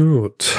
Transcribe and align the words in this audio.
Gut. 0.00 0.56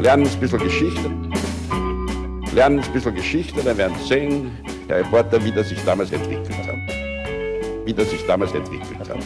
Lernen 0.00 0.26
ein 0.26 0.40
bisschen 0.40 0.58
Geschichte. 0.60 1.10
Lernen 2.54 2.80
ein 2.80 2.92
bisschen 2.94 3.14
Geschichte, 3.14 3.62
dann 3.62 3.76
werden 3.76 3.94
Sie 3.98 4.08
sehen, 4.08 4.50
der 4.88 5.00
Reporter, 5.00 5.44
wie 5.44 5.52
das 5.52 5.68
sich 5.68 5.84
damals 5.84 6.10
entwickelt 6.10 6.48
hat. 6.66 7.84
Wie 7.84 7.92
das 7.92 8.08
sich 8.08 8.24
damals 8.26 8.54
entwickelt 8.54 8.98
hat. 8.98 9.18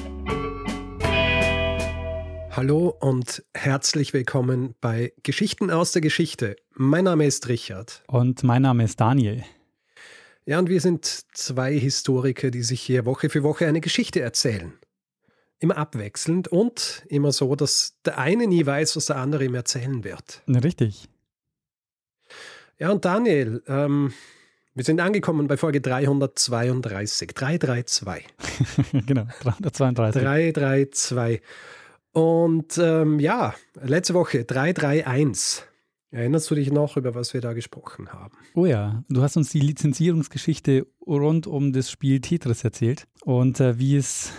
Hallo 2.50 2.92
und 2.98 3.44
herzlich 3.54 4.12
willkommen 4.12 4.74
bei 4.80 5.12
Geschichten 5.22 5.70
aus 5.70 5.92
der 5.92 6.02
Geschichte. 6.02 6.56
Mein 6.74 7.04
Name 7.04 7.24
ist 7.24 7.46
Richard. 7.46 8.02
Und 8.08 8.42
mein 8.42 8.62
Name 8.62 8.82
ist 8.82 9.00
Daniel. 9.00 9.44
Ja, 10.46 10.60
und 10.60 10.68
wir 10.68 10.80
sind 10.80 11.04
zwei 11.04 11.76
Historiker, 11.76 12.52
die 12.52 12.62
sich 12.62 12.80
hier 12.80 13.04
Woche 13.04 13.28
für 13.30 13.42
Woche 13.42 13.66
eine 13.66 13.80
Geschichte 13.80 14.20
erzählen. 14.20 14.72
Immer 15.58 15.76
abwechselnd 15.76 16.46
und 16.46 17.04
immer 17.08 17.32
so, 17.32 17.56
dass 17.56 17.96
der 18.04 18.18
eine 18.18 18.46
nie 18.46 18.64
weiß, 18.64 18.94
was 18.94 19.06
der 19.06 19.16
andere 19.16 19.44
ihm 19.44 19.54
erzählen 19.56 20.04
wird. 20.04 20.42
Richtig. 20.46 21.08
Ja, 22.78 22.90
und 22.90 23.04
Daniel, 23.04 23.62
ähm, 23.66 24.12
wir 24.74 24.84
sind 24.84 25.00
angekommen 25.00 25.48
bei 25.48 25.56
Folge 25.56 25.80
332. 25.80 27.28
332. 27.34 28.26
genau, 29.06 29.26
332. 29.40 30.22
332. 30.22 31.42
Und 32.12 32.78
ähm, 32.78 33.18
ja, 33.18 33.54
letzte 33.82 34.14
Woche 34.14 34.44
331. 34.44 35.64
Erinnerst 36.16 36.50
du 36.50 36.54
dich 36.54 36.72
noch, 36.72 36.96
über 36.96 37.14
was 37.14 37.34
wir 37.34 37.42
da 37.42 37.52
gesprochen 37.52 38.08
haben? 38.08 38.32
Oh 38.54 38.64
ja, 38.64 39.04
du 39.10 39.20
hast 39.20 39.36
uns 39.36 39.50
die 39.50 39.60
Lizenzierungsgeschichte 39.60 40.86
rund 41.06 41.46
um 41.46 41.74
das 41.74 41.90
Spiel 41.90 42.22
Tetris 42.22 42.64
erzählt 42.64 43.06
und 43.26 43.60
äh, 43.60 43.78
wie, 43.78 43.96
es, 43.96 44.32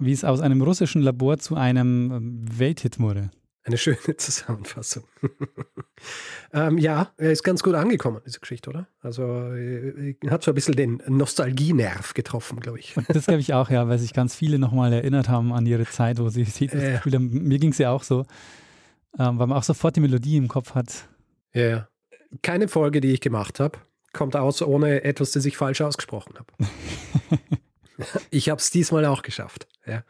wie 0.00 0.10
es 0.10 0.24
aus 0.24 0.40
einem 0.40 0.60
russischen 0.60 1.02
Labor 1.02 1.38
zu 1.38 1.54
einem 1.54 2.10
ähm, 2.10 2.44
Welthit 2.58 2.98
wurde. 2.98 3.30
Eine 3.62 3.78
schöne 3.78 3.98
Zusammenfassung. 4.16 5.04
ähm, 6.52 6.78
ja, 6.78 7.12
er 7.16 7.30
ist 7.30 7.44
ganz 7.44 7.62
gut 7.62 7.74
angekommen, 7.76 8.20
diese 8.26 8.40
Geschichte, 8.40 8.68
oder? 8.70 8.88
Also 9.00 9.22
äh, 9.54 10.16
hat 10.30 10.42
so 10.42 10.50
ein 10.50 10.54
bisschen 10.56 10.74
den 10.74 11.00
Nostalgienerv 11.06 12.12
getroffen, 12.12 12.58
glaube 12.58 12.80
ich. 12.80 12.96
Das 13.06 13.26
glaube 13.26 13.40
ich 13.40 13.54
auch, 13.54 13.70
ja, 13.70 13.86
weil 13.86 14.00
sich 14.00 14.14
ganz 14.14 14.34
viele 14.34 14.58
nochmal 14.58 14.92
erinnert 14.92 15.28
haben 15.28 15.52
an 15.52 15.64
ihre 15.64 15.86
Zeit, 15.86 16.18
wo 16.18 16.28
sie 16.28 16.42
Tetris 16.44 16.82
Ja. 16.82 16.90
gespielt 16.94 17.14
haben. 17.14 17.30
Mir 17.30 17.60
ging 17.60 17.70
es 17.70 17.78
ja 17.78 17.92
auch 17.92 18.02
so, 18.02 18.22
ähm, 19.16 19.38
weil 19.38 19.46
man 19.46 19.52
auch 19.52 19.62
sofort 19.62 19.94
die 19.94 20.00
Melodie 20.00 20.36
im 20.36 20.48
Kopf 20.48 20.74
hat. 20.74 21.06
Ja, 21.52 21.62
ja. 21.68 21.88
Keine 22.42 22.68
Folge, 22.68 23.00
die 23.00 23.12
ich 23.12 23.20
gemacht 23.20 23.58
habe, 23.60 23.78
kommt 24.12 24.36
aus 24.36 24.62
ohne 24.62 25.02
etwas, 25.04 25.32
das 25.32 25.44
ich 25.44 25.56
falsch 25.56 25.80
ausgesprochen 25.80 26.34
habe. 26.38 26.52
ich 28.30 28.48
habe 28.48 28.60
es 28.60 28.70
diesmal 28.70 29.04
auch 29.04 29.22
geschafft. 29.22 29.66
Ja. 29.86 30.04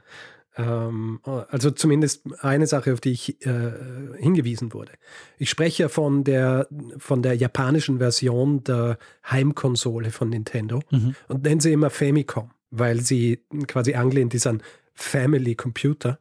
Ähm, 0.57 1.21
also 1.25 1.71
zumindest 1.71 2.23
eine 2.43 2.67
Sache, 2.67 2.93
auf 2.93 3.01
die 3.01 3.13
ich 3.13 3.45
äh, 3.47 3.73
hingewiesen 4.19 4.73
wurde. 4.75 4.93
Ich 5.39 5.49
spreche 5.49 5.89
von 5.89 6.25
der, 6.25 6.67
von 6.99 7.23
der 7.23 7.35
japanischen 7.35 7.99
Version 7.99 8.63
der 8.65 8.99
Heimkonsole 9.31 10.11
von 10.11 10.29
Nintendo 10.29 10.81
Mhm. 10.91 11.15
und 11.29 11.43
nenne 11.45 11.61
sie 11.61 11.73
immer 11.73 11.91
Famicom, 11.91 12.51
weil 12.71 13.01
sie 13.01 13.45
quasi 13.67 13.95
angelehnt 13.95 14.35
ist 14.35 14.47
an 14.47 14.63
Family 14.95 15.55
Computer. 15.55 16.19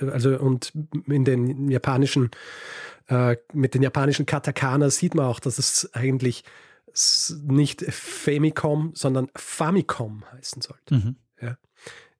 Also 0.00 0.38
und 0.38 0.72
in 1.06 1.24
den 1.24 1.68
japanischen, 1.68 2.30
äh, 3.08 3.36
mit 3.52 3.74
den 3.74 3.82
japanischen 3.82 4.26
Katakana 4.26 4.90
sieht 4.90 5.14
man 5.14 5.26
auch, 5.26 5.40
dass 5.40 5.58
es 5.58 5.90
eigentlich 5.94 6.44
nicht 7.44 7.82
Famicom, 7.82 8.92
sondern 8.94 9.28
Famicom 9.36 10.24
heißen 10.32 10.62
sollte. 10.62 10.94
Mhm. 10.94 11.16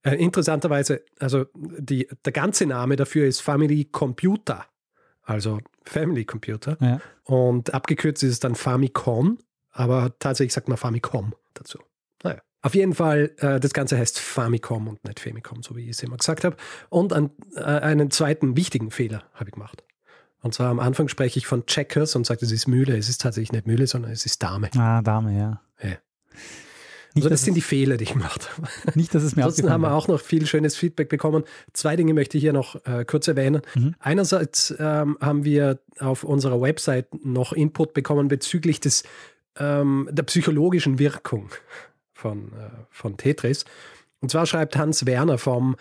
Äh, 0.03 0.15
interessanterweise, 0.15 1.03
also 1.19 1.47
die, 1.55 2.09
der 2.25 2.33
ganze 2.33 2.65
Name 2.65 2.97
dafür 2.97 3.27
ist 3.27 3.41
Family 3.41 3.85
Computer, 3.85 4.65
also 5.23 5.61
Family 5.85 6.25
Computer. 6.25 6.79
Ja. 6.81 7.01
Und 7.25 7.75
abgekürzt 7.75 8.23
ist 8.23 8.31
es 8.31 8.41
dann 8.41 8.55
Famicom, 8.55 9.39
aber 9.73 10.19
tatsächlich 10.19 10.55
sagt 10.55 10.69
man 10.69 10.79
Famicom 10.79 11.35
dazu. 11.53 11.79
Auf 12.63 12.75
jeden 12.75 12.95
Fall, 12.95 13.33
äh, 13.39 13.59
das 13.59 13.73
Ganze 13.73 13.97
heißt 13.97 14.19
Famicom 14.19 14.89
und 14.89 15.05
nicht 15.05 15.21
Famicom, 15.21 15.63
so 15.63 15.77
wie 15.77 15.85
ich 15.85 15.91
es 15.91 16.03
immer 16.03 16.17
gesagt 16.17 16.45
habe. 16.45 16.57
Und 16.91 17.13
an, 17.13 17.31
äh, 17.57 17.63
einen 17.63 18.11
zweiten 18.11 18.57
wichtigen 18.57 18.91
Fehler 18.91 19.25
habe 19.35 19.49
ich 19.49 19.55
gemacht. 19.55 19.83
Und 20.43 20.55
zwar 20.55 20.69
am 20.69 20.79
Anfang 20.79 21.09
spreche 21.09 21.39
ich 21.39 21.47
von 21.47 21.67
Checkers 21.67 22.17
und 22.17 22.27
sage, 22.27 22.45
es 22.45 22.53
ist 22.53 22.67
Mühle. 22.67 22.97
Es 22.97 23.09
ist 23.09 23.21
tatsächlich 23.21 23.53
nicht 23.53 23.67
Mühle, 23.67 23.87
sondern 23.87 24.11
es 24.11 24.25
ist 24.27 24.43
Dame. 24.43 24.71
Ah, 24.77 25.03
Dame, 25.03 25.37
ja. 25.39 25.61
Ja. 25.83 25.97
Nicht, 27.15 27.25
Also 27.25 27.29
das 27.29 27.45
sind 27.45 27.55
die 27.55 27.61
Fehler, 27.61 27.97
die 27.97 28.05
ich 28.05 28.13
gemacht 28.13 28.49
habe. 28.57 28.69
nicht, 28.95 29.15
dass 29.15 29.23
es 29.23 29.37
mir 29.37 29.45
Ansonsten 29.45 29.71
haben 29.71 29.83
wir 29.83 29.93
auch 29.93 30.07
noch 30.07 30.21
viel 30.21 30.47
schönes 30.47 30.77
Feedback 30.77 31.09
bekommen. 31.09 31.45
Zwei 31.73 31.97
Dinge 31.97 32.15
möchte 32.15 32.37
ich 32.37 32.43
hier 32.43 32.53
noch 32.53 32.77
äh, 32.87 33.05
kurz 33.05 33.27
erwähnen. 33.27 33.63
Mhm. 33.75 33.95
Einerseits 33.99 34.75
ähm, 34.79 35.19
haben 35.21 35.45
wir 35.45 35.81
auf 35.99 36.25
unserer 36.25 36.61
Website 36.61 37.09
noch 37.25 37.53
Input 37.53 37.95
bekommen 37.95 38.29
bezüglich 38.29 38.81
des, 38.81 39.03
ähm, 39.59 40.09
der 40.13 40.23
psychologischen 40.23 40.99
Wirkung 40.99 41.51
von, 42.21 42.53
äh, 42.53 42.71
von 42.91 43.17
Tetris. 43.17 43.65
Und 44.21 44.31
zwar 44.31 44.47
schreibt 44.47 44.77
Hans 44.77 45.07
Werner 45.07 45.39
vom 45.39 45.77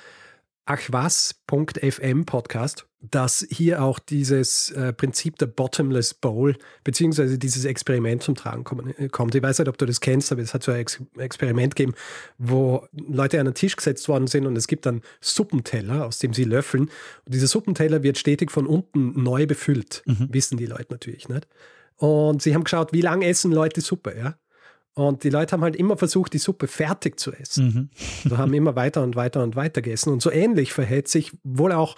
achwas.fm 0.66 2.26
Podcast, 2.26 2.86
dass 3.02 3.48
hier 3.50 3.82
auch 3.82 3.98
dieses 3.98 4.70
äh, 4.72 4.94
Prinzip 4.94 5.38
der 5.38 5.48
Bottomless 5.48 6.14
Bowl 6.14 6.56
beziehungsweise 6.84 7.40
dieses 7.40 7.66
Experiment 7.66 8.22
zum 8.22 8.36
Tragen 8.36 8.64
kommen, 8.64 8.94
äh, 8.98 9.08
kommt. 9.08 9.34
Ich 9.34 9.42
weiß 9.42 9.60
nicht, 9.60 9.68
ob 9.68 9.78
du 9.80 9.86
das 9.86 10.00
kennst, 10.00 10.32
aber 10.32 10.42
es 10.42 10.54
hat 10.54 10.64
so 10.64 10.72
ein 10.72 10.80
Ex 10.80 11.02
Experiment 11.18 11.76
gegeben, 11.76 11.96
wo 12.38 12.86
Leute 12.92 13.40
an 13.40 13.48
einen 13.48 13.56
Tisch 13.56 13.76
gesetzt 13.76 14.08
worden 14.10 14.28
sind 14.28 14.46
und 14.46 14.56
es 14.58 14.68
gibt 14.68 14.86
dann 14.86 15.02
Suppenteller, 15.22 16.06
aus 16.06 16.20
dem 16.20 16.34
sie 16.34 16.44
löffeln. 16.44 16.84
Und 16.84 17.34
dieser 17.34 17.48
Suppenteller 17.48 18.04
wird 18.04 18.18
stetig 18.18 18.52
von 18.52 18.68
unten 18.68 19.24
neu 19.24 19.48
befüllt. 19.48 20.04
Wissen 20.06 20.58
die 20.58 20.68
Leute 20.68 20.88
natürlich 20.92 21.30
nicht. 21.30 21.48
Und 21.96 22.42
sie 22.42 22.54
haben 22.54 22.64
geschaut, 22.64 22.94
wie 22.94 23.02
lange 23.02 23.26
essen 23.26 23.52
Leute 23.52 23.82
Suppe, 23.82 24.16
ja? 24.18 24.36
Und 24.94 25.24
die 25.24 25.30
Leute 25.30 25.54
haben 25.54 25.64
halt 25.64 25.76
immer 25.76 25.98
versucht, 25.98 26.34
die 26.34 26.40
Suppe 26.40 26.68
fertig 26.68 27.20
zu 27.20 27.32
essen. 27.32 27.90
Mhm. 28.26 28.38
Haben 28.38 28.54
immer 28.54 28.76
weiter 28.76 29.02
und 29.04 29.16
weiter 29.16 29.44
und 29.44 29.56
weiter 29.56 29.82
gegessen. 29.82 30.12
Und 30.12 30.22
so 30.22 30.32
ähnlich 30.32 30.74
verhält 30.74 31.08
sich 31.08 31.32
wohl 31.44 31.72
auch 31.72 31.96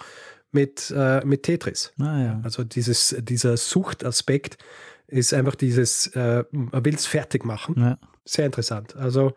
mit, 0.52 0.92
äh, 0.96 1.24
mit 1.24 1.42
Tetris. 1.42 1.92
Ah, 1.98 2.22
ja. 2.22 2.40
Also 2.44 2.62
dieses, 2.64 3.16
dieser 3.20 3.56
Suchtaspekt 3.56 4.58
ist 5.08 5.34
einfach 5.34 5.54
dieses, 5.54 6.08
äh, 6.08 6.44
man 6.52 6.84
will 6.84 6.94
es 6.94 7.06
fertig 7.06 7.44
machen. 7.44 7.74
ja. 7.78 7.98
Sehr 8.24 8.46
interessant. 8.46 8.94
Also 8.94 9.32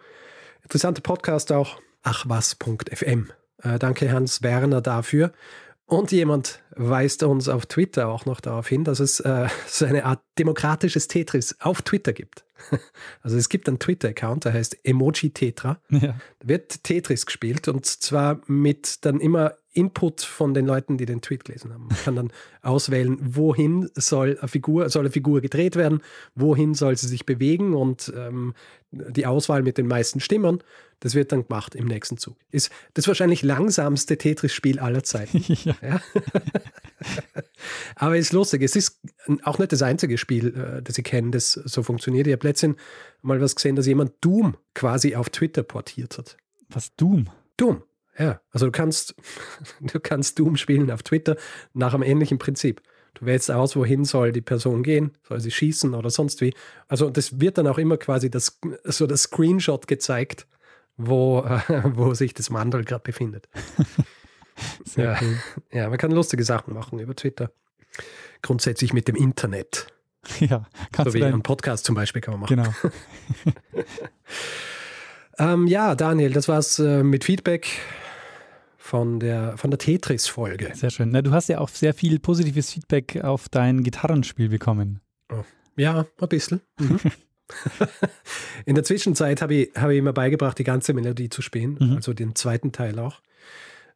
interessanter 0.62 1.02
Podcast 1.02 1.52
auch. 1.52 1.80
Achwas.fm. 2.04 3.32
Äh, 3.64 3.80
danke 3.80 4.12
Hans 4.12 4.44
Werner 4.44 4.82
dafür. 4.82 5.32
Und 5.88 6.12
jemand 6.12 6.62
weist 6.76 7.24
uns 7.24 7.48
auf 7.50 7.66
Twitter 7.66 8.08
auch 8.10 8.26
noch 8.26 8.42
darauf 8.42 8.68
hin, 8.68 8.84
dass 8.84 9.00
es 9.00 9.20
äh, 9.20 9.48
so 9.68 9.86
eine 9.86 10.06
Art 10.06 10.22
demokratisches 10.38 11.08
Tetris 11.08 11.56
auf 11.60 11.82
Twitter 11.82 12.14
gibt. 12.14 12.45
Also 13.22 13.38
es 13.38 13.50
gibt 13.50 13.68
einen 13.68 13.80
Twitter-Account, 13.80 14.46
der 14.46 14.54
heißt 14.54 14.78
Emoji 14.84 15.32
Tetra. 15.32 15.80
ja. 15.90 16.16
Da 16.40 16.48
wird 16.48 16.84
Tetris 16.84 17.26
gespielt 17.26 17.68
und 17.68 17.86
zwar 17.86 18.42
mit 18.48 19.06
dann 19.06 19.20
immer 19.20 19.56
Input 19.76 20.22
von 20.22 20.54
den 20.54 20.66
Leuten, 20.66 20.98
die 20.98 21.06
den 21.06 21.22
Tweet 21.22 21.46
gelesen 21.46 21.74
haben. 21.74 21.88
Man 21.88 21.98
kann 21.98 22.16
dann 22.16 22.32
auswählen, 22.62 23.18
wohin 23.22 23.90
soll 23.96 24.38
eine 24.40 24.48
Figur, 24.48 24.90
soll 24.90 25.04
eine 25.04 25.12
Figur 25.12 25.42
gedreht 25.42 25.76
werden, 25.76 26.02
wohin 26.34 26.74
soll 26.74 26.98
sie 26.98 27.08
sich 27.08 27.26
bewegen 27.26 27.74
und 27.74 28.12
ähm, 28.16 28.54
die 28.92 29.26
Auswahl 29.26 29.62
mit 29.64 29.78
den 29.78 29.88
meisten 29.88 30.20
Stimmen, 30.20 30.64
das 31.02 31.16
wird 31.16 31.32
dann 31.32 31.48
gemacht 31.48 31.76
im 31.76 31.86
nächsten 31.86 32.18
Zug. 32.18 32.38
Ist 32.52 32.72
das 32.94 33.08
wahrscheinlich 33.08 33.44
langsamste 33.44 34.18
Tetris-Spiel 34.18 34.80
aller 34.80 35.04
Zeiten. 35.04 35.44
ja. 35.64 35.76
Ja. 35.82 36.02
Aber 37.96 38.16
es 38.18 38.28
ist 38.28 38.34
lustig. 38.34 38.62
Es 38.62 38.76
ist 38.76 39.02
auch 39.44 39.60
nicht 39.60 39.72
das 39.72 39.82
einzige 39.82 40.18
Spiel, 40.18 40.56
äh, 40.56 40.82
das 40.82 40.98
ich 40.98 41.04
kenne, 41.04 41.32
das 41.32 41.52
so 41.52 41.84
funktioniert. 41.84 42.28
Ich 42.28 42.34
habe 42.34 42.48
letztens 42.48 42.78
mal 43.22 43.42
was 43.42 43.56
gesehen, 43.56 43.76
dass 43.76 43.86
jemand 43.86 44.14
Doom 44.22 44.56
quasi 44.74 45.16
auf 45.16 45.30
Twitter 45.30 45.64
portiert 45.64 46.18
hat. 46.18 46.38
Was 46.70 46.96
Doom? 46.96 47.30
Doom. 47.58 47.84
Ja, 48.18 48.40
also 48.52 48.68
du 48.68 48.72
kannst, 48.72 49.16
du 49.82 50.00
kannst 50.00 50.40
Doom 50.40 50.58
spielen 50.58 50.92
auf 50.92 51.04
Twitter 51.04 51.36
nach 51.74 51.94
einem 51.94 52.04
ähnlichen 52.04 52.38
Prinzip. 52.38 52.82
Du 53.14 53.26
wählst 53.26 53.50
aus, 53.50 53.76
wohin 53.76 54.04
soll 54.04 54.34
die 54.34 54.42
Person 54.42 54.84
gehen, 54.84 55.18
soll 55.24 55.40
sie 55.40 55.52
schießen 55.52 55.94
oder 55.94 56.10
sonst 56.10 56.42
wie. 56.42 56.54
Also 56.88 57.10
das 57.10 57.40
wird 57.40 57.58
dann 57.58 57.68
auch 57.68 57.78
immer 57.78 57.98
quasi 57.98 58.30
das, 58.30 58.60
so 58.84 59.08
das 59.08 59.24
Screenshot 59.24 59.88
gezeigt, 59.88 60.48
wo, 60.98 61.40
äh, 61.40 61.62
wo 61.96 62.14
sich 62.14 62.34
das 62.34 62.50
Mandel 62.50 62.84
gerade 62.84 63.04
befindet. 63.04 63.48
Ja. 64.96 65.20
cool. 65.22 65.38
Ja, 65.74 65.90
man 65.90 65.98
kann 65.98 66.12
lustige 66.12 66.46
Sachen 66.46 66.74
machen 66.74 66.98
über 67.00 67.14
Twitter. 67.14 67.52
Grundsätzlich 68.42 68.94
mit 68.94 69.10
dem 69.10 69.18
Internet. 69.18 69.88
Ja, 70.40 70.66
kannst 70.94 71.12
So 71.12 71.14
wie 71.14 71.20
du 71.20 71.26
einen 71.26 71.34
dein, 71.34 71.44
Podcast 71.44 71.84
zum 71.84 71.94
Beispiel 71.94 72.22
kann 72.22 72.40
man 72.40 72.40
machen. 72.40 72.56
Genau. 72.56 73.84
Ähm, 75.38 75.68
ja, 75.68 75.96
Daniel, 75.96 76.32
das 76.32 76.48
war's 76.48 76.80
äh, 76.80 77.04
mit 77.04 77.24
Feedback 77.24 77.68
von 78.86 79.20
der, 79.20 79.58
von 79.58 79.72
der 79.72 79.80
Tetris-Folge. 79.80 80.72
Sehr 80.76 80.92
schön. 80.92 81.10
Na, 81.10 81.24
du 81.24 81.32
hast 81.32 81.50
ja 81.50 81.58
auch 81.58 81.70
sehr 81.70 81.96
viel 81.96 82.20
positives 82.20 82.72
Feedback 82.72 83.24
auf 83.24 83.50
dein 83.50 83.82
Gitarrenspiel 83.82 84.48
bekommen. 84.48 85.00
Ja, 85.76 86.06
ein 86.22 86.28
bisschen. 86.30 86.62
Mhm. 86.80 87.00
In 88.66 88.76
der 88.76 88.84
Zwischenzeit 88.84 89.42
habe 89.42 89.56
ich, 89.56 89.72
hab 89.76 89.90
ich 89.90 89.98
immer 89.98 90.14
beigebracht, 90.14 90.60
die 90.60 90.64
ganze 90.64 90.94
Melodie 90.94 91.30
zu 91.30 91.42
spielen, 91.42 91.78
Mhm. 91.80 91.96
also 91.96 92.14
den 92.14 92.36
zweiten 92.36 92.72
Teil 92.74 93.00
auch. 93.00 93.22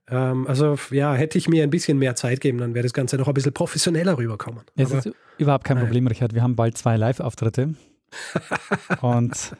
Ähm, 0.07 0.47
also 0.47 0.75
ja, 0.89 1.13
hätte 1.13 1.37
ich 1.37 1.47
mir 1.47 1.61
ein 1.61 1.69
bisschen 1.69 1.99
mehr 1.99 2.15
Zeit 2.15 2.41
geben, 2.41 2.57
dann 2.57 2.73
wäre 2.73 2.81
das 2.83 2.93
Ganze 2.93 3.17
noch 3.17 3.27
ein 3.27 3.35
bisschen 3.35 3.53
professioneller 3.53 4.17
rüberkommen. 4.17 4.63
Es 4.75 4.89
Aber, 4.91 5.05
ist 5.05 5.11
überhaupt 5.37 5.65
kein. 5.65 5.77
Problem, 5.77 6.07
Richard. 6.07 6.33
Wir 6.33 6.41
haben 6.41 6.55
bald 6.55 6.79
zwei 6.79 6.97
Live-Auftritte. 6.97 7.75
Und 9.01 9.55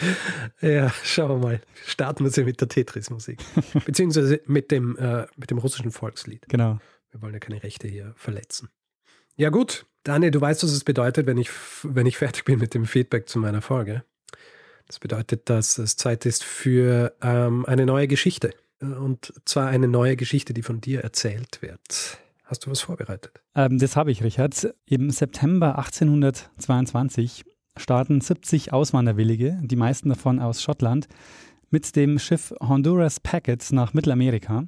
ja, 0.60 0.92
schauen 1.02 1.30
wir 1.40 1.48
mal. 1.48 1.60
Starten 1.86 2.24
wir 2.24 2.30
sie 2.30 2.44
mit 2.44 2.60
der 2.60 2.68
Tetris-Musik. 2.68 3.38
Beziehungsweise 3.86 4.40
mit 4.46 4.70
dem, 4.70 4.96
äh, 4.96 5.26
mit 5.36 5.50
dem 5.50 5.58
russischen 5.58 5.90
Volkslied. 5.90 6.46
genau. 6.48 6.78
Wir 7.12 7.22
wollen 7.22 7.32
ja 7.34 7.40
keine 7.40 7.60
Rechte 7.62 7.88
hier 7.88 8.12
verletzen. 8.16 8.68
Ja, 9.36 9.50
gut. 9.50 9.84
Daniel, 10.04 10.30
du 10.30 10.40
weißt, 10.40 10.62
was 10.62 10.70
es 10.70 10.84
bedeutet, 10.84 11.26
wenn 11.26 11.38
ich, 11.38 11.50
wenn 11.82 12.06
ich 12.06 12.16
fertig 12.16 12.44
bin 12.44 12.58
mit 12.60 12.72
dem 12.72 12.86
Feedback 12.86 13.28
zu 13.28 13.38
meiner 13.40 13.62
Folge. 13.62 14.04
Das 14.86 14.98
bedeutet, 15.00 15.50
dass 15.50 15.78
es 15.78 15.96
Zeit 15.96 16.24
ist 16.24 16.44
für 16.44 17.14
ähm, 17.20 17.66
eine 17.66 17.84
neue 17.84 18.06
Geschichte. 18.06 18.54
Äh, 18.80 18.86
Und 18.86 19.32
zwar 19.44 19.68
eine 19.68 19.88
neue 19.88 20.16
Geschichte, 20.16 20.54
die 20.54 20.62
von 20.62 20.80
dir 20.80 21.00
erzählt 21.00 21.62
wird. 21.62 22.18
Hast 22.44 22.66
du 22.66 22.70
was 22.70 22.80
vorbereitet? 22.80 23.40
Ähm, 23.54 23.78
das 23.78 23.96
habe 23.96 24.10
ich, 24.10 24.22
Richard. 24.22 24.72
Im 24.86 25.10
September 25.10 25.78
1822 25.78 27.44
starten 27.76 28.20
70 28.20 28.72
Auswanderwillige, 28.72 29.58
die 29.62 29.76
meisten 29.76 30.08
davon 30.08 30.38
aus 30.38 30.62
Schottland, 30.62 31.08
mit 31.70 31.94
dem 31.96 32.18
Schiff 32.18 32.52
Honduras 32.60 33.20
Packet 33.20 33.70
nach 33.72 33.94
Mittelamerika. 33.94 34.64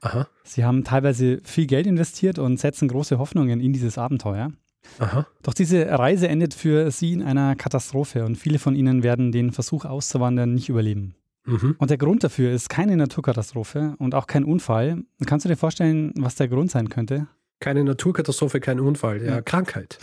Aha, 0.00 0.28
Sie 0.44 0.64
haben 0.64 0.84
teilweise 0.84 1.40
viel 1.42 1.66
Geld 1.66 1.86
investiert 1.86 2.38
und 2.38 2.58
setzen 2.60 2.86
große 2.86 3.18
Hoffnungen 3.18 3.60
in 3.60 3.72
dieses 3.72 3.98
Abenteuer. 3.98 4.52
aha. 5.00 5.26
Doch 5.42 5.54
diese 5.54 5.86
Reise 5.88 6.28
endet 6.28 6.54
für 6.54 6.90
sie 6.92 7.12
in 7.12 7.22
einer 7.22 7.56
Katastrophe 7.56 8.24
und 8.24 8.36
viele 8.36 8.60
von 8.60 8.76
ihnen 8.76 9.02
werden 9.02 9.32
den 9.32 9.50
Versuch 9.50 9.84
auszuwandern 9.84 10.54
nicht 10.54 10.68
überleben. 10.68 11.16
Mhm. 11.46 11.74
Und 11.78 11.90
der 11.90 11.98
Grund 11.98 12.22
dafür 12.22 12.52
ist 12.52 12.68
keine 12.68 12.96
Naturkatastrophe 12.96 13.94
und 13.98 14.14
auch 14.14 14.28
kein 14.28 14.44
Unfall. 14.44 15.02
Kannst 15.26 15.44
du 15.44 15.48
dir 15.48 15.56
vorstellen, 15.56 16.12
was 16.16 16.36
der 16.36 16.46
Grund 16.46 16.70
sein 16.70 16.88
könnte? 16.90 17.26
Keine 17.58 17.82
Naturkatastrophe, 17.82 18.60
kein 18.60 18.78
Unfall, 18.78 19.20
ja, 19.20 19.36
Ja. 19.36 19.42
Krankheit. 19.42 19.98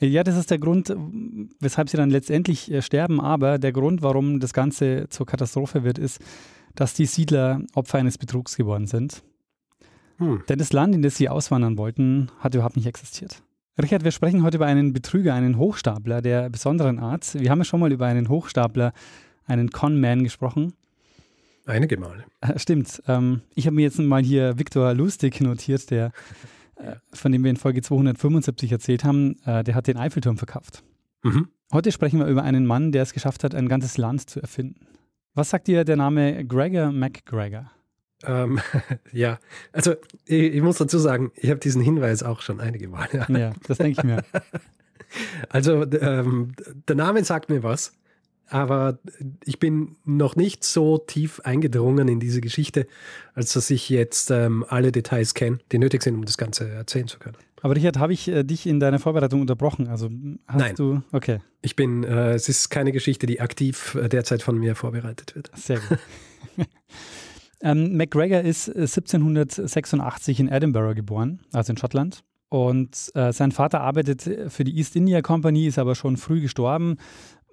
Ja, 0.00 0.22
das 0.22 0.36
ist 0.36 0.50
der 0.50 0.58
Grund, 0.58 0.94
weshalb 1.60 1.88
sie 1.88 1.96
dann 1.96 2.10
letztendlich 2.10 2.70
äh, 2.70 2.82
sterben. 2.82 3.20
Aber 3.20 3.58
der 3.58 3.72
Grund, 3.72 4.02
warum 4.02 4.38
das 4.38 4.52
Ganze 4.52 5.08
zur 5.08 5.26
Katastrophe 5.26 5.82
wird, 5.82 5.98
ist, 5.98 6.20
dass 6.74 6.94
die 6.94 7.06
Siedler 7.06 7.62
Opfer 7.74 7.98
eines 7.98 8.18
Betrugs 8.18 8.56
geworden 8.56 8.86
sind. 8.86 9.22
Hm. 10.18 10.42
Denn 10.48 10.58
das 10.58 10.72
Land, 10.72 10.94
in 10.94 11.02
das 11.02 11.16
sie 11.16 11.28
auswandern 11.28 11.76
wollten, 11.78 12.30
hat 12.38 12.54
überhaupt 12.54 12.76
nicht 12.76 12.86
existiert. 12.86 13.42
Richard, 13.80 14.02
wir 14.02 14.10
sprechen 14.10 14.42
heute 14.42 14.56
über 14.56 14.66
einen 14.66 14.92
Betrüger, 14.92 15.34
einen 15.34 15.56
Hochstapler 15.56 16.20
der 16.20 16.50
besonderen 16.50 16.98
Art. 16.98 17.34
Wir 17.34 17.50
haben 17.50 17.58
ja 17.58 17.64
schon 17.64 17.80
mal 17.80 17.92
über 17.92 18.06
einen 18.06 18.28
Hochstapler, 18.28 18.92
einen 19.46 19.70
Conman 19.70 20.24
gesprochen. 20.24 20.74
Einige 21.64 21.96
Male. 21.96 22.24
Äh, 22.40 22.58
Stimmt. 22.58 23.02
Ähm, 23.06 23.42
ich 23.54 23.66
habe 23.66 23.76
mir 23.76 23.82
jetzt 23.82 23.98
mal 23.98 24.22
hier 24.22 24.58
Viktor 24.58 24.94
Lustig 24.94 25.40
notiert, 25.40 25.90
der, 25.90 26.12
äh, 26.78 26.96
von 27.12 27.32
dem 27.32 27.44
wir 27.44 27.50
in 27.50 27.56
Folge 27.56 27.82
275 27.82 28.72
erzählt 28.72 29.04
haben. 29.04 29.36
Äh, 29.44 29.64
der 29.64 29.74
hat 29.74 29.86
den 29.86 29.96
Eiffelturm 29.96 30.38
verkauft. 30.38 30.82
Mhm. 31.22 31.48
Heute 31.72 31.92
sprechen 31.92 32.18
wir 32.18 32.26
über 32.26 32.42
einen 32.42 32.66
Mann, 32.66 32.92
der 32.92 33.02
es 33.02 33.12
geschafft 33.12 33.44
hat, 33.44 33.54
ein 33.54 33.68
ganzes 33.68 33.98
Land 33.98 34.28
zu 34.28 34.40
erfinden. 34.40 34.86
Was 35.34 35.50
sagt 35.50 35.68
dir 35.68 35.84
der 35.84 35.96
Name 35.96 36.44
Gregor 36.44 36.90
MacGregor? 36.90 37.70
Ähm, 38.24 38.60
ja, 39.12 39.38
also 39.72 39.94
ich, 40.24 40.54
ich 40.54 40.62
muss 40.62 40.78
dazu 40.78 40.98
sagen, 40.98 41.30
ich 41.36 41.50
habe 41.50 41.60
diesen 41.60 41.82
Hinweis 41.82 42.22
auch 42.22 42.40
schon 42.40 42.60
einige 42.60 42.88
Male. 42.88 43.26
Ja, 43.28 43.52
das 43.66 43.78
denke 43.78 44.00
ich 44.00 44.04
mir. 44.04 44.24
Also 45.48 45.90
ähm, 45.90 46.52
der 46.86 46.94
Name 46.94 47.24
sagt 47.24 47.48
mir 47.48 47.62
was, 47.62 47.94
aber 48.48 48.98
ich 49.44 49.58
bin 49.58 49.96
noch 50.04 50.36
nicht 50.36 50.64
so 50.64 50.98
tief 50.98 51.40
eingedrungen 51.40 52.08
in 52.08 52.20
diese 52.20 52.40
Geschichte, 52.40 52.86
als 53.34 53.52
dass 53.52 53.70
ich 53.70 53.88
jetzt 53.88 54.30
ähm, 54.30 54.64
alle 54.68 54.92
Details 54.92 55.34
kenne, 55.34 55.58
die 55.72 55.78
nötig 55.78 56.02
sind, 56.02 56.14
um 56.14 56.24
das 56.24 56.38
Ganze 56.38 56.68
erzählen 56.68 57.08
zu 57.08 57.18
können. 57.18 57.36
Aber 57.60 57.74
Richard, 57.74 57.98
habe 57.98 58.12
ich 58.12 58.28
äh, 58.28 58.44
dich 58.44 58.66
in 58.66 58.80
deiner 58.80 58.98
Vorbereitung 58.98 59.40
unterbrochen? 59.40 59.88
Also 59.88 60.10
hast 60.46 60.58
Nein. 60.58 60.74
du. 60.76 61.02
Okay, 61.12 61.40
Ich 61.62 61.76
bin, 61.76 62.04
äh, 62.04 62.34
es 62.34 62.48
ist 62.48 62.70
keine 62.70 62.92
Geschichte, 62.92 63.26
die 63.26 63.40
aktiv 63.40 63.96
äh, 63.96 64.08
derzeit 64.08 64.42
von 64.42 64.58
mir 64.58 64.74
vorbereitet 64.74 65.34
wird. 65.34 65.50
sehr 65.54 65.80
gut. 65.80 65.98
ähm, 67.60 67.96
MacGregor 67.96 68.40
ist 68.40 68.68
äh, 68.68 68.82
1786 68.82 70.40
in 70.40 70.48
Edinburgh 70.48 70.94
geboren, 70.94 71.40
also 71.52 71.72
in 71.72 71.76
Schottland. 71.76 72.22
Und 72.50 73.10
äh, 73.14 73.32
sein 73.32 73.52
Vater 73.52 73.82
arbeitet 73.82 74.22
für 74.48 74.64
die 74.64 74.78
East 74.78 74.96
India 74.96 75.20
Company, 75.20 75.66
ist 75.66 75.78
aber 75.78 75.94
schon 75.94 76.16
früh 76.16 76.40
gestorben. 76.40 76.96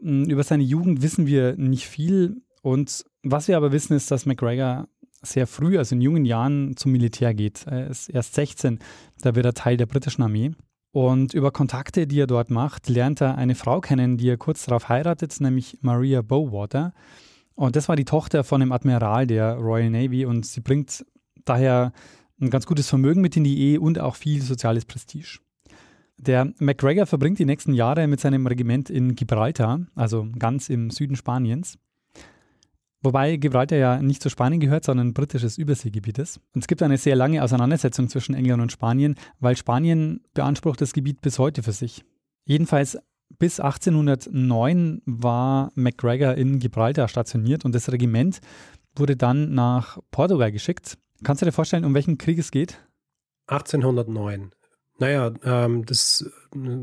Mm, 0.01 0.23
Über 0.23 0.43
seine 0.43 0.63
Jugend 0.63 1.01
wissen 1.01 1.27
wir 1.27 1.55
nicht 1.57 1.87
viel. 1.87 2.41
Und 2.61 3.05
was 3.23 3.47
wir 3.47 3.57
aber 3.57 3.71
wissen, 3.71 3.93
ist, 3.93 4.11
dass 4.11 4.25
MacGregor 4.25 4.87
sehr 5.21 5.47
früh, 5.47 5.77
also 5.77 5.95
in 5.95 6.01
jungen 6.01 6.25
Jahren, 6.25 6.75
zum 6.77 6.91
Militär 6.91 7.33
geht. 7.33 7.65
Er 7.67 7.87
ist 7.87 8.09
erst 8.09 8.35
16, 8.35 8.79
da 9.21 9.35
wird 9.35 9.45
er 9.45 9.53
Teil 9.53 9.77
der 9.77 9.85
britischen 9.85 10.23
Armee. 10.23 10.51
Und 10.91 11.33
über 11.33 11.51
Kontakte, 11.51 12.07
die 12.07 12.21
er 12.21 12.27
dort 12.27 12.49
macht, 12.49 12.87
lernt 12.87 13.21
er 13.21 13.37
eine 13.37 13.55
Frau 13.55 13.81
kennen, 13.81 14.17
die 14.17 14.29
er 14.29 14.37
kurz 14.37 14.65
darauf 14.65 14.87
heiratet, 14.87 15.41
nämlich 15.41 15.79
Maria 15.81 16.21
Bowater. 16.21 16.93
Und 17.55 17.75
das 17.75 17.89
war 17.89 17.95
die 17.95 18.05
Tochter 18.05 18.43
von 18.43 18.61
einem 18.61 18.71
Admiral 18.71 19.27
der 19.27 19.55
Royal 19.55 19.89
Navy 19.89 20.25
und 20.25 20.45
sie 20.45 20.61
bringt 20.61 21.05
daher 21.43 21.91
ein 22.39 22.49
ganz 22.49 22.65
gutes 22.65 22.89
Vermögen 22.89 23.21
mit 23.21 23.35
in 23.35 23.43
die 23.43 23.59
Ehe 23.59 23.79
und 23.81 23.99
auch 23.99 24.15
viel 24.15 24.41
soziales 24.41 24.85
Prestige. 24.85 25.39
Der 26.17 26.53
MacGregor 26.59 27.05
verbringt 27.05 27.39
die 27.39 27.45
nächsten 27.45 27.73
Jahre 27.73 28.07
mit 28.07 28.19
seinem 28.19 28.47
Regiment 28.47 28.89
in 28.89 29.15
Gibraltar, 29.15 29.85
also 29.95 30.27
ganz 30.39 30.69
im 30.69 30.89
Süden 30.89 31.15
Spaniens. 31.15 31.77
Wobei 33.05 33.35
Gibraltar 33.35 33.77
ja 33.77 34.01
nicht 34.01 34.23
zu 34.23 34.29
Spanien 34.29 34.59
gehört, 34.59 34.83
sondern 34.83 35.13
britisches 35.13 35.59
Überseegebiet 35.59 36.17
ist. 36.17 36.39
Und 36.55 36.61
es 36.61 36.67
gibt 36.67 36.81
eine 36.81 36.97
sehr 36.97 37.15
lange 37.15 37.43
Auseinandersetzung 37.43 38.09
zwischen 38.09 38.33
England 38.33 38.63
und 38.63 38.71
Spanien, 38.71 39.15
weil 39.39 39.55
Spanien 39.55 40.21
beansprucht 40.33 40.81
das 40.81 40.91
Gebiet 40.91 41.21
bis 41.21 41.37
heute 41.37 41.61
für 41.61 41.71
sich. 41.71 42.03
Jedenfalls 42.45 42.97
bis 43.37 43.59
1809 43.59 45.03
war 45.05 45.71
MacGregor 45.75 46.33
in 46.33 46.57
Gibraltar 46.57 47.07
stationiert 47.07 47.63
und 47.63 47.75
das 47.75 47.91
Regiment 47.91 48.39
wurde 48.95 49.15
dann 49.15 49.53
nach 49.53 49.99
Portugal 50.09 50.51
geschickt. 50.51 50.97
Kannst 51.23 51.41
du 51.41 51.45
dir 51.45 51.51
vorstellen, 51.51 51.85
um 51.85 51.93
welchen 51.93 52.17
Krieg 52.17 52.39
es 52.39 52.49
geht? 52.49 52.79
1809. 53.47 54.51
Naja, 54.97 55.33
ähm, 55.43 55.85
das 55.85 56.29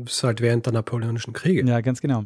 ist 0.05 0.23
halt 0.23 0.41
während 0.41 0.65
der 0.65 0.73
Napoleonischen 0.73 1.33
Kriege. 1.33 1.65
Ja, 1.65 1.81
ganz 1.81 1.99
genau. 2.01 2.25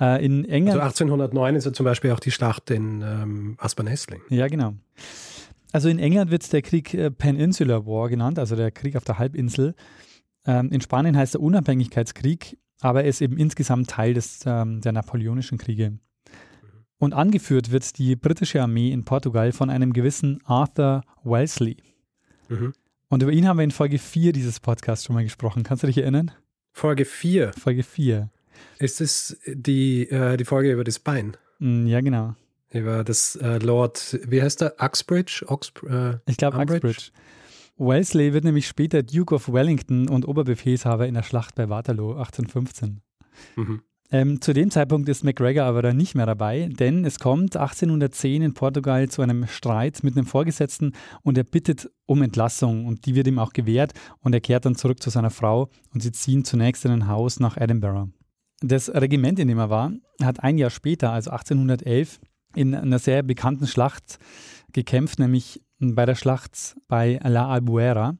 Äh, 0.00 0.24
in 0.24 0.44
England. 0.44 0.80
Also 0.80 1.04
1809 1.04 1.56
ist 1.56 1.64
ja 1.66 1.72
zum 1.72 1.84
Beispiel 1.84 2.12
auch 2.12 2.20
die 2.20 2.30
Schlacht 2.30 2.70
in 2.70 3.02
ähm, 3.02 3.56
Aspern-Essling. 3.58 4.22
Ja, 4.28 4.46
genau. 4.46 4.74
Also 5.72 5.88
in 5.88 5.98
England 5.98 6.30
wird 6.30 6.50
der 6.52 6.62
Krieg 6.62 6.94
äh, 6.94 7.10
Peninsular 7.10 7.84
War 7.86 8.08
genannt, 8.08 8.38
also 8.38 8.56
der 8.56 8.70
Krieg 8.70 8.96
auf 8.96 9.04
der 9.04 9.18
Halbinsel. 9.18 9.74
Ähm, 10.46 10.70
in 10.70 10.80
Spanien 10.80 11.16
heißt 11.16 11.34
er 11.34 11.42
Unabhängigkeitskrieg, 11.42 12.58
aber 12.80 13.02
er 13.02 13.08
ist 13.08 13.20
eben 13.20 13.36
insgesamt 13.36 13.90
Teil 13.90 14.14
des, 14.14 14.40
ähm, 14.46 14.80
der 14.80 14.92
Napoleonischen 14.92 15.58
Kriege. 15.58 15.98
Und 16.98 17.12
angeführt 17.12 17.70
wird 17.70 17.98
die 17.98 18.16
britische 18.16 18.62
Armee 18.62 18.90
in 18.90 19.04
Portugal 19.04 19.52
von 19.52 19.70
einem 19.70 19.92
gewissen 19.92 20.40
Arthur 20.44 21.02
Wellesley. 21.22 21.76
Mhm. 22.48 22.72
Und 23.08 23.22
über 23.22 23.32
ihn 23.32 23.48
haben 23.48 23.56
wir 23.56 23.64
in 23.64 23.70
Folge 23.70 23.98
4 23.98 24.32
dieses 24.32 24.60
Podcasts 24.60 25.04
schon 25.06 25.14
mal 25.14 25.24
gesprochen. 25.24 25.62
Kannst 25.62 25.82
du 25.82 25.86
dich 25.86 25.98
erinnern? 25.98 26.30
Folge 26.72 27.04
4. 27.04 27.52
Folge 27.54 27.82
4. 27.82 28.30
Ist 28.78 29.00
es 29.00 29.38
die, 29.46 30.08
äh, 30.10 30.36
die 30.36 30.44
Folge 30.44 30.72
über 30.72 30.84
das 30.84 30.98
Bein? 30.98 31.36
Mm, 31.58 31.86
ja, 31.86 32.00
genau. 32.00 32.34
Über 32.70 33.04
das 33.04 33.36
äh, 33.36 33.58
Lord, 33.58 34.18
wie 34.26 34.42
heißt 34.42 34.60
der? 34.60 34.76
Uxbridge? 34.80 35.44
Oxb 35.46 35.82
äh, 35.84 36.18
Ich 36.26 36.36
glaube? 36.36 36.58
Uxbridge. 36.58 37.10
Wellesley 37.78 38.32
wird 38.34 38.44
nämlich 38.44 38.66
später 38.66 39.02
Duke 39.02 39.34
of 39.34 39.50
Wellington 39.50 40.08
und 40.08 40.26
Oberbefehlshaber 40.26 41.06
in 41.06 41.14
der 41.14 41.22
Schlacht 41.22 41.54
bei 41.54 41.68
Waterloo 41.68 42.10
1815. 42.10 43.00
mhm. 43.56 43.82
Ähm, 44.10 44.40
zu 44.40 44.54
dem 44.54 44.70
Zeitpunkt 44.70 45.08
ist 45.10 45.22
MacGregor 45.22 45.64
aber 45.64 45.82
dann 45.82 45.98
nicht 45.98 46.14
mehr 46.14 46.24
dabei, 46.24 46.70
denn 46.70 47.04
es 47.04 47.18
kommt 47.18 47.56
1810 47.56 48.40
in 48.40 48.54
Portugal 48.54 49.08
zu 49.08 49.20
einem 49.20 49.46
Streit 49.46 50.02
mit 50.02 50.16
einem 50.16 50.24
Vorgesetzten 50.24 50.94
und 51.22 51.36
er 51.36 51.44
bittet 51.44 51.90
um 52.06 52.22
Entlassung 52.22 52.86
und 52.86 53.04
die 53.04 53.14
wird 53.14 53.26
ihm 53.26 53.38
auch 53.38 53.52
gewährt 53.52 53.92
und 54.20 54.32
er 54.32 54.40
kehrt 54.40 54.64
dann 54.64 54.76
zurück 54.76 55.02
zu 55.02 55.10
seiner 55.10 55.30
Frau 55.30 55.68
und 55.92 56.02
sie 56.02 56.12
ziehen 56.12 56.44
zunächst 56.44 56.86
in 56.86 56.92
ein 56.92 57.08
Haus 57.08 57.38
nach 57.38 57.58
Edinburgh. 57.58 58.10
Das 58.60 58.88
Regiment, 58.88 59.38
in 59.38 59.48
dem 59.48 59.58
er 59.58 59.68
war, 59.68 59.92
hat 60.22 60.42
ein 60.42 60.56
Jahr 60.56 60.70
später, 60.70 61.12
also 61.12 61.30
1811, 61.30 62.18
in 62.54 62.74
einer 62.74 62.98
sehr 62.98 63.22
bekannten 63.22 63.66
Schlacht 63.66 64.18
gekämpft, 64.72 65.18
nämlich 65.18 65.60
bei 65.78 66.06
der 66.06 66.14
Schlacht 66.14 66.76
bei 66.88 67.20
La 67.22 67.48
Albuera. 67.48 68.16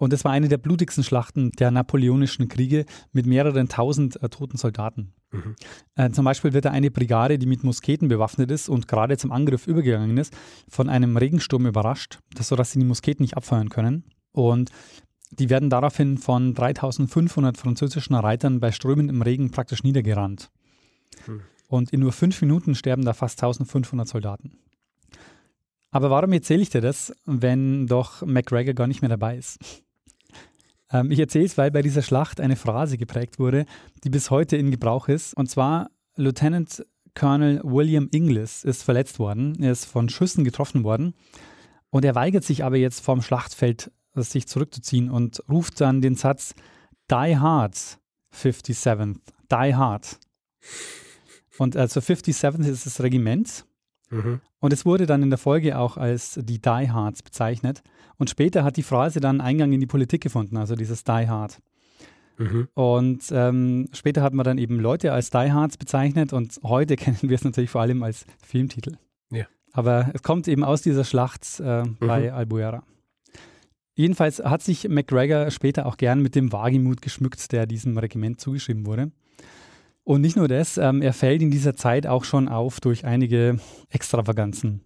Und 0.00 0.14
es 0.14 0.24
war 0.24 0.32
eine 0.32 0.48
der 0.48 0.56
blutigsten 0.56 1.04
Schlachten 1.04 1.52
der 1.52 1.70
napoleonischen 1.70 2.48
Kriege 2.48 2.86
mit 3.12 3.26
mehreren 3.26 3.68
tausend 3.68 4.20
äh, 4.22 4.30
toten 4.30 4.56
Soldaten. 4.56 5.12
Mhm. 5.30 5.56
Äh, 5.94 6.10
zum 6.10 6.24
Beispiel 6.24 6.54
wird 6.54 6.64
da 6.64 6.70
eine 6.70 6.90
Brigade, 6.90 7.38
die 7.38 7.44
mit 7.44 7.64
Musketen 7.64 8.08
bewaffnet 8.08 8.50
ist 8.50 8.70
und 8.70 8.88
gerade 8.88 9.18
zum 9.18 9.30
Angriff 9.30 9.66
übergegangen 9.66 10.16
ist, 10.16 10.34
von 10.70 10.88
einem 10.88 11.18
Regensturm 11.18 11.66
überrascht, 11.66 12.18
das, 12.34 12.48
sodass 12.48 12.72
sie 12.72 12.78
die 12.78 12.86
Musketen 12.86 13.22
nicht 13.22 13.36
abfeuern 13.36 13.68
können. 13.68 14.04
Und 14.32 14.70
die 15.32 15.50
werden 15.50 15.68
daraufhin 15.68 16.16
von 16.16 16.54
3500 16.54 17.58
französischen 17.58 18.14
Reitern 18.14 18.58
bei 18.58 18.72
strömendem 18.72 19.20
Regen 19.20 19.50
praktisch 19.50 19.84
niedergerannt. 19.84 20.50
Hm. 21.26 21.42
Und 21.68 21.92
in 21.92 22.00
nur 22.00 22.12
fünf 22.12 22.40
Minuten 22.40 22.74
sterben 22.74 23.04
da 23.04 23.12
fast 23.12 23.42
1500 23.42 24.08
Soldaten. 24.08 24.52
Aber 25.90 26.08
warum 26.08 26.32
erzähle 26.32 26.62
ich 26.62 26.70
dir 26.70 26.80
das, 26.80 27.12
wenn 27.26 27.86
doch 27.86 28.24
McGregor 28.24 28.72
gar 28.72 28.86
nicht 28.86 29.02
mehr 29.02 29.10
dabei 29.10 29.36
ist? 29.36 29.58
Ähm, 30.90 31.10
ich 31.10 31.18
erzähle 31.18 31.44
es, 31.44 31.58
weil 31.58 31.70
bei 31.70 31.82
dieser 31.82 32.02
Schlacht 32.02 32.40
eine 32.40 32.56
Phrase 32.56 32.98
geprägt 32.98 33.38
wurde, 33.38 33.66
die 34.04 34.10
bis 34.10 34.30
heute 34.30 34.56
in 34.56 34.70
Gebrauch 34.70 35.08
ist. 35.08 35.34
Und 35.34 35.48
zwar 35.48 35.90
Lieutenant 36.16 36.84
Colonel 37.14 37.60
William 37.64 38.08
Inglis 38.12 38.64
ist 38.64 38.82
verletzt 38.82 39.18
worden. 39.18 39.60
Er 39.60 39.72
ist 39.72 39.84
von 39.84 40.08
Schüssen 40.08 40.44
getroffen 40.44 40.84
worden. 40.84 41.14
Und 41.90 42.04
er 42.04 42.14
weigert 42.14 42.44
sich 42.44 42.64
aber 42.64 42.76
jetzt 42.76 43.00
vom 43.00 43.20
Schlachtfeld, 43.20 43.90
sich 44.14 44.46
zurückzuziehen 44.46 45.10
und 45.10 45.42
ruft 45.48 45.80
dann 45.80 46.00
den 46.00 46.14
Satz 46.14 46.54
Die 47.10 47.36
Hard, 47.36 47.98
57th. 48.34 49.16
Die 49.50 49.74
Hard. 49.74 50.18
Und 51.58 51.76
also 51.76 52.00
57th 52.00 52.68
ist 52.68 52.86
das 52.86 53.02
Regiment. 53.02 53.64
Mhm. 54.10 54.40
Und 54.60 54.72
es 54.72 54.84
wurde 54.84 55.06
dann 55.06 55.22
in 55.22 55.30
der 55.30 55.38
Folge 55.38 55.78
auch 55.78 55.96
als 55.96 56.38
die 56.42 56.60
Die 56.60 56.90
Hards 56.90 57.22
bezeichnet. 57.22 57.82
Und 58.20 58.28
später 58.28 58.64
hat 58.64 58.76
die 58.76 58.82
Phrase 58.82 59.18
dann 59.18 59.40
Eingang 59.40 59.72
in 59.72 59.80
die 59.80 59.86
Politik 59.86 60.22
gefunden, 60.22 60.58
also 60.58 60.74
dieses 60.74 61.04
Die 61.04 61.26
Hard. 61.26 61.58
Mhm. 62.36 62.68
Und 62.74 63.22
ähm, 63.32 63.88
später 63.92 64.20
hat 64.20 64.34
man 64.34 64.44
dann 64.44 64.58
eben 64.58 64.78
Leute 64.78 65.14
als 65.14 65.30
Die 65.30 65.50
Hards 65.50 65.78
bezeichnet 65.78 66.34
und 66.34 66.60
heute 66.62 66.96
kennen 66.96 67.16
wir 67.22 67.34
es 67.34 67.44
natürlich 67.44 67.70
vor 67.70 67.80
allem 67.80 68.02
als 68.02 68.26
Filmtitel. 68.46 68.98
Ja. 69.30 69.46
Aber 69.72 70.10
es 70.12 70.22
kommt 70.22 70.48
eben 70.48 70.64
aus 70.64 70.82
dieser 70.82 71.04
Schlacht 71.04 71.60
äh, 71.60 71.84
mhm. 71.84 71.96
bei 71.98 72.30
Albuera. 72.30 72.82
Jedenfalls 73.94 74.38
hat 74.40 74.60
sich 74.60 74.86
McGregor 74.86 75.50
später 75.50 75.86
auch 75.86 75.96
gern 75.96 76.20
mit 76.20 76.34
dem 76.34 76.52
Wagemut 76.52 77.00
geschmückt, 77.00 77.50
der 77.52 77.64
diesem 77.64 77.96
Regiment 77.96 78.38
zugeschrieben 78.38 78.84
wurde. 78.84 79.12
Und 80.04 80.20
nicht 80.20 80.36
nur 80.36 80.46
das, 80.46 80.76
ähm, 80.76 81.00
er 81.00 81.14
fällt 81.14 81.40
in 81.40 81.50
dieser 81.50 81.74
Zeit 81.74 82.06
auch 82.06 82.24
schon 82.24 82.48
auf 82.48 82.80
durch 82.80 83.06
einige 83.06 83.58
Extravaganzen. 83.88 84.82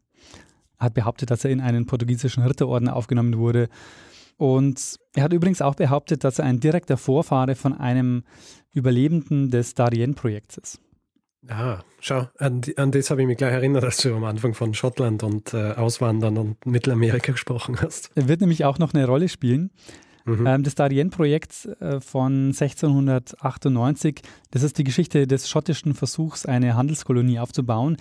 Er 0.84 0.86
hat 0.86 0.94
behauptet, 0.94 1.30
dass 1.30 1.44
er 1.44 1.50
in 1.50 1.62
einen 1.62 1.86
portugiesischen 1.86 2.42
Ritterorden 2.42 2.88
aufgenommen 2.88 3.38
wurde. 3.38 3.70
Und 4.36 4.98
er 5.14 5.22
hat 5.22 5.32
übrigens 5.32 5.62
auch 5.62 5.76
behauptet, 5.76 6.24
dass 6.24 6.38
er 6.38 6.44
ein 6.44 6.60
direkter 6.60 6.98
Vorfahre 6.98 7.54
von 7.54 7.72
einem 7.72 8.24
Überlebenden 8.74 9.50
des 9.50 9.74
Darien-Projekts 9.74 10.58
ist. 10.58 10.80
Ah, 11.48 11.80
schau, 12.00 12.28
an, 12.38 12.60
an 12.76 12.90
das 12.90 13.10
habe 13.10 13.22
ich 13.22 13.26
mich 13.26 13.38
gleich 13.38 13.52
erinnert, 13.52 13.84
als 13.84 13.98
du 13.98 14.14
am 14.14 14.24
Anfang 14.24 14.52
von 14.54 14.74
Schottland 14.74 15.22
und 15.22 15.54
äh, 15.54 15.72
Auswandern 15.72 16.36
und 16.36 16.66
Mittelamerika 16.66 17.32
gesprochen 17.32 17.80
hast. 17.80 18.10
Er 18.14 18.28
wird 18.28 18.40
nämlich 18.40 18.64
auch 18.64 18.78
noch 18.78 18.92
eine 18.92 19.06
Rolle 19.06 19.28
spielen. 19.28 19.70
Mhm. 20.24 20.46
Ähm, 20.46 20.62
das 20.62 20.74
Darien-Projekt 20.74 21.66
äh, 21.80 22.00
von 22.00 22.48
1698, 22.48 24.22
das 24.50 24.62
ist 24.62 24.78
die 24.78 24.84
Geschichte 24.84 25.26
des 25.26 25.48
schottischen 25.48 25.94
Versuchs, 25.94 26.46
eine 26.46 26.76
Handelskolonie 26.76 27.38
aufzubauen. 27.38 27.98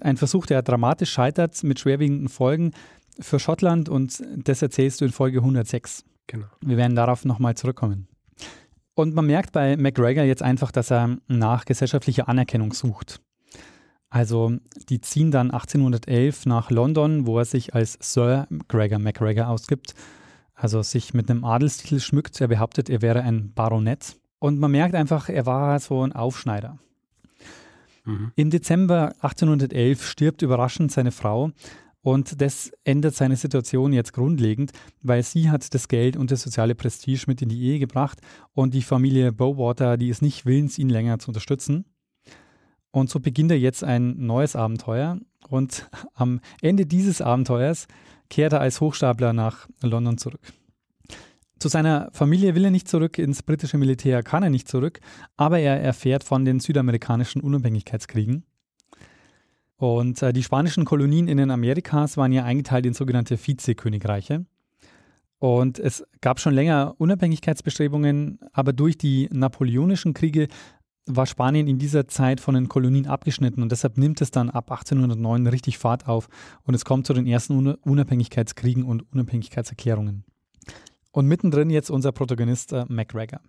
Ein 0.00 0.16
Versuch, 0.16 0.46
der 0.46 0.62
dramatisch 0.62 1.10
scheitert 1.10 1.62
mit 1.62 1.80
schwerwiegenden 1.80 2.28
Folgen 2.28 2.72
für 3.18 3.38
Schottland 3.38 3.88
und 3.88 4.22
das 4.36 4.62
erzählst 4.62 5.00
du 5.00 5.04
in 5.06 5.12
Folge 5.12 5.38
106. 5.38 6.04
Genau. 6.26 6.46
Wir 6.60 6.76
werden 6.76 6.96
darauf 6.96 7.24
nochmal 7.24 7.56
zurückkommen. 7.56 8.08
Und 8.94 9.14
man 9.14 9.26
merkt 9.26 9.52
bei 9.52 9.76
McGregor 9.76 10.24
jetzt 10.24 10.42
einfach, 10.42 10.72
dass 10.72 10.90
er 10.90 11.18
nach 11.28 11.64
gesellschaftlicher 11.64 12.28
Anerkennung 12.28 12.72
sucht. 12.72 13.20
Also 14.08 14.52
die 14.88 15.00
ziehen 15.00 15.30
dann 15.30 15.50
1811 15.50 16.46
nach 16.46 16.70
London, 16.70 17.26
wo 17.26 17.38
er 17.38 17.44
sich 17.44 17.74
als 17.74 17.98
Sir 18.00 18.46
Gregor 18.68 18.98
McGregor 18.98 19.48
ausgibt 19.48 19.94
also 20.56 20.82
sich 20.82 21.14
mit 21.14 21.30
einem 21.30 21.44
Adelstitel 21.44 22.00
schmückt. 22.00 22.40
Er 22.40 22.48
behauptet, 22.48 22.88
er 22.88 23.02
wäre 23.02 23.20
ein 23.20 23.52
Baronet. 23.52 24.16
Und 24.38 24.58
man 24.58 24.70
merkt 24.70 24.94
einfach, 24.94 25.28
er 25.28 25.46
war 25.46 25.78
so 25.78 26.02
ein 26.02 26.12
Aufschneider. 26.12 26.78
Mhm. 28.06 28.32
Im 28.36 28.50
Dezember 28.50 29.12
1811 29.20 30.06
stirbt 30.06 30.42
überraschend 30.42 30.90
seine 30.92 31.12
Frau 31.12 31.50
und 32.00 32.40
das 32.40 32.70
ändert 32.84 33.16
seine 33.16 33.36
Situation 33.36 33.92
jetzt 33.92 34.12
grundlegend, 34.12 34.70
weil 35.02 35.22
sie 35.22 35.50
hat 35.50 35.74
das 35.74 35.88
Geld 35.88 36.16
und 36.16 36.30
das 36.30 36.42
soziale 36.42 36.76
Prestige 36.76 37.24
mit 37.26 37.42
in 37.42 37.48
die 37.48 37.60
Ehe 37.60 37.78
gebracht 37.80 38.20
und 38.54 38.74
die 38.74 38.82
Familie 38.82 39.32
Bowater, 39.32 39.96
die 39.96 40.08
ist 40.08 40.22
nicht 40.22 40.46
willens, 40.46 40.78
ihn 40.78 40.88
länger 40.88 41.18
zu 41.18 41.28
unterstützen. 41.28 41.84
Und 42.92 43.10
so 43.10 43.20
beginnt 43.20 43.50
er 43.50 43.58
jetzt 43.58 43.84
ein 43.84 44.14
neues 44.24 44.56
Abenteuer 44.56 45.18
und 45.48 45.90
am 46.14 46.40
Ende 46.62 46.86
dieses 46.86 47.20
Abenteuers 47.20 47.88
kehrt 48.30 48.52
er 48.52 48.60
als 48.60 48.80
Hochstapler 48.80 49.32
nach 49.32 49.68
London 49.82 50.16
zurück. 50.16 50.40
Zu 51.58 51.68
seiner 51.68 52.10
Familie 52.12 52.54
will 52.54 52.66
er 52.66 52.70
nicht 52.70 52.86
zurück, 52.86 53.18
ins 53.18 53.42
britische 53.42 53.78
Militär 53.78 54.22
kann 54.22 54.42
er 54.42 54.50
nicht 54.50 54.68
zurück, 54.68 55.00
aber 55.36 55.58
er 55.58 55.80
erfährt 55.80 56.22
von 56.22 56.44
den 56.44 56.60
südamerikanischen 56.60 57.40
Unabhängigkeitskriegen. 57.40 58.44
Und 59.76 60.22
äh, 60.22 60.32
die 60.32 60.42
spanischen 60.42 60.84
Kolonien 60.84 61.28
in 61.28 61.38
den 61.38 61.50
Amerikas 61.50 62.16
waren 62.16 62.32
ja 62.32 62.44
eingeteilt 62.44 62.84
in 62.84 62.94
sogenannte 62.94 63.38
Vizekönigreiche. 63.38 64.44
Und 65.38 65.78
es 65.78 66.04
gab 66.20 66.40
schon 66.40 66.54
länger 66.54 66.94
Unabhängigkeitsbestrebungen, 66.98 68.38
aber 68.52 68.72
durch 68.72 68.98
die 68.98 69.28
napoleonischen 69.32 70.14
Kriege 70.14 70.48
war 71.06 71.26
Spanien 71.26 71.68
in 71.68 71.78
dieser 71.78 72.08
Zeit 72.08 72.40
von 72.40 72.54
den 72.54 72.68
Kolonien 72.68 73.06
abgeschnitten 73.06 73.62
und 73.62 73.70
deshalb 73.70 73.96
nimmt 73.96 74.20
es 74.20 74.30
dann 74.30 74.50
ab 74.50 74.70
1809 74.70 75.46
richtig 75.46 75.78
Fahrt 75.78 76.08
auf 76.08 76.28
und 76.64 76.74
es 76.74 76.84
kommt 76.84 77.06
zu 77.06 77.14
den 77.14 77.26
ersten 77.26 77.74
Unabhängigkeitskriegen 77.74 78.82
und 78.82 79.10
Unabhängigkeitserklärungen. 79.12 80.24
Und 81.16 81.28
mittendrin 81.28 81.70
jetzt 81.70 81.88
unser 81.88 82.12
Protagonist 82.12 82.74
äh, 82.74 82.84
MacGregor. 82.88 83.40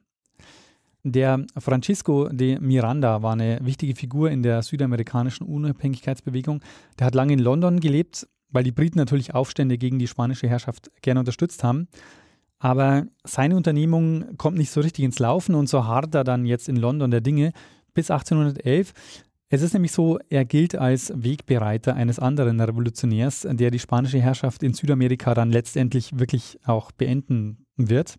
Der 1.04 1.46
Francisco 1.58 2.30
de 2.30 2.58
Miranda 2.62 3.22
war 3.22 3.34
eine 3.34 3.60
wichtige 3.62 3.94
Figur 3.94 4.32
in 4.32 4.42
der 4.42 4.62
südamerikanischen 4.62 5.46
Unabhängigkeitsbewegung. 5.46 6.62
Der 6.98 7.08
hat 7.08 7.14
lange 7.14 7.34
in 7.34 7.40
London 7.40 7.82
gelebt, 7.82 8.26
weil 8.52 8.64
die 8.64 8.72
Briten 8.72 8.98
natürlich 8.98 9.36
Aufstände 9.36 9.78
gegen 9.78 10.00
die 10.00 10.08
spanische 10.08 10.48
Herrschaft 10.48 10.92
gerne 11.02 11.20
unterstützt 11.20 11.66
haben. 11.66 11.90
Aber 12.58 13.06
seine 13.26 13.58
Unternehmung 13.58 14.38
kommt 14.38 14.58
nicht 14.58 14.72
so 14.72 14.80
richtig 14.80 15.04
ins 15.04 15.20
Laufen 15.20 15.54
und 15.54 15.68
so 15.68 15.84
hart 15.84 16.16
er 16.16 16.24
dann 16.24 16.46
jetzt 16.46 16.70
in 16.70 16.78
London 16.78 17.12
der 17.12 17.20
Dinge 17.20 17.52
bis 17.94 18.10
1811. 18.10 18.94
Es 19.50 19.62
ist 19.62 19.74
nämlich 19.74 19.94
so, 19.94 20.20
er 20.30 20.44
gilt 20.44 20.76
als 20.76 21.14
Wegbereiter 21.16 21.96
eines 21.96 22.20
anderen 22.20 22.60
Revolutionärs, 22.60 23.48
der 23.50 23.72
die 23.72 23.80
spanische 23.80 24.20
Herrschaft 24.20 24.62
in 24.62 24.74
Südamerika 24.74 25.34
dann 25.34 25.52
letztendlich 25.52 26.20
wirklich 26.20 26.60
auch 26.66 26.92
beenden 26.92 27.66
wird. 27.78 28.18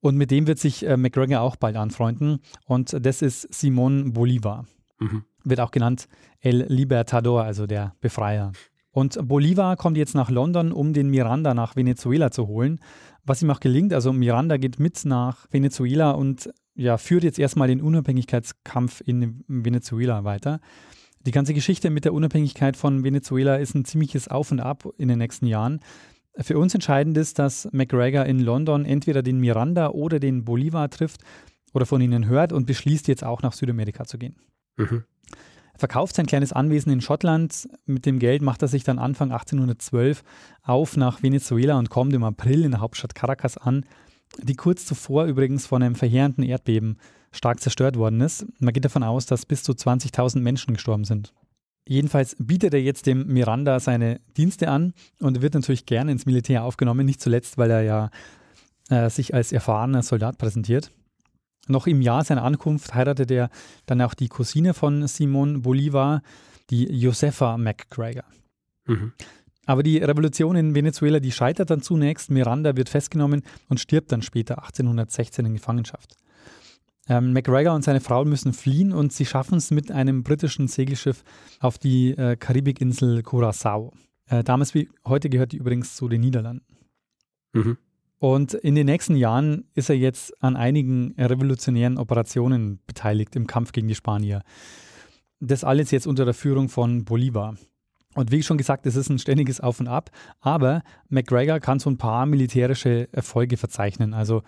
Und 0.00 0.16
mit 0.16 0.30
dem 0.30 0.46
wird 0.46 0.58
sich 0.58 0.86
äh, 0.86 0.96
McGregor 0.96 1.40
auch 1.40 1.56
bald 1.56 1.76
anfreunden. 1.76 2.40
Und 2.66 2.96
das 3.04 3.22
ist 3.22 3.52
Simon 3.52 4.12
Bolivar. 4.12 4.66
Mhm. 4.98 5.24
Wird 5.44 5.60
auch 5.60 5.70
genannt 5.70 6.08
El 6.40 6.66
Libertador, 6.68 7.44
also 7.44 7.66
der 7.66 7.94
Befreier. 8.00 8.52
Und 8.92 9.28
Bolivar 9.28 9.76
kommt 9.76 9.96
jetzt 9.96 10.14
nach 10.14 10.30
London, 10.30 10.72
um 10.72 10.92
den 10.92 11.08
Miranda 11.08 11.54
nach 11.54 11.76
Venezuela 11.76 12.30
zu 12.30 12.48
holen, 12.48 12.80
was 13.24 13.42
ihm 13.42 13.50
auch 13.50 13.60
gelingt. 13.60 13.92
Also 13.94 14.12
Miranda 14.12 14.56
geht 14.56 14.80
mit 14.80 15.04
nach 15.04 15.46
Venezuela 15.50 16.10
und 16.12 16.50
ja, 16.74 16.98
führt 16.98 17.24
jetzt 17.24 17.38
erstmal 17.38 17.68
den 17.68 17.80
Unabhängigkeitskampf 17.80 19.02
in 19.04 19.44
Venezuela 19.48 20.24
weiter. 20.24 20.60
Die 21.26 21.32
ganze 21.32 21.52
Geschichte 21.52 21.90
mit 21.90 22.04
der 22.04 22.14
Unabhängigkeit 22.14 22.76
von 22.76 23.04
Venezuela 23.04 23.56
ist 23.56 23.74
ein 23.74 23.84
ziemliches 23.84 24.28
Auf 24.28 24.50
und 24.50 24.60
Ab 24.60 24.88
in 24.96 25.08
den 25.08 25.18
nächsten 25.18 25.46
Jahren. 25.46 25.80
Für 26.38 26.58
uns 26.58 26.74
entscheidend 26.74 27.18
ist, 27.18 27.38
dass 27.38 27.68
McGregor 27.72 28.24
in 28.24 28.38
London 28.38 28.84
entweder 28.84 29.22
den 29.22 29.38
Miranda 29.38 29.90
oder 29.90 30.20
den 30.20 30.44
Bolivar 30.44 30.88
trifft 30.88 31.22
oder 31.74 31.84
von 31.84 32.00
ihnen 32.00 32.26
hört 32.26 32.52
und 32.52 32.66
beschließt 32.66 33.08
jetzt 33.08 33.24
auch 33.24 33.42
nach 33.42 33.52
Südamerika 33.52 34.04
zu 34.04 34.16
gehen. 34.16 34.36
Mhm 34.76 35.04
verkauft 35.80 36.14
sein 36.14 36.26
kleines 36.26 36.52
Anwesen 36.52 36.92
in 36.92 37.00
Schottland. 37.00 37.68
Mit 37.86 38.06
dem 38.06 38.20
Geld 38.20 38.42
macht 38.42 38.62
er 38.62 38.68
sich 38.68 38.84
dann 38.84 39.00
Anfang 39.00 39.32
1812 39.32 40.22
auf 40.62 40.96
nach 40.96 41.22
Venezuela 41.22 41.78
und 41.78 41.90
kommt 41.90 42.12
im 42.12 42.22
April 42.22 42.64
in 42.64 42.70
der 42.70 42.80
Hauptstadt 42.80 43.14
Caracas 43.14 43.56
an, 43.56 43.84
die 44.38 44.54
kurz 44.54 44.86
zuvor 44.86 45.24
übrigens 45.24 45.66
von 45.66 45.82
einem 45.82 45.94
verheerenden 45.94 46.44
Erdbeben 46.44 46.98
stark 47.32 47.60
zerstört 47.60 47.96
worden 47.96 48.20
ist. 48.20 48.46
Man 48.58 48.72
geht 48.72 48.84
davon 48.84 49.02
aus, 49.02 49.26
dass 49.26 49.46
bis 49.46 49.62
zu 49.62 49.72
20.000 49.72 50.40
Menschen 50.40 50.74
gestorben 50.74 51.04
sind. 51.04 51.32
Jedenfalls 51.86 52.36
bietet 52.38 52.74
er 52.74 52.82
jetzt 52.82 53.06
dem 53.06 53.26
Miranda 53.26 53.80
seine 53.80 54.20
Dienste 54.36 54.68
an 54.68 54.92
und 55.18 55.42
wird 55.42 55.54
natürlich 55.54 55.86
gerne 55.86 56.12
ins 56.12 56.26
Militär 56.26 56.64
aufgenommen, 56.64 57.06
nicht 57.06 57.20
zuletzt, 57.20 57.58
weil 57.58 57.70
er 57.70 57.82
ja 57.82 58.10
äh, 58.90 59.10
sich 59.10 59.34
als 59.34 59.52
erfahrener 59.52 60.02
Soldat 60.02 60.38
präsentiert. 60.38 60.90
Noch 61.68 61.86
im 61.86 62.00
Jahr 62.00 62.24
seiner 62.24 62.42
Ankunft 62.42 62.94
heiratet 62.94 63.30
er 63.30 63.50
dann 63.86 64.02
auch 64.02 64.14
die 64.14 64.28
Cousine 64.28 64.74
von 64.74 65.06
Simon 65.06 65.62
Bolivar, 65.62 66.22
die 66.70 66.84
Josefa 66.84 67.56
McGregor. 67.56 68.24
Mhm. 68.86 69.12
Aber 69.66 69.82
die 69.82 69.98
Revolution 69.98 70.56
in 70.56 70.74
Venezuela, 70.74 71.20
die 71.20 71.32
scheitert 71.32 71.70
dann 71.70 71.82
zunächst. 71.82 72.30
Miranda 72.30 72.76
wird 72.76 72.88
festgenommen 72.88 73.42
und 73.68 73.78
stirbt 73.78 74.10
dann 74.10 74.22
später 74.22 74.58
1816 74.58 75.46
in 75.46 75.54
Gefangenschaft. 75.54 76.16
Ähm, 77.08 77.32
McGregor 77.32 77.74
und 77.74 77.82
seine 77.82 78.00
Frau 78.00 78.24
müssen 78.24 78.52
fliehen 78.52 78.92
und 78.92 79.12
sie 79.12 79.26
schaffen 79.26 79.58
es 79.58 79.70
mit 79.70 79.90
einem 79.90 80.22
britischen 80.22 80.68
Segelschiff 80.68 81.24
auf 81.58 81.78
die 81.78 82.10
äh, 82.12 82.36
Karibikinsel 82.36 83.22
Curacao. 83.22 83.92
Äh, 84.28 84.44
damals 84.44 84.74
wie 84.74 84.88
heute 85.04 85.28
gehört 85.28 85.52
die 85.52 85.56
übrigens 85.56 85.96
zu 85.96 86.08
den 86.08 86.20
Niederlanden. 86.20 86.64
Mhm. 87.52 87.78
Und 88.18 88.54
in 88.54 88.74
den 88.74 88.86
nächsten 88.86 89.16
Jahren 89.16 89.64
ist 89.74 89.88
er 89.88 89.96
jetzt 89.96 90.40
an 90.42 90.54
einigen 90.54 91.14
revolutionären 91.18 91.96
Operationen 91.96 92.78
beteiligt 92.86 93.34
im 93.34 93.46
Kampf 93.46 93.72
gegen 93.72 93.88
die 93.88 93.94
Spanier. 93.94 94.42
Das 95.40 95.64
alles 95.64 95.90
jetzt 95.90 96.06
unter 96.06 96.26
der 96.26 96.34
Führung 96.34 96.68
von 96.68 97.04
Bolivar. 97.04 97.56
Und 98.14 98.32
wie 98.32 98.42
schon 98.42 98.58
gesagt, 98.58 98.86
es 98.86 98.96
ist 98.96 99.08
ein 99.08 99.18
ständiges 99.18 99.60
Auf 99.60 99.78
und 99.80 99.88
Ab, 99.88 100.10
aber 100.40 100.82
McGregor 101.08 101.60
kann 101.60 101.78
so 101.78 101.88
ein 101.90 101.98
paar 101.98 102.26
militärische 102.26 103.08
Erfolge 103.12 103.56
verzeichnen. 103.56 104.14
Also, 104.14 104.42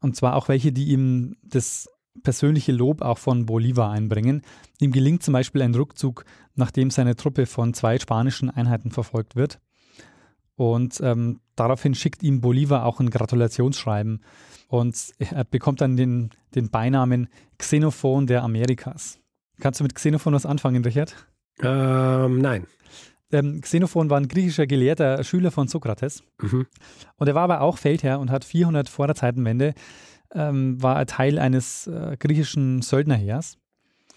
und 0.00 0.14
zwar 0.14 0.36
auch 0.36 0.48
welche, 0.48 0.72
die 0.72 0.88
ihm 0.88 1.36
das 1.42 1.88
persönliche 2.22 2.72
Lob 2.72 3.02
auch 3.02 3.18
von 3.18 3.46
Bolivar 3.46 3.90
einbringen. 3.90 4.42
Ihm 4.80 4.92
gelingt 4.92 5.22
zum 5.22 5.32
Beispiel 5.32 5.62
ein 5.62 5.74
Rückzug, 5.74 6.24
nachdem 6.54 6.90
seine 6.90 7.16
Truppe 7.16 7.46
von 7.46 7.74
zwei 7.74 7.98
spanischen 7.98 8.50
Einheiten 8.50 8.90
verfolgt 8.90 9.36
wird. 9.36 9.60
Und 10.56 11.00
ähm, 11.02 11.40
daraufhin 11.54 11.94
schickt 11.94 12.22
ihm 12.22 12.40
Bolivar 12.40 12.84
auch 12.84 12.98
ein 13.00 13.10
Gratulationsschreiben. 13.10 14.22
Und 14.66 15.12
er 15.18 15.44
bekommt 15.44 15.80
dann 15.80 15.96
den, 15.96 16.30
den 16.54 16.68
Beinamen 16.70 17.28
Xenophon 17.58 18.26
der 18.26 18.42
Amerikas. 18.42 19.20
Kannst 19.60 19.80
du 19.80 19.84
mit 19.84 19.94
Xenophon 19.94 20.34
was 20.34 20.46
anfangen, 20.46 20.84
Richard? 20.84 21.27
Ähm, 21.62 22.38
nein. 22.38 22.66
Ähm, 23.30 23.60
Xenophon 23.60 24.08
war 24.08 24.18
ein 24.18 24.28
griechischer 24.28 24.66
Gelehrter, 24.66 25.22
Schüler 25.22 25.50
von 25.50 25.68
Sokrates. 25.68 26.22
Mhm. 26.40 26.66
Und 27.16 27.26
er 27.26 27.34
war 27.34 27.42
aber 27.42 27.60
auch 27.60 27.78
Feldherr 27.78 28.20
und 28.20 28.30
hat 28.30 28.44
400 28.44 28.88
vor 28.88 29.06
der 29.06 29.16
Zeitenwende, 29.16 29.74
ähm, 30.32 30.82
war 30.82 30.96
er 30.96 31.06
Teil 31.06 31.38
eines 31.38 31.86
äh, 31.86 32.16
griechischen 32.18 32.80
Söldnerheers. 32.80 33.58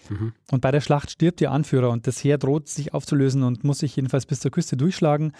Mhm. 0.08 0.32
Und 0.50 0.60
bei 0.60 0.70
der 0.70 0.80
Schlacht 0.80 1.10
stirbt 1.10 1.40
der 1.40 1.50
Anführer 1.50 1.90
und 1.90 2.06
das 2.06 2.22
Heer 2.24 2.38
droht 2.38 2.68
sich 2.68 2.94
aufzulösen 2.94 3.42
und 3.42 3.64
muss 3.64 3.80
sich 3.80 3.96
jedenfalls 3.96 4.26
bis 4.26 4.40
zur 4.40 4.50
Küste 4.50 4.76
durchschlagen. 4.76 5.32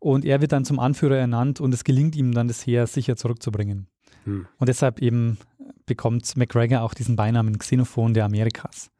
Und 0.00 0.24
er 0.24 0.40
wird 0.40 0.52
dann 0.52 0.64
zum 0.64 0.78
Anführer 0.78 1.16
ernannt 1.16 1.60
und 1.60 1.74
es 1.74 1.84
gelingt 1.84 2.16
ihm 2.16 2.32
dann, 2.32 2.48
das 2.48 2.66
Heer 2.66 2.86
sicher 2.86 3.16
zurückzubringen. 3.16 3.88
Hm. 4.24 4.46
Und 4.58 4.68
deshalb 4.68 5.00
eben 5.00 5.38
bekommt 5.86 6.36
McGregor 6.36 6.82
auch 6.82 6.94
diesen 6.94 7.16
Beinamen 7.16 7.58
Xenophon 7.58 8.14
der 8.14 8.24
Amerikas. 8.24 8.90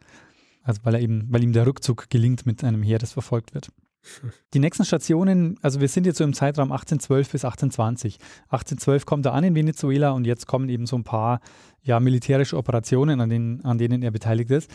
Also 0.69 0.83
weil 0.85 0.95
er 0.95 1.01
eben, 1.01 1.27
weil 1.31 1.43
ihm 1.43 1.55
der 1.55 1.67
Rückzug 1.67 2.11
gelingt 2.11 2.45
mit 2.45 2.63
einem 2.63 2.83
Heer, 2.83 2.99
das 2.99 3.15
verfolgt 3.15 3.55
wird. 3.55 3.71
Die 4.55 4.59
nächsten 4.59 4.85
Stationen, 4.85 5.59
also 5.63 5.81
wir 5.81 5.89
sind 5.89 6.05
jetzt 6.05 6.19
so 6.19 6.25
im 6.25 6.35
Zeitraum 6.35 6.73
1812 6.73 7.31
bis 7.31 7.45
1820. 7.45 8.19
1812 8.51 9.07
kommt 9.07 9.25
er 9.25 9.33
an 9.33 9.45
in 9.45 9.55
Venezuela 9.55 10.11
und 10.11 10.27
jetzt 10.27 10.47
kommen 10.47 10.69
eben 10.69 10.85
so 10.85 10.97
ein 10.97 11.05
paar 11.05 11.41
ja, 11.83 12.01
militärische 12.01 12.57
Operationen, 12.59 13.23
an 13.23 13.31
denen, 13.31 13.65
an 13.65 13.79
denen 13.79 14.03
er 14.03 14.11
beteiligt 14.11 14.51
ist. 14.51 14.71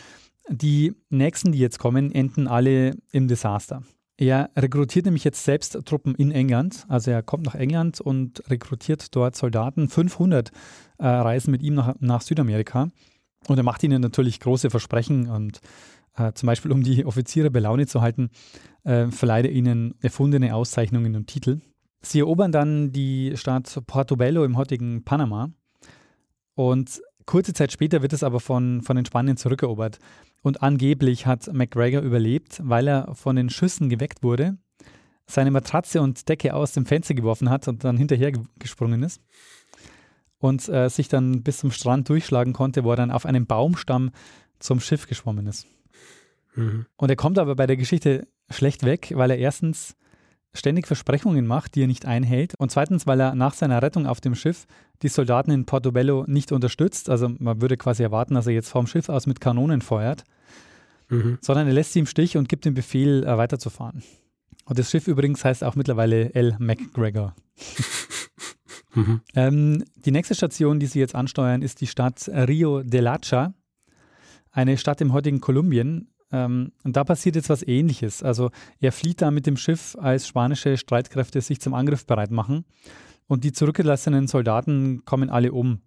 Die 0.48 0.94
nächsten, 1.10 1.52
die 1.52 1.60
jetzt 1.60 1.78
kommen, 1.78 2.10
enden 2.10 2.48
alle 2.48 2.96
im 3.12 3.28
Desaster. 3.28 3.82
Er 4.16 4.50
rekrutiert 4.56 5.04
nämlich 5.04 5.24
jetzt 5.24 5.44
selbst 5.44 5.78
Truppen 5.84 6.16
in 6.16 6.32
England. 6.32 6.86
Also 6.88 7.12
er 7.12 7.22
kommt 7.22 7.46
nach 7.46 7.54
England 7.54 8.00
und 8.00 8.42
rekrutiert 8.48 9.14
dort 9.14 9.36
Soldaten. 9.36 9.88
500 9.88 10.50
äh, 10.98 11.06
reisen 11.06 11.52
mit 11.52 11.62
ihm 11.62 11.74
nach, 11.74 11.94
nach, 12.00 12.20
Südamerika. 12.20 12.88
Und 13.48 13.58
er 13.58 13.64
macht 13.64 13.82
ihnen 13.82 14.00
natürlich 14.00 14.40
große 14.40 14.70
Versprechen. 14.70 15.28
Und 15.28 15.60
äh, 16.16 16.32
zum 16.32 16.46
Beispiel, 16.46 16.72
um 16.72 16.82
die 16.82 17.04
Offiziere 17.04 17.50
bei 17.50 17.60
Laune 17.60 17.86
zu 17.86 18.00
halten, 18.00 18.30
äh, 18.84 19.08
verleiht 19.08 19.46
er 19.46 19.52
ihnen 19.52 19.94
erfundene 20.00 20.54
Auszeichnungen 20.54 21.16
und 21.16 21.26
Titel. 21.26 21.60
Sie 22.00 22.20
erobern 22.20 22.52
dann 22.52 22.92
die 22.92 23.32
Stadt 23.36 23.80
Portobello 23.86 24.44
im 24.44 24.56
heutigen 24.56 25.04
Panama. 25.04 25.50
Und 26.54 27.00
kurze 27.26 27.54
Zeit 27.54 27.72
später 27.72 28.02
wird 28.02 28.12
es 28.12 28.22
aber 28.22 28.40
von, 28.40 28.82
von 28.82 28.96
den 28.96 29.06
Spaniern 29.06 29.36
zurückerobert. 29.36 29.98
Und 30.42 30.62
angeblich 30.62 31.26
hat 31.26 31.52
McGregor 31.52 32.02
überlebt, 32.02 32.60
weil 32.62 32.86
er 32.88 33.14
von 33.14 33.36
den 33.36 33.48
Schüssen 33.48 33.88
geweckt 33.88 34.22
wurde, 34.22 34.58
seine 35.26 35.50
Matratze 35.50 36.02
und 36.02 36.28
Decke 36.28 36.54
aus 36.54 36.72
dem 36.72 36.84
Fenster 36.84 37.14
geworfen 37.14 37.48
hat 37.48 37.66
und 37.66 37.82
dann 37.82 37.96
hinterher 37.96 38.32
gesprungen 38.58 39.02
ist. 39.02 39.22
Und 40.44 40.68
äh, 40.68 40.90
sich 40.90 41.08
dann 41.08 41.42
bis 41.42 41.56
zum 41.56 41.70
Strand 41.70 42.06
durchschlagen 42.10 42.52
konnte, 42.52 42.84
wo 42.84 42.90
er 42.90 42.96
dann 42.96 43.10
auf 43.10 43.24
einem 43.24 43.46
Baumstamm 43.46 44.10
zum 44.58 44.78
Schiff 44.78 45.06
geschwommen 45.06 45.46
ist. 45.46 45.66
Mhm. 46.54 46.84
Und 46.96 47.08
er 47.08 47.16
kommt 47.16 47.38
aber 47.38 47.56
bei 47.56 47.66
der 47.66 47.78
Geschichte 47.78 48.28
schlecht 48.50 48.82
weg, 48.82 49.14
weil 49.14 49.30
er 49.30 49.38
erstens 49.38 49.96
ständig 50.52 50.86
Versprechungen 50.86 51.46
macht, 51.46 51.74
die 51.76 51.84
er 51.84 51.86
nicht 51.86 52.04
einhält. 52.04 52.52
Und 52.58 52.70
zweitens, 52.70 53.06
weil 53.06 53.20
er 53.20 53.34
nach 53.34 53.54
seiner 53.54 53.80
Rettung 53.80 54.06
auf 54.06 54.20
dem 54.20 54.34
Schiff 54.34 54.66
die 55.00 55.08
Soldaten 55.08 55.50
in 55.50 55.64
Portobello 55.64 56.24
nicht 56.26 56.52
unterstützt. 56.52 57.08
Also 57.08 57.30
man 57.38 57.62
würde 57.62 57.78
quasi 57.78 58.02
erwarten, 58.02 58.34
dass 58.34 58.46
er 58.46 58.52
jetzt 58.52 58.68
vom 58.68 58.86
Schiff 58.86 59.08
aus 59.08 59.26
mit 59.26 59.40
Kanonen 59.40 59.80
feuert. 59.80 60.24
Mhm. 61.08 61.38
Sondern 61.40 61.68
er 61.68 61.72
lässt 61.72 61.94
sie 61.94 62.00
im 62.00 62.06
Stich 62.06 62.36
und 62.36 62.50
gibt 62.50 62.66
den 62.66 62.74
Befehl, 62.74 63.24
äh, 63.24 63.38
weiterzufahren. 63.38 64.02
Und 64.66 64.78
das 64.78 64.90
Schiff 64.90 65.08
übrigens 65.08 65.42
heißt 65.42 65.64
auch 65.64 65.74
mittlerweile 65.74 66.34
L. 66.34 66.54
McGregor. 66.58 67.34
mhm. 68.94 69.20
ähm, 69.34 69.84
die 69.96 70.10
nächste 70.10 70.34
Station, 70.34 70.80
die 70.80 70.86
sie 70.86 71.00
jetzt 71.00 71.14
ansteuern, 71.14 71.62
ist 71.62 71.80
die 71.80 71.86
Stadt 71.86 72.28
Rio 72.28 72.82
de 72.82 73.00
Lacha, 73.00 73.54
eine 74.50 74.78
Stadt 74.78 75.00
im 75.00 75.12
heutigen 75.12 75.40
Kolumbien, 75.40 76.08
ähm, 76.34 76.72
und 76.82 76.96
da 76.96 77.04
passiert 77.04 77.36
jetzt 77.36 77.48
was 77.48 77.62
Ähnliches. 77.62 78.22
Also 78.22 78.50
er 78.80 78.92
flieht 78.92 79.22
da 79.22 79.30
mit 79.30 79.46
dem 79.46 79.56
Schiff, 79.56 79.96
als 79.98 80.26
spanische 80.26 80.76
Streitkräfte 80.76 81.40
sich 81.40 81.60
zum 81.60 81.74
Angriff 81.74 82.06
bereit 82.06 82.32
machen. 82.32 82.64
Und 83.26 83.44
die 83.44 83.52
zurückgelassenen 83.52 84.26
Soldaten 84.26 85.04
kommen 85.04 85.30
alle 85.30 85.52
um. 85.52 85.80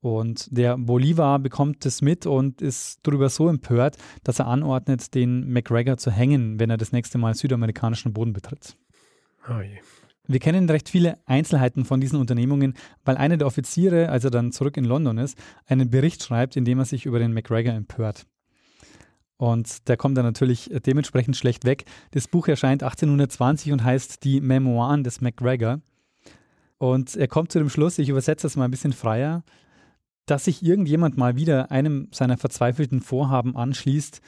Und 0.00 0.48
der 0.56 0.76
Bolivar 0.76 1.38
bekommt 1.38 1.84
das 1.84 2.02
mit 2.02 2.26
und 2.26 2.60
ist 2.60 3.00
darüber 3.04 3.28
so 3.28 3.48
empört, 3.48 3.96
dass 4.22 4.38
er 4.38 4.46
anordnet, 4.46 5.14
den 5.14 5.50
McGregor 5.50 5.96
zu 5.96 6.10
hängen, 6.10 6.58
wenn 6.58 6.70
er 6.70 6.76
das 6.76 6.92
nächste 6.92 7.18
Mal 7.18 7.34
südamerikanischen 7.34 8.12
Boden 8.12 8.32
betritt. 8.32 8.76
Oh 9.48 9.60
Wir 10.26 10.40
kennen 10.40 10.68
recht 10.70 10.88
viele 10.88 11.18
Einzelheiten 11.26 11.84
von 11.84 12.00
diesen 12.00 12.18
Unternehmungen, 12.18 12.74
weil 13.04 13.16
einer 13.16 13.36
der 13.36 13.46
Offiziere, 13.46 14.08
als 14.08 14.24
er 14.24 14.30
dann 14.30 14.52
zurück 14.52 14.76
in 14.76 14.84
London 14.84 15.18
ist, 15.18 15.36
einen 15.66 15.90
Bericht 15.90 16.22
schreibt, 16.22 16.56
in 16.56 16.64
dem 16.64 16.78
er 16.78 16.86
sich 16.86 17.04
über 17.04 17.18
den 17.18 17.34
McGregor 17.34 17.74
empört. 17.74 18.26
Und 19.36 19.88
der 19.88 19.96
kommt 19.96 20.16
dann 20.16 20.24
natürlich 20.24 20.70
dementsprechend 20.86 21.36
schlecht 21.36 21.64
weg. 21.64 21.84
Das 22.12 22.28
Buch 22.28 22.48
erscheint 22.48 22.82
1820 22.82 23.72
und 23.72 23.84
heißt 23.84 24.24
Die 24.24 24.40
Memoiren 24.40 25.04
des 25.04 25.20
MacGregor. 25.20 25.80
Und 26.78 27.16
er 27.16 27.28
kommt 27.28 27.52
zu 27.52 27.58
dem 27.58 27.68
Schluss, 27.68 27.98
ich 27.98 28.08
übersetze 28.08 28.44
das 28.44 28.56
mal 28.56 28.64
ein 28.64 28.70
bisschen 28.70 28.92
freier, 28.92 29.44
dass 30.26 30.44
sich 30.44 30.62
irgendjemand 30.62 31.18
mal 31.18 31.36
wieder 31.36 31.70
einem 31.70 32.08
seiner 32.12 32.38
verzweifelten 32.38 33.00
Vorhaben 33.00 33.56
anschließt, 33.56 34.20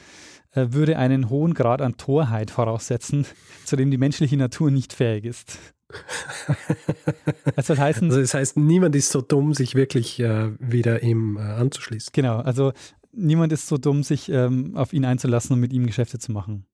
äh, 0.51 0.67
würde 0.69 0.97
einen 0.97 1.29
hohen 1.29 1.53
Grad 1.53 1.81
an 1.81 1.97
Torheit 1.97 2.51
voraussetzen, 2.51 3.25
zu 3.65 3.75
dem 3.75 3.89
die 3.89 3.97
menschliche 3.97 4.37
Natur 4.37 4.71
nicht 4.71 4.93
fähig 4.93 5.25
ist. 5.25 5.57
Das 7.55 7.67
soll 7.67 7.77
heißen, 7.77 8.09
also 8.09 8.21
das 8.21 8.33
heißt, 8.33 8.57
niemand 8.57 8.95
ist 8.95 9.09
so 9.09 9.21
dumm, 9.21 9.53
sich 9.53 9.75
wirklich 9.75 10.19
äh, 10.19 10.51
wieder 10.59 11.01
ihm 11.01 11.37
äh, 11.37 11.41
anzuschließen. 11.41 12.11
Genau, 12.13 12.37
also 12.39 12.73
niemand 13.11 13.51
ist 13.51 13.67
so 13.67 13.77
dumm, 13.77 14.03
sich 14.03 14.29
ähm, 14.29 14.75
auf 14.75 14.93
ihn 14.93 15.05
einzulassen 15.05 15.53
und 15.53 15.59
mit 15.59 15.73
ihm 15.73 15.87
Geschäfte 15.87 16.19
zu 16.19 16.31
machen. 16.31 16.65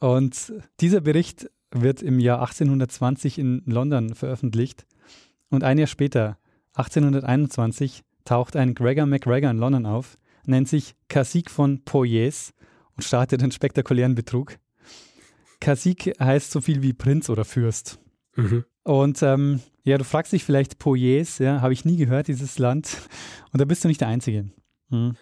Und 0.00 0.52
dieser 0.80 1.00
Bericht 1.00 1.50
wird 1.70 2.02
im 2.02 2.20
Jahr 2.20 2.40
1820 2.40 3.38
in 3.38 3.62
London 3.66 4.14
veröffentlicht. 4.14 4.86
Und 5.48 5.64
ein 5.64 5.78
Jahr 5.78 5.86
später, 5.86 6.38
1821, 6.74 8.02
taucht 8.24 8.56
ein 8.56 8.74
Gregor 8.74 9.06
MacGregor 9.06 9.50
in 9.50 9.58
London 9.58 9.86
auf, 9.86 10.18
nennt 10.46 10.68
sich 10.68 10.94
Cacique 11.08 11.50
von 11.50 11.84
Poyes 11.84 12.52
und 12.96 13.02
startet 13.02 13.42
einen 13.42 13.52
spektakulären 13.52 14.14
Betrug. 14.14 14.58
Cacique 15.64 16.12
heißt 16.20 16.50
so 16.50 16.60
viel 16.60 16.82
wie 16.82 16.92
Prinz 16.92 17.30
oder 17.30 17.46
Fürst. 17.46 17.98
Mhm. 18.36 18.64
Und 18.82 19.22
ähm, 19.22 19.60
ja, 19.82 19.96
du 19.96 20.04
fragst 20.04 20.34
dich 20.34 20.44
vielleicht 20.44 20.78
Poyes, 20.78 21.38
ja, 21.38 21.62
habe 21.62 21.72
ich 21.72 21.86
nie 21.86 21.96
gehört, 21.96 22.28
dieses 22.28 22.58
Land. 22.58 22.98
Und 23.50 23.62
da 23.62 23.64
bist 23.64 23.82
du 23.82 23.88
nicht 23.88 24.02
der 24.02 24.08
Einzige. 24.08 24.50
Mhm. 24.90 25.16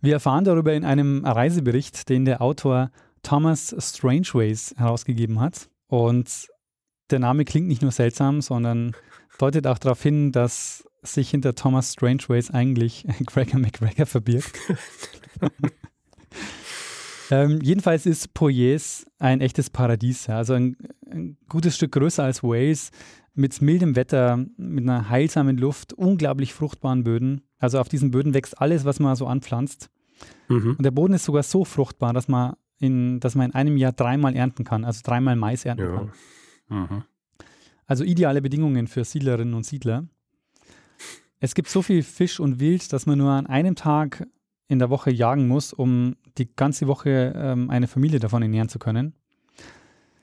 Wir 0.00 0.14
erfahren 0.14 0.42
darüber 0.42 0.74
in 0.74 0.84
einem 0.84 1.24
Reisebericht, 1.24 2.08
den 2.08 2.24
der 2.24 2.42
Autor 2.42 2.90
Thomas 3.22 3.74
Strangeways 3.78 4.74
herausgegeben 4.76 5.38
hat. 5.38 5.68
Und 5.86 6.48
der 7.10 7.20
Name 7.20 7.44
klingt 7.44 7.68
nicht 7.68 7.82
nur 7.82 7.92
seltsam, 7.92 8.40
sondern 8.40 8.96
deutet 9.38 9.68
auch 9.68 9.78
darauf 9.78 10.02
hin, 10.02 10.32
dass 10.32 10.88
sich 11.02 11.30
hinter 11.30 11.54
Thomas 11.54 11.92
Strangeways 11.92 12.50
eigentlich 12.50 13.06
Gregor 13.26 13.60
McGregor 13.60 14.06
verbirgt. 14.06 14.58
ähm, 17.30 17.60
jedenfalls 17.62 18.06
ist 18.06 18.34
Poyes 18.34 19.06
ein 19.18 19.40
echtes 19.40 19.70
Paradies, 19.70 20.26
ja. 20.26 20.36
also 20.36 20.54
ein, 20.54 20.76
ein, 21.10 21.36
gutes 21.48 21.76
Stück 21.76 21.92
größer 21.92 22.24
als 22.24 22.42
Wales, 22.42 22.90
mit 23.34 23.60
mildem 23.62 23.94
Wetter, 23.94 24.44
mit 24.56 24.84
einer 24.84 25.08
heilsamen 25.08 25.58
Luft, 25.58 25.92
unglaublich 25.92 26.54
fruchtbaren 26.54 27.04
Böden. 27.04 27.42
Also 27.58 27.78
auf 27.78 27.88
diesen 27.88 28.10
Böden 28.10 28.34
wächst 28.34 28.60
alles, 28.60 28.84
was 28.84 28.98
man 28.98 29.14
so 29.14 29.26
anpflanzt. 29.26 29.90
Mhm. 30.48 30.74
Und 30.76 30.82
der 30.82 30.90
Boden 30.90 31.14
ist 31.14 31.24
sogar 31.24 31.44
so 31.44 31.64
fruchtbar, 31.64 32.12
dass 32.12 32.26
man, 32.26 32.54
in, 32.80 33.20
dass 33.20 33.34
man 33.34 33.50
in 33.50 33.54
einem 33.54 33.76
Jahr 33.76 33.92
dreimal 33.92 34.34
ernten 34.34 34.64
kann, 34.64 34.84
also 34.84 35.02
dreimal 35.04 35.36
Mais 35.36 35.64
ernten 35.64 35.84
ja. 35.84 35.96
kann. 35.96 36.12
Mhm. 36.68 37.02
Also 37.86 38.04
ideale 38.04 38.42
Bedingungen 38.42 38.86
für 38.86 39.04
Siedlerinnen 39.04 39.54
und 39.54 39.64
Siedler. 39.64 40.06
Es 41.40 41.54
gibt 41.54 41.68
so 41.68 41.82
viel 41.82 42.02
Fisch 42.02 42.40
und 42.40 42.58
Wild, 42.58 42.92
dass 42.92 43.06
man 43.06 43.18
nur 43.18 43.30
an 43.30 43.46
einem 43.46 43.76
Tag 43.76 44.26
in 44.66 44.78
der 44.78 44.90
Woche 44.90 45.10
jagen 45.10 45.48
muss, 45.48 45.72
um 45.72 46.16
die 46.38 46.54
ganze 46.54 46.86
Woche 46.86 47.32
ähm, 47.36 47.70
eine 47.70 47.88
Familie 47.88 48.20
davon 48.20 48.42
ernähren 48.42 48.68
zu 48.68 48.78
können. 48.78 49.14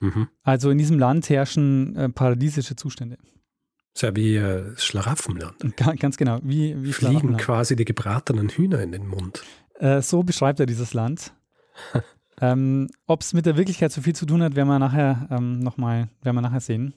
Mhm. 0.00 0.28
Also 0.42 0.70
in 0.70 0.78
diesem 0.78 0.98
Land 0.98 1.28
herrschen 1.28 1.96
äh, 1.96 2.08
paradiesische 2.08 2.76
Zustände. 2.76 3.18
ist 3.94 4.02
ja 4.02 4.14
wie 4.14 4.36
äh, 4.36 4.76
Schlaraffenland. 4.76 5.76
Ganz 5.98 6.16
genau, 6.16 6.40
wie, 6.42 6.82
wie 6.82 6.92
Fliegen 6.92 7.36
quasi 7.36 7.76
die 7.76 7.84
gebratenen 7.84 8.48
Hühner 8.48 8.80
in 8.82 8.92
den 8.92 9.06
Mund. 9.06 9.42
Äh, 9.78 10.02
so 10.02 10.22
beschreibt 10.22 10.60
er 10.60 10.66
dieses 10.66 10.94
Land. 10.94 11.32
ähm, 12.40 12.88
Ob 13.06 13.22
es 13.22 13.32
mit 13.32 13.46
der 13.46 13.56
Wirklichkeit 13.56 13.92
so 13.92 14.00
viel 14.00 14.14
zu 14.14 14.26
tun 14.26 14.42
hat, 14.42 14.56
werden 14.56 14.68
wir 14.68 14.78
nachher 14.78 15.28
ähm, 15.30 15.60
nochmal, 15.60 16.08
werden 16.22 16.36
wir 16.36 16.42
nachher 16.42 16.60
sehen. 16.60 16.94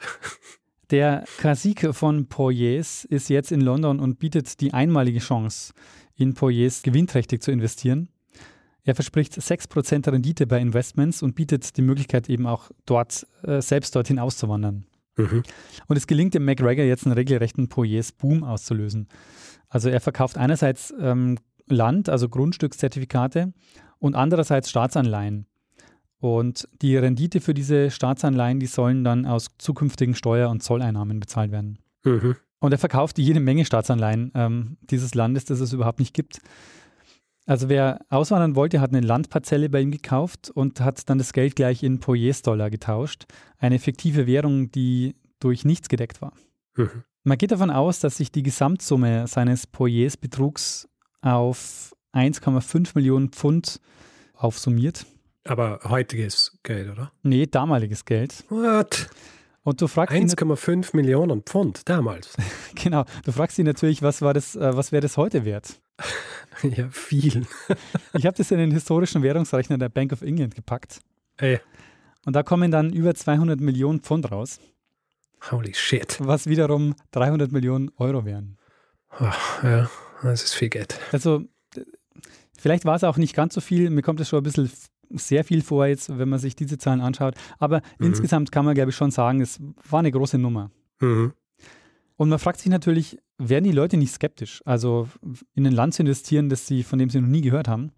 Der 0.90 1.24
Kasik 1.36 1.94
von 1.94 2.28
Poyes 2.28 3.04
ist 3.04 3.28
jetzt 3.28 3.52
in 3.52 3.60
London 3.60 4.00
und 4.00 4.18
bietet 4.18 4.58
die 4.62 4.72
einmalige 4.72 5.18
Chance, 5.18 5.74
in 6.14 6.32
Poyes 6.32 6.82
gewinnträchtig 6.82 7.42
zu 7.42 7.50
investieren. 7.50 8.08
Er 8.88 8.94
verspricht 8.94 9.34
6% 9.34 10.10
Rendite 10.10 10.46
bei 10.46 10.58
Investments 10.58 11.22
und 11.22 11.34
bietet 11.34 11.76
die 11.76 11.82
Möglichkeit 11.82 12.30
eben 12.30 12.46
auch 12.46 12.70
dort, 12.86 13.26
äh, 13.42 13.60
selbst 13.60 13.94
dorthin 13.94 14.18
auszuwandern. 14.18 14.86
Mhm. 15.18 15.42
Und 15.88 15.96
es 15.98 16.06
gelingt 16.06 16.32
dem 16.32 16.46
McGregor 16.46 16.86
jetzt 16.86 17.04
einen 17.04 17.12
regelrechten 17.12 17.68
Poyes-Boom 17.68 18.44
auszulösen. 18.44 19.08
Also 19.68 19.90
er 19.90 20.00
verkauft 20.00 20.38
einerseits 20.38 20.94
ähm, 20.98 21.36
Land, 21.66 22.08
also 22.08 22.30
Grundstückszertifikate 22.30 23.52
und 23.98 24.14
andererseits 24.14 24.70
Staatsanleihen. 24.70 25.44
Und 26.18 26.66
die 26.80 26.96
Rendite 26.96 27.42
für 27.42 27.52
diese 27.52 27.90
Staatsanleihen, 27.90 28.58
die 28.58 28.66
sollen 28.66 29.04
dann 29.04 29.26
aus 29.26 29.50
zukünftigen 29.58 30.14
Steuer- 30.14 30.48
und 30.48 30.62
Zolleinnahmen 30.62 31.20
bezahlt 31.20 31.52
werden. 31.52 31.78
Mhm. 32.04 32.36
Und 32.58 32.72
er 32.72 32.78
verkauft 32.78 33.18
jede 33.18 33.40
Menge 33.40 33.66
Staatsanleihen 33.66 34.32
ähm, 34.34 34.78
dieses 34.80 35.14
Landes, 35.14 35.44
das 35.44 35.60
es 35.60 35.74
überhaupt 35.74 35.98
nicht 35.98 36.14
gibt. 36.14 36.40
Also 37.48 37.70
wer 37.70 38.04
auswandern 38.10 38.56
wollte, 38.56 38.78
hat 38.78 38.90
eine 38.90 39.00
Landparzelle 39.00 39.70
bei 39.70 39.80
ihm 39.80 39.90
gekauft 39.90 40.50
und 40.50 40.82
hat 40.82 41.08
dann 41.08 41.16
das 41.16 41.32
Geld 41.32 41.56
gleich 41.56 41.82
in 41.82 41.98
Poyes-Dollar 41.98 42.68
getauscht. 42.68 43.24
Eine 43.56 43.78
fiktive 43.78 44.26
Währung, 44.26 44.70
die 44.70 45.16
durch 45.40 45.64
nichts 45.64 45.88
gedeckt 45.88 46.20
war. 46.20 46.34
Mhm. 46.76 47.04
Man 47.24 47.38
geht 47.38 47.50
davon 47.50 47.70
aus, 47.70 48.00
dass 48.00 48.18
sich 48.18 48.30
die 48.30 48.42
Gesamtsumme 48.42 49.26
seines 49.28 49.66
Poyes-Betrugs 49.66 50.90
auf 51.22 51.96
1,5 52.12 52.90
Millionen 52.94 53.30
Pfund 53.30 53.80
aufsummiert. 54.34 55.06
Aber 55.44 55.80
heutiges 55.84 56.58
Geld, 56.62 56.90
oder? 56.90 57.12
Nee, 57.22 57.46
damaliges 57.46 58.04
Geld. 58.04 58.44
What? 58.50 59.08
Und 59.62 59.80
du 59.80 59.86
fragst 59.86 60.16
1,5 60.16 60.96
Millionen 60.96 61.42
Pfund 61.42 61.88
damals. 61.88 62.34
genau. 62.74 63.04
Du 63.24 63.32
fragst 63.32 63.58
ihn 63.58 63.66
natürlich, 63.66 64.02
was 64.02 64.22
war 64.22 64.34
das, 64.34 64.56
äh, 64.56 64.76
was 64.76 64.92
wäre 64.92 65.02
das 65.02 65.16
heute 65.16 65.44
wert? 65.44 65.80
ja, 66.62 66.88
viel. 66.90 67.46
ich 68.14 68.26
habe 68.26 68.36
das 68.36 68.50
in 68.50 68.58
den 68.58 68.70
historischen 68.70 69.22
Währungsrechner 69.22 69.78
der 69.78 69.88
Bank 69.88 70.12
of 70.12 70.22
England 70.22 70.54
gepackt. 70.54 71.00
Ey. 71.36 71.60
Und 72.24 72.34
da 72.34 72.42
kommen 72.42 72.70
dann 72.70 72.92
über 72.92 73.14
200 73.14 73.60
Millionen 73.60 74.00
Pfund 74.00 74.30
raus. 74.30 74.60
Holy 75.50 75.74
shit. 75.74 76.18
Was 76.20 76.46
wiederum 76.46 76.94
300 77.12 77.52
Millionen 77.52 77.90
Euro 77.96 78.24
wären. 78.24 78.58
Ach, 79.10 79.62
ja, 79.62 79.90
das 80.22 80.42
ist 80.42 80.54
viel 80.54 80.68
Geld. 80.68 80.98
Also, 81.12 81.44
vielleicht 82.58 82.84
war 82.84 82.96
es 82.96 83.04
auch 83.04 83.16
nicht 83.16 83.34
ganz 83.34 83.54
so 83.54 83.60
viel. 83.60 83.90
Mir 83.90 84.02
kommt 84.02 84.20
es 84.20 84.28
schon 84.28 84.40
ein 84.40 84.42
bisschen 84.42 84.70
sehr 85.10 85.44
viel 85.44 85.62
vor, 85.62 85.86
jetzt, 85.86 86.18
wenn 86.18 86.28
man 86.28 86.38
sich 86.38 86.56
diese 86.56 86.78
Zahlen 86.78 87.00
anschaut. 87.00 87.34
Aber 87.58 87.82
mhm. 87.98 88.06
insgesamt 88.06 88.52
kann 88.52 88.64
man, 88.64 88.74
glaube 88.74 88.90
ich, 88.90 88.96
schon 88.96 89.10
sagen, 89.10 89.40
es 89.40 89.60
war 89.88 90.00
eine 90.00 90.12
große 90.12 90.38
Nummer. 90.38 90.70
Mhm. 91.00 91.32
Und 92.16 92.28
man 92.28 92.38
fragt 92.38 92.60
sich 92.60 92.70
natürlich, 92.70 93.18
werden 93.38 93.64
die 93.64 93.72
Leute 93.72 93.96
nicht 93.96 94.12
skeptisch? 94.12 94.60
Also 94.64 95.08
in 95.54 95.66
ein 95.66 95.72
Land 95.72 95.94
zu 95.94 96.02
investieren, 96.02 96.48
das 96.48 96.66
sie, 96.66 96.82
von 96.82 96.98
dem 96.98 97.10
sie 97.10 97.20
noch 97.20 97.28
nie 97.28 97.42
gehört 97.42 97.68
haben. 97.68 97.92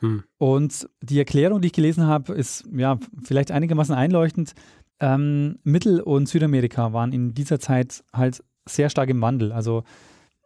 Mhm. 0.00 0.24
Und 0.36 0.88
die 1.02 1.18
Erklärung, 1.18 1.60
die 1.60 1.68
ich 1.68 1.72
gelesen 1.72 2.06
habe, 2.06 2.34
ist 2.34 2.64
ja 2.72 2.98
vielleicht 3.22 3.50
einigermaßen 3.50 3.94
einleuchtend. 3.94 4.52
Ähm, 5.00 5.58
Mittel- 5.62 6.00
und 6.00 6.28
Südamerika 6.28 6.92
waren 6.92 7.12
in 7.12 7.34
dieser 7.34 7.58
Zeit 7.60 8.04
halt 8.12 8.42
sehr 8.66 8.90
stark 8.90 9.08
im 9.08 9.20
Wandel. 9.20 9.52
Also 9.52 9.84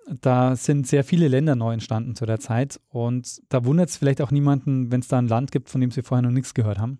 da 0.09 0.57
sind 0.57 0.87
sehr 0.87 1.05
viele 1.05 1.29
Länder 1.29 1.55
neu 1.55 1.73
entstanden 1.73 2.15
zu 2.15 2.27
der 2.27 2.41
Zeit 2.41 2.81
und 2.89 3.41
da 3.49 3.65
wundert 3.65 3.89
es 3.89 3.97
vielleicht 3.97 4.21
auch 4.21 4.31
niemanden, 4.31 4.91
wenn 4.91 5.01
es 5.01 5.09
da 5.09 5.19
ein 5.19 5.29
Land 5.29 5.53
gibt, 5.53 5.69
von 5.69 5.81
dem 5.81 5.91
sie 5.91 6.03
vorher 6.03 6.23
noch 6.23 6.31
nichts 6.31 6.55
gehört 6.55 6.79
haben. 6.79 6.99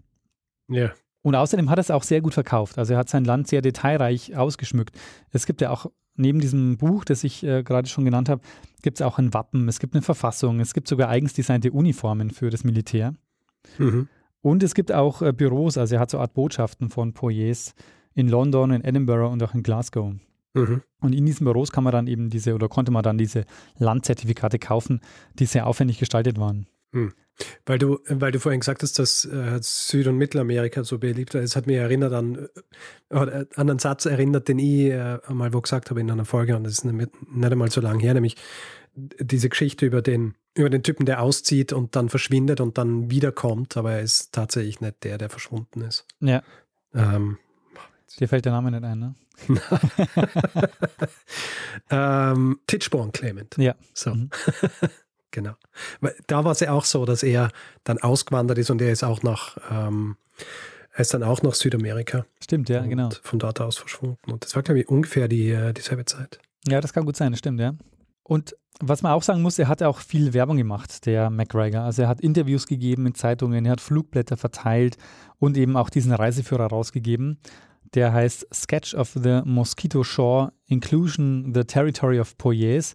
Ja. 0.69 0.93
Und 1.23 1.35
außerdem 1.35 1.71
hat 1.71 1.79
er 1.79 1.83
es 1.83 1.91
auch 1.91 2.03
sehr 2.03 2.21
gut 2.21 2.35
verkauft. 2.35 2.79
Also 2.79 2.95
er 2.95 2.99
hat 2.99 3.09
sein 3.09 3.25
Land 3.25 3.49
sehr 3.49 3.63
detailreich 3.63 4.37
ausgeschmückt. 4.37 4.97
Es 5.31 5.47
gibt 5.47 5.61
ja 5.61 5.71
auch 5.71 5.87
neben 6.17 6.41
diesem 6.41 6.77
Buch, 6.77 7.05
das 7.05 7.25
ich 7.25 7.45
äh, 7.45 7.63
gerade 7.63 7.89
schon 7.89 8.05
genannt 8.05 8.29
habe, 8.29 8.43
gibt 8.83 8.99
es 8.99 9.03
auch 9.03 9.19
ein 9.19 9.33
Wappen, 9.33 9.69
es 9.69 9.79
gibt 9.79 9.95
eine 9.95 10.03
Verfassung, 10.03 10.61
es 10.61 10.75
gibt 10.75 10.89
sogar 10.89 11.09
eigens 11.09 11.33
designte 11.33 11.73
Uniformen 11.73 12.31
für 12.31 12.51
das 12.51 12.65
Militär. 12.65 13.15
Mhm. 13.79 14.09
Und 14.43 14.63
es 14.63 14.75
gibt 14.75 14.93
auch 14.93 15.23
äh, 15.23 15.33
Büros, 15.33 15.79
also 15.79 15.95
er 15.95 16.01
hat 16.01 16.11
so 16.11 16.19
Art 16.19 16.35
Botschaften 16.35 16.91
von 16.91 17.13
Poyers 17.13 17.75
in 18.15 18.29
London, 18.29 18.73
in 18.73 18.85
Edinburgh 18.85 19.31
und 19.31 19.43
auch 19.43 19.55
in 19.55 19.63
Glasgow. 19.63 20.15
Mhm. 20.55 20.83
Und 21.01 21.15
in 21.15 21.27
diesen 21.27 21.45
Büros 21.45 21.73
kann 21.73 21.85
man 21.85 21.93
dann 21.93 22.07
eben 22.07 22.31
diese 22.31 22.55
oder 22.55 22.69
konnte 22.69 22.93
man 22.93 23.03
dann 23.03 23.19
diese 23.19 23.45
Landzertifikate 23.79 24.59
kaufen, 24.59 25.01
die 25.39 25.47
sehr 25.47 25.67
aufwendig 25.67 25.99
gestaltet 25.99 26.39
waren. 26.39 26.67
Mhm. 26.93 27.13
Weil 27.65 27.79
du, 27.79 27.99
weil 28.09 28.31
du 28.31 28.39
vorhin 28.39 28.61
gesagt 28.61 28.83
hast, 28.83 28.99
dass 28.99 29.25
äh, 29.25 29.59
Süd- 29.63 30.07
und 30.07 30.19
Mittelamerika 30.19 30.85
so 30.85 30.99
beliebt 30.99 31.35
war. 31.35 31.41
Es 31.41 31.57
hat 31.57 31.67
mich 31.67 31.77
erinnert 31.77 32.13
an, 32.13 32.49
äh, 33.09 33.17
an 33.17 33.47
einen 33.57 33.79
Satz 33.79 34.05
erinnert, 34.05 34.49
den 34.49 34.59
ich 34.59 34.91
äh, 34.91 35.19
einmal 35.27 35.55
wo 35.55 35.61
gesagt 35.61 35.91
habe 35.91 36.01
in 36.01 36.11
einer 36.11 36.27
Folge, 36.27 36.55
und 36.55 36.65
das 36.65 36.75
ist 36.75 36.85
nicht, 36.85 37.11
nicht 37.33 37.53
einmal 37.53 37.71
so 37.71 37.81
lange 37.81 38.03
her, 38.03 38.15
nämlich 38.15 38.37
diese 38.95 39.49
Geschichte 39.49 39.87
über 39.87 40.03
den, 40.03 40.35
über 40.55 40.69
den 40.69 40.83
Typen, 40.83 41.07
der 41.07 41.23
auszieht 41.23 41.73
und 41.73 41.97
dann 41.97 42.11
verschwindet 42.11 42.61
und 42.61 42.77
dann 42.77 43.11
wiederkommt, 43.11 43.77
aber 43.79 43.93
er 43.93 44.03
ist 44.03 44.33
tatsächlich 44.33 44.83
nicht 44.83 45.03
der, 45.03 45.17
der 45.17 45.31
verschwunden 45.31 45.81
ist. 45.81 46.07
Ja. 46.21 46.43
Ähm, 46.95 47.39
Dir 48.19 48.29
fällt 48.29 48.45
der 48.45 48.53
Name 48.53 48.71
nicht 48.71 48.85
ein, 48.85 48.99
ne? 48.99 49.15
ähm, 51.91 52.61
Titchborn 52.67 53.13
Clement. 53.13 53.57
Ja. 53.59 53.75
So. 53.95 54.15
Mhm. 54.15 54.31
genau. 55.31 55.55
Da 56.27 56.45
war 56.45 56.53
es 56.53 56.61
ja 56.61 56.73
auch 56.73 56.85
so, 56.85 57.05
dass 57.05 57.23
er 57.23 57.51
dann 57.85 57.99
ausgewandert 57.99 58.59
ist 58.59 58.71
und 58.71 58.81
er 58.83 58.93
ist 58.93 59.05
auch 59.05 59.23
nach, 59.23 59.57
ähm, 59.71 60.17
er 60.93 61.01
ist 61.01 61.15
dann 61.15 61.23
auch 61.23 61.43
nach 61.43 61.55
Südamerika. 61.55 62.27
Stimmt, 62.43 62.69
ja, 62.69 62.85
genau. 62.85 63.11
Von 63.23 63.39
dort 63.39 63.61
aus 63.61 63.79
verschwunden. 63.79 64.31
Und 64.31 64.45
das 64.45 64.55
war, 64.55 64.63
glaube 64.63 64.81
ich, 64.81 64.89
ungefähr 64.89 65.29
die, 65.29 65.51
äh, 65.51 65.73
dieselbe 65.73 66.05
Zeit. 66.05 66.39
Ja, 66.69 66.81
das 66.81 66.93
kann 66.93 67.05
gut 67.05 67.17
sein, 67.17 67.33
das 67.33 67.41
stimmt, 67.41 67.61
ja. 67.61 67.75
Und 68.23 68.57
was 68.81 69.03
man 69.03 69.13
auch 69.13 69.23
sagen 69.23 69.43
muss, 69.43 69.59
er 69.59 69.69
hat 69.69 69.83
auch 69.83 69.99
viel 69.99 70.33
Werbung 70.33 70.57
gemacht, 70.57 71.07
der 71.07 71.31
McGregor. 71.31 71.83
Also 71.83 72.03
er 72.03 72.09
hat 72.09 72.21
Interviews 72.21 72.67
gegeben 72.67 73.07
in 73.07 73.15
Zeitungen, 73.15 73.65
er 73.65 73.73
hat 73.73 73.81
Flugblätter 73.81 74.37
verteilt 74.37 74.97
und 75.39 75.57
eben 75.57 75.77
auch 75.77 75.91
diesen 75.91 76.13
Reiseführer 76.13 76.67
rausgegeben 76.67 77.39
der 77.95 78.13
heißt 78.13 78.47
Sketch 78.53 78.95
of 78.95 79.13
the 79.15 79.43
Mosquito 79.45 80.03
Shore, 80.05 80.53
Inclusion 80.67 81.53
the 81.55 81.65
Territory 81.65 82.21
of 82.21 82.37
Poyers 82.39 82.95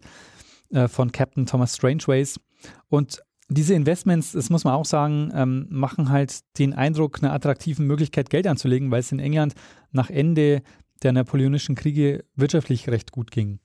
äh, 0.70 0.88
von 0.88 1.12
Captain 1.12 1.46
Thomas 1.46 1.76
Strangeways. 1.76 2.40
Und 2.88 3.22
diese 3.48 3.74
Investments, 3.74 4.32
das 4.32 4.50
muss 4.50 4.64
man 4.64 4.74
auch 4.74 4.84
sagen, 4.84 5.30
ähm, 5.34 5.66
machen 5.70 6.10
halt 6.10 6.40
den 6.58 6.74
Eindruck 6.74 7.22
einer 7.22 7.32
attraktiven 7.32 7.86
Möglichkeit, 7.86 8.30
Geld 8.30 8.46
anzulegen, 8.46 8.90
weil 8.90 9.00
es 9.00 9.12
in 9.12 9.20
England 9.20 9.54
nach 9.90 10.10
Ende 10.10 10.62
der 11.02 11.12
napoleonischen 11.12 11.74
Kriege 11.74 12.24
wirtschaftlich 12.34 12.88
recht 12.88 13.12
gut 13.12 13.30
ging. 13.30 13.60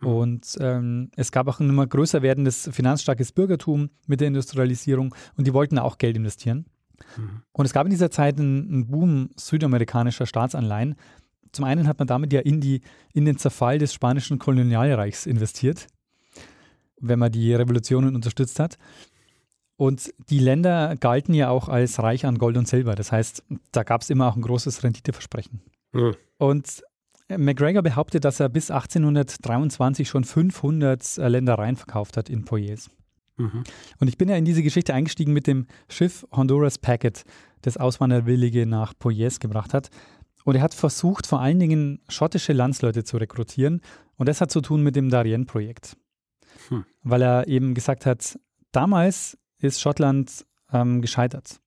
Mhm. 0.00 0.08
Und 0.08 0.58
ähm, 0.60 1.10
es 1.16 1.32
gab 1.32 1.48
auch 1.48 1.60
ein 1.60 1.68
immer 1.68 1.86
größer 1.86 2.22
werdendes 2.22 2.70
finanzstarkes 2.72 3.32
Bürgertum 3.32 3.90
mit 4.06 4.20
der 4.20 4.28
Industrialisierung 4.28 5.14
und 5.36 5.46
die 5.46 5.54
wollten 5.54 5.78
auch 5.78 5.98
Geld 5.98 6.16
investieren. 6.16 6.66
Mhm. 7.16 7.42
Und 7.52 7.64
es 7.64 7.72
gab 7.72 7.86
in 7.86 7.90
dieser 7.90 8.10
Zeit 8.10 8.38
einen, 8.38 8.68
einen 8.68 8.86
Boom 8.88 9.30
südamerikanischer 9.36 10.26
Staatsanleihen. 10.26 10.96
Zum 11.52 11.64
einen 11.64 11.86
hat 11.86 11.98
man 11.98 12.08
damit 12.08 12.32
ja 12.32 12.40
in, 12.40 12.60
die, 12.60 12.80
in 13.12 13.24
den 13.24 13.36
Zerfall 13.36 13.78
des 13.78 13.92
spanischen 13.92 14.38
Kolonialreichs 14.38 15.26
investiert, 15.26 15.86
wenn 17.00 17.18
man 17.18 17.30
die 17.30 17.54
Revolutionen 17.54 18.14
unterstützt 18.14 18.58
hat. 18.58 18.78
Und 19.76 20.14
die 20.30 20.38
Länder 20.38 20.96
galten 20.96 21.34
ja 21.34 21.50
auch 21.50 21.68
als 21.68 22.02
reich 22.02 22.24
an 22.24 22.38
Gold 22.38 22.56
und 22.56 22.68
Silber. 22.68 22.94
Das 22.94 23.10
heißt, 23.10 23.42
da 23.72 23.82
gab 23.82 24.02
es 24.02 24.10
immer 24.10 24.28
auch 24.28 24.36
ein 24.36 24.42
großes 24.42 24.84
Renditeversprechen. 24.84 25.60
Mhm. 25.92 26.14
Und 26.38 26.82
McGregor 27.28 27.82
behauptet, 27.82 28.24
dass 28.24 28.40
er 28.40 28.48
bis 28.48 28.70
1823 28.70 30.08
schon 30.08 30.24
500 30.24 31.16
Ländereien 31.16 31.76
verkauft 31.76 32.16
hat 32.16 32.28
in 32.28 32.44
Poyers. 32.44 32.90
Mhm. 33.36 33.64
Und 33.98 34.08
ich 34.08 34.18
bin 34.18 34.28
ja 34.28 34.36
in 34.36 34.44
diese 34.44 34.62
Geschichte 34.62 34.94
eingestiegen 34.94 35.32
mit 35.32 35.46
dem 35.46 35.66
Schiff 35.88 36.26
Honduras 36.32 36.78
Packet, 36.78 37.24
das 37.62 37.76
Auswanderwillige 37.76 38.66
nach 38.66 38.92
Poyes 38.98 39.40
gebracht 39.40 39.74
hat. 39.74 39.90
Und 40.44 40.56
er 40.56 40.62
hat 40.62 40.74
versucht, 40.74 41.26
vor 41.26 41.40
allen 41.40 41.60
Dingen 41.60 42.00
schottische 42.08 42.52
Landsleute 42.52 43.04
zu 43.04 43.16
rekrutieren. 43.16 43.80
Und 44.16 44.28
das 44.28 44.40
hat 44.40 44.50
zu 44.50 44.60
tun 44.60 44.82
mit 44.82 44.96
dem 44.96 45.08
Darien-Projekt. 45.08 45.96
Hm. 46.68 46.84
Weil 47.02 47.22
er 47.22 47.48
eben 47.48 47.74
gesagt 47.74 48.06
hat, 48.06 48.38
damals 48.72 49.38
ist 49.58 49.80
Schottland 49.80 50.44
ähm, 50.72 51.00
gescheitert. 51.00 51.60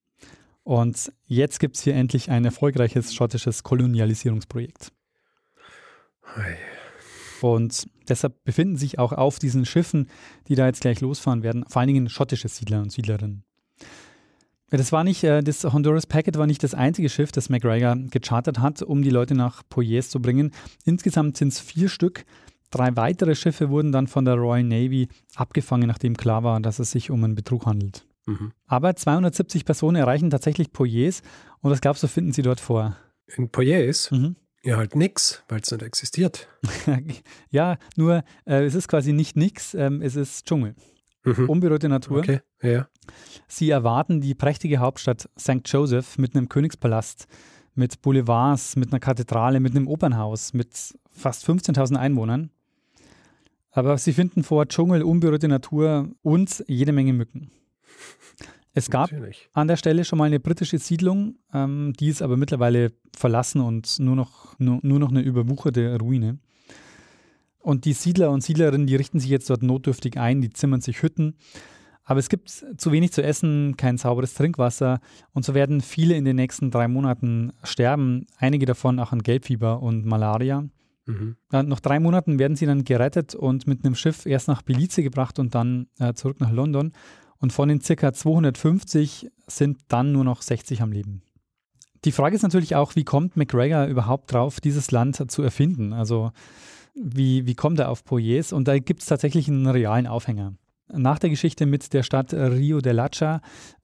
Und 0.63 1.12
jetzt 1.25 1.60
gibt 1.60 1.78
es 1.78 1.84
hier 1.84 1.95
endlich 1.95 2.30
ein 2.32 2.43
erfolgreiches 2.43 3.13
schottisches 3.13 3.63
Kolonialisierungsprojekt. 3.63 4.91
Hey. 6.23 6.58
Und 7.45 7.88
deshalb 8.10 8.43
befinden 8.43 8.75
sich 8.75 8.97
auch 8.97 9.12
auf 9.12 9.38
diesen 9.38 9.67
Schiffen, 9.67 10.10
die 10.47 10.55
da 10.55 10.65
jetzt 10.65 10.81
gleich 10.81 10.99
losfahren 10.99 11.43
werden, 11.43 11.63
vor 11.67 11.79
allen 11.79 11.88
Dingen 11.89 12.10
schottische 12.10 12.47
Siedler 12.47 12.81
und 12.81 12.91
Siedlerinnen. 12.91 13.43
Das 14.71 14.91
war 14.91 15.03
nicht, 15.03 15.23
äh, 15.23 15.43
das 15.43 15.63
Honduras 15.63 16.08
Packet 16.08 16.39
war 16.39 16.47
nicht 16.47 16.63
das 16.63 16.73
einzige 16.73 17.08
Schiff, 17.08 17.31
das 17.31 17.49
McGregor 17.49 17.97
gechartert 18.10 18.58
hat, 18.58 18.81
um 18.81 19.03
die 19.03 19.12
Leute 19.12 19.36
nach 19.36 19.62
Poyes 19.69 20.10
zu 20.10 20.19
bringen. 20.19 20.53
Insgesamt 20.86 21.38
sind 21.38 21.49
es 21.49 21.60
vier 21.60 21.88
Stück. 21.88 22.25
Drei 22.71 22.95
weitere 22.95 23.36
Schiffe 23.36 23.69
wurden 23.69 23.91
dann 23.91 24.08
von 24.08 24.25
der 24.25 24.34
Royal 24.34 24.63
Navy 24.63 25.08
abgefangen, 25.36 25.88
nachdem 25.88 26.17
klar 26.17 26.43
war, 26.43 26.60
dass 26.60 26.79
es 26.79 26.89
sich 26.89 27.12
um 27.12 27.23
einen 27.23 27.36
Betrug 27.36 27.67
handelt. 27.67 28.08
Mhm. 28.25 28.53
Aber 28.65 28.95
270 28.95 29.65
Personen 29.65 29.97
erreichen 29.97 30.31
tatsächlich 30.31 30.73
Poyes 30.73 31.21
und 31.62 31.69
was 31.69 31.79
glaubst 31.79 32.01
du, 32.01 32.08
finden 32.08 32.34
sie 32.34 32.41
dort 32.41 32.60
vor? 32.60 32.97
In 33.38 33.49
Poyes? 33.49 34.10
Mhm. 34.10 34.36
Ja, 34.65 34.78
halt 34.78 34.95
nix, 34.95 35.43
weil 35.47 35.60
es 35.60 35.69
nicht 35.69 35.84
existiert. 35.84 36.47
ja, 37.51 37.78
nur 37.95 38.23
äh, 38.45 38.65
es 38.65 38.73
ist 38.73 38.88
quasi 38.88 39.13
nicht 39.13 39.38
nix, 39.38 39.75
ähm, 39.75 40.01
es 40.01 40.15
ist 40.15 40.47
Dschungel. 40.47 40.73
Mhm. 41.23 41.49
Unberührte 41.49 41.88
Natur. 41.88 42.19
Okay, 42.19 42.39
ja. 42.63 42.88
Sie 43.47 43.69
erwarten 43.69 44.21
die 44.21 44.34
prächtige 44.34 44.80
Hauptstadt 44.80 45.30
St. 45.39 45.62
Joseph 45.65 46.17
mit 46.17 46.36
einem 46.36 46.49
Königspalast, 46.49 47.28
mit 47.75 48.01
Boulevards, 48.01 48.75
mit 48.75 48.91
einer 48.91 48.99
Kathedrale, 48.99 49.60
mit 49.60 49.75
einem 49.75 49.88
Opernhaus, 49.88 50.54
mit 50.54 50.69
fast 51.12 51.47
15.000 51.47 51.97
Einwohnern. 51.97 52.49
Aber 53.69 53.99
sie 53.99 54.13
finden 54.13 54.43
vor 54.43 54.67
Dschungel, 54.67 55.04
unberührte 55.04 55.47
Natur 55.47 56.10
und 56.23 56.63
jede 56.67 56.91
Menge 56.91 57.13
Mücken. 57.13 57.51
Es 58.78 58.90
gab 58.90 59.10
Natürlich. 59.10 59.50
an 59.54 59.70
der 59.70 59.78
Stelle 59.78 60.04
schon 60.04 60.20
mal 60.20 60.26
eine 60.26 60.42
britische 60.42 60.78
Siedlung, 60.78 61.38
ähm, 61.54 61.94
die 61.98 62.10
ist 62.10 62.22
aber 62.22 62.36
mittlerweile 62.36 62.92
verlassen 63.16 63.62
und 63.62 64.00
nur 64.00 64.18
noch, 64.18 64.60
nur, 64.60 64.80
nur 64.84 65.00
noch 65.00 65.10
eine 65.10 65.22
überwucherte 65.22 65.98
Ruine. 65.98 66.40
Und 67.60 67.86
die 67.86 67.94
Siedler 67.94 68.32
und 68.32 68.44
Siedlerinnen, 68.44 68.86
die 68.86 68.98
richten 68.98 69.22
sich 69.22 69.30
jetzt 69.30 69.50
dort 69.50 69.64
notdürftig 69.64 70.20
ein, 70.20 70.42
die 70.42 70.50
zimmern 70.52 70.82
sich 70.82 71.02
Hütten. 71.02 71.36
Aber 72.04 72.20
es 72.20 72.28
gibt 72.28 72.50
zu 72.50 72.92
wenig 72.92 73.14
zu 73.14 73.24
essen, 73.24 73.78
kein 73.78 73.98
sauberes 73.98 74.34
Trinkwasser 74.34 75.00
und 75.32 75.46
so 75.46 75.56
werden 75.56 75.80
viele 75.80 76.16
in 76.16 76.26
den 76.26 76.36
nächsten 76.36 76.70
drei 76.70 76.90
Monaten 76.90 77.54
sterben, 77.64 78.28
einige 78.38 78.66
davon 78.66 79.00
auch 79.00 79.14
an 79.14 79.24
Gelbfieber 79.24 79.82
und 79.82 80.06
Malaria. 80.06 80.66
Mhm. 81.08 81.36
nach 81.52 81.80
drei 81.80 82.00
Monaten 82.00 82.40
werden 82.40 82.58
sie 82.58 82.66
dann 82.66 82.84
gerettet 82.84 83.36
und 83.36 83.68
mit 83.68 83.86
einem 83.86 83.94
Schiff 83.94 84.26
erst 84.26 84.48
nach 84.48 84.64
Belize 84.64 85.04
gebracht 85.04 85.38
und 85.38 85.54
dann 85.54 85.86
äh, 86.00 86.14
zurück 86.14 86.40
nach 86.40 86.52
London. 86.52 86.94
Und 87.45 87.53
von 87.53 87.69
den 87.69 87.79
circa 87.79 88.12
250 88.12 89.29
sind 89.45 89.77
dann 89.88 90.12
nur 90.12 90.23
noch 90.23 90.41
60 90.41 90.81
am 90.81 90.91
Leben. 90.91 91.21
Die 92.03 92.12
Frage 92.12 92.36
ist 92.36 92.41
natürlich 92.41 92.75
auch, 92.75 92.95
wie 92.95 93.03
kommt 93.03 93.38
McGregor 93.38 93.86
überhaupt 93.86 94.34
drauf, 94.34 94.60
dieses 94.60 94.89
Land 94.89 95.29
zu 95.29 95.43
erfinden? 95.43 95.93
Also 95.93 96.31
wie, 96.95 97.45
wie 97.45 97.53
kommt 97.53 97.77
er 97.77 97.89
auf 97.89 98.03
Poyes? 98.03 98.51
Und 98.51 98.67
da 98.67 98.79
gibt 98.79 99.01
es 99.01 99.05
tatsächlich 99.05 99.47
einen 99.47 99.67
realen 99.67 100.08
Aufhänger. 100.08 100.55
Nach 100.91 101.19
der 101.19 101.30
Geschichte 101.30 101.65
mit 101.65 101.93
der 101.93 102.04
Stadt 102.04 102.34
Rio 102.34 102.80
de 102.80 102.93
Lacha 102.93 103.41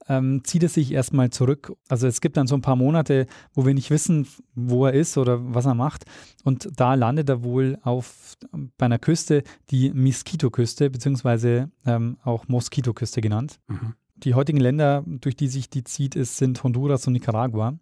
ähm, 0.07 0.43
zieht 0.43 0.63
er 0.63 0.69
sich 0.69 0.91
erstmal 0.91 1.29
zurück. 1.29 1.73
Also 1.89 2.07
es 2.07 2.21
gibt 2.21 2.37
dann 2.37 2.47
so 2.47 2.55
ein 2.55 2.61
paar 2.61 2.75
Monate, 2.75 3.27
wo 3.53 3.65
wir 3.65 3.73
nicht 3.73 3.89
wissen, 3.89 4.27
wo 4.55 4.85
er 4.85 4.93
ist 4.93 5.17
oder 5.17 5.53
was 5.53 5.65
er 5.65 5.73
macht. 5.73 6.05
Und 6.43 6.69
da 6.75 6.93
landet 6.93 7.29
er 7.29 7.43
wohl 7.43 7.79
auf 7.81 8.37
bei 8.77 8.85
einer 8.85 8.99
Küste, 8.99 9.43
die 9.69 9.91
Mosquito-Küste, 9.91 10.89
beziehungsweise 10.89 11.71
ähm, 11.85 12.17
auch 12.23 12.47
Mosquito-Küste 12.47 13.21
genannt. 13.21 13.59
Mhm. 13.67 13.95
Die 14.17 14.35
heutigen 14.35 14.59
Länder, 14.59 15.03
durch 15.07 15.35
die 15.35 15.47
sich 15.47 15.69
die 15.69 15.83
zieht, 15.83 16.15
ist, 16.15 16.37
sind 16.37 16.63
Honduras 16.63 17.07
und 17.07 17.13
Nicaragua. 17.13 17.79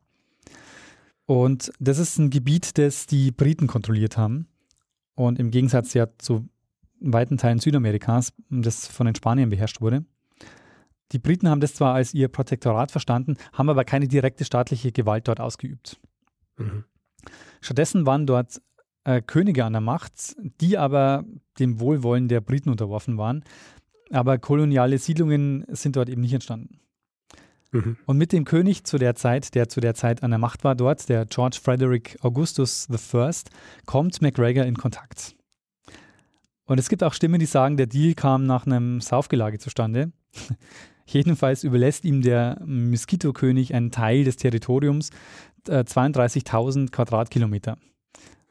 Und 1.25 1.71
das 1.79 1.99
ist 1.99 2.17
ein 2.17 2.29
Gebiet, 2.29 2.77
das 2.77 3.05
die 3.05 3.31
Briten 3.31 3.67
kontrolliert 3.67 4.17
haben. 4.17 4.47
Und 5.15 5.37
im 5.37 5.51
Gegensatz 5.51 5.93
ja 5.93 6.07
zu 6.17 6.47
weiten 6.99 7.37
Teilen 7.37 7.59
Südamerikas, 7.59 8.33
das 8.49 8.87
von 8.87 9.05
den 9.05 9.15
Spaniern 9.15 9.49
beherrscht 9.49 9.81
wurde. 9.81 10.05
Die 11.11 11.19
Briten 11.19 11.49
haben 11.49 11.61
das 11.61 11.73
zwar 11.73 11.95
als 11.95 12.13
ihr 12.13 12.27
Protektorat 12.27 12.91
verstanden, 12.91 13.37
haben 13.53 13.69
aber 13.69 13.83
keine 13.83 14.07
direkte 14.07 14.45
staatliche 14.45 14.91
Gewalt 14.91 15.27
dort 15.27 15.39
ausgeübt. 15.39 15.99
Mhm. 16.57 16.83
Stattdessen 17.61 18.05
waren 18.05 18.27
dort 18.27 18.61
äh, 19.05 19.21
Könige 19.21 19.65
an 19.65 19.73
der 19.73 19.81
Macht, 19.81 20.35
die 20.61 20.77
aber 20.77 21.25
dem 21.57 21.79
Wohlwollen 21.79 22.27
der 22.27 22.41
Briten 22.41 22.69
unterworfen 22.69 23.17
waren. 23.17 23.43
Aber 24.11 24.37
koloniale 24.37 24.97
Siedlungen 24.97 25.65
sind 25.69 25.95
dort 25.95 26.09
eben 26.09 26.21
nicht 26.21 26.33
entstanden. 26.33 26.79
Mhm. 27.71 27.97
Und 28.05 28.17
mit 28.17 28.31
dem 28.31 28.45
König 28.45 28.83
zu 28.83 28.97
der 28.97 29.15
Zeit, 29.15 29.53
der 29.55 29.69
zu 29.69 29.79
der 29.79 29.93
Zeit 29.93 30.23
an 30.23 30.31
der 30.31 30.39
Macht 30.39 30.63
war 30.63 30.75
dort, 30.75 31.07
der 31.09 31.25
George 31.25 31.59
Frederick 31.61 32.17
Augustus 32.21 32.87
I., 32.89 33.31
kommt 33.85 34.21
MacGregor 34.21 34.65
in 34.65 34.75
Kontakt. 34.75 35.35
Und 36.69 36.79
es 36.79 36.87
gibt 36.87 37.03
auch 37.03 37.15
Stimmen, 37.15 37.39
die 37.39 37.47
sagen, 37.47 37.77
der 37.77 37.87
Deal 37.87 38.13
kam 38.13 38.45
nach 38.45 38.67
einem 38.67 39.01
Saufgelage 39.01 39.57
zustande. 39.57 40.11
Jedenfalls 41.07 41.63
überlässt 41.63 42.05
ihm 42.05 42.21
der 42.21 42.61
Moskitokönig 42.63 43.73
einen 43.73 43.89
Teil 43.89 44.23
des 44.23 44.35
Territoriums, 44.35 45.09
äh, 45.67 45.79
32.000 45.79 46.91
Quadratkilometer. 46.91 47.79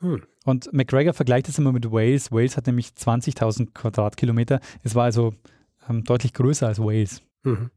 Hm. 0.01 0.23
Und 0.45 0.73
McGregor 0.73 1.15
vergleicht 1.15 1.47
das 1.47 1.61
immer 1.61 1.71
mit 1.71 1.93
Wales. 1.93 2.33
Wales 2.33 2.57
hat 2.57 2.67
nämlich 2.67 2.89
20.000 2.89 3.73
Quadratkilometer. 3.73 4.59
Es 4.83 4.97
war 4.97 5.05
also 5.05 5.33
ähm, 5.89 6.03
deutlich 6.03 6.35
größer 6.35 6.67
als 6.67 6.81
Wales. 6.81 7.23
Mhm. 7.45 7.71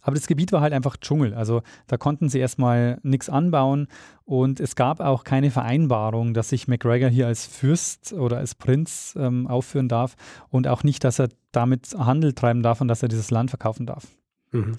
Aber 0.00 0.14
das 0.14 0.26
Gebiet 0.26 0.52
war 0.52 0.60
halt 0.60 0.72
einfach 0.72 0.96
Dschungel. 0.96 1.34
Also 1.34 1.62
da 1.86 1.96
konnten 1.96 2.28
sie 2.28 2.38
erstmal 2.38 2.98
nichts 3.02 3.28
anbauen 3.28 3.88
und 4.24 4.60
es 4.60 4.74
gab 4.76 5.00
auch 5.00 5.24
keine 5.24 5.50
Vereinbarung, 5.50 6.34
dass 6.34 6.48
sich 6.48 6.68
McGregor 6.68 7.08
hier 7.08 7.26
als 7.26 7.46
Fürst 7.46 8.12
oder 8.12 8.38
als 8.38 8.54
Prinz 8.54 9.14
ähm, 9.18 9.46
aufführen 9.46 9.88
darf 9.88 10.16
und 10.48 10.66
auch 10.68 10.82
nicht, 10.82 11.04
dass 11.04 11.18
er 11.18 11.28
damit 11.52 11.94
Handel 11.98 12.32
treiben 12.32 12.62
darf 12.62 12.80
und 12.80 12.88
dass 12.88 13.02
er 13.02 13.08
dieses 13.08 13.30
Land 13.30 13.50
verkaufen 13.50 13.86
darf. 13.86 14.06
Mhm. 14.52 14.76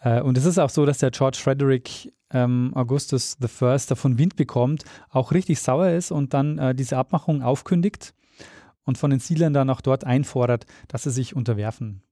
Äh, 0.00 0.20
und 0.20 0.38
es 0.38 0.44
ist 0.44 0.58
auch 0.58 0.70
so, 0.70 0.86
dass 0.86 0.98
der 0.98 1.10
George 1.10 1.38
Frederick 1.40 2.12
ähm, 2.30 2.72
Augustus 2.74 3.36
I. 3.42 3.78
davon 3.88 4.18
Wind 4.18 4.36
bekommt, 4.36 4.84
auch 5.10 5.32
richtig 5.32 5.60
sauer 5.60 5.90
ist 5.90 6.10
und 6.10 6.34
dann 6.34 6.58
äh, 6.58 6.74
diese 6.74 6.96
Abmachung 6.96 7.42
aufkündigt 7.42 8.14
und 8.84 8.98
von 8.98 9.10
den 9.10 9.20
Siedlern 9.20 9.52
dann 9.52 9.70
auch 9.70 9.80
dort 9.80 10.04
einfordert, 10.04 10.66
dass 10.88 11.04
sie 11.04 11.10
sich 11.10 11.34
unterwerfen. 11.34 12.02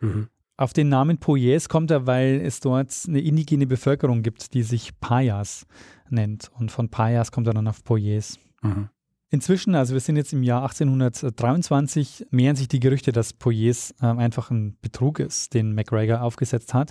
Mhm. 0.00 0.28
Auf 0.58 0.72
den 0.72 0.88
Namen 0.88 1.18
Poyes 1.18 1.68
kommt 1.68 1.92
er, 1.92 2.08
weil 2.08 2.40
es 2.44 2.58
dort 2.58 2.92
eine 3.06 3.20
indigene 3.20 3.68
Bevölkerung 3.68 4.22
gibt, 4.22 4.54
die 4.54 4.64
sich 4.64 4.98
Payas 4.98 5.66
nennt. 6.10 6.50
Und 6.58 6.72
von 6.72 6.88
Payas 6.88 7.30
kommt 7.30 7.46
er 7.46 7.54
dann 7.54 7.68
auf 7.68 7.84
Poyes. 7.84 8.40
Mhm. 8.62 8.88
Inzwischen, 9.30 9.76
also 9.76 9.94
wir 9.94 10.00
sind 10.00 10.16
jetzt 10.16 10.32
im 10.32 10.42
Jahr 10.42 10.62
1823, 10.62 12.26
mehren 12.30 12.56
sich 12.56 12.66
die 12.66 12.80
Gerüchte, 12.80 13.12
dass 13.12 13.34
Poyes 13.34 13.94
äh, 14.00 14.06
einfach 14.06 14.50
ein 14.50 14.76
Betrug 14.82 15.20
ist, 15.20 15.54
den 15.54 15.74
McGregor 15.76 16.22
aufgesetzt 16.22 16.74
hat. 16.74 16.90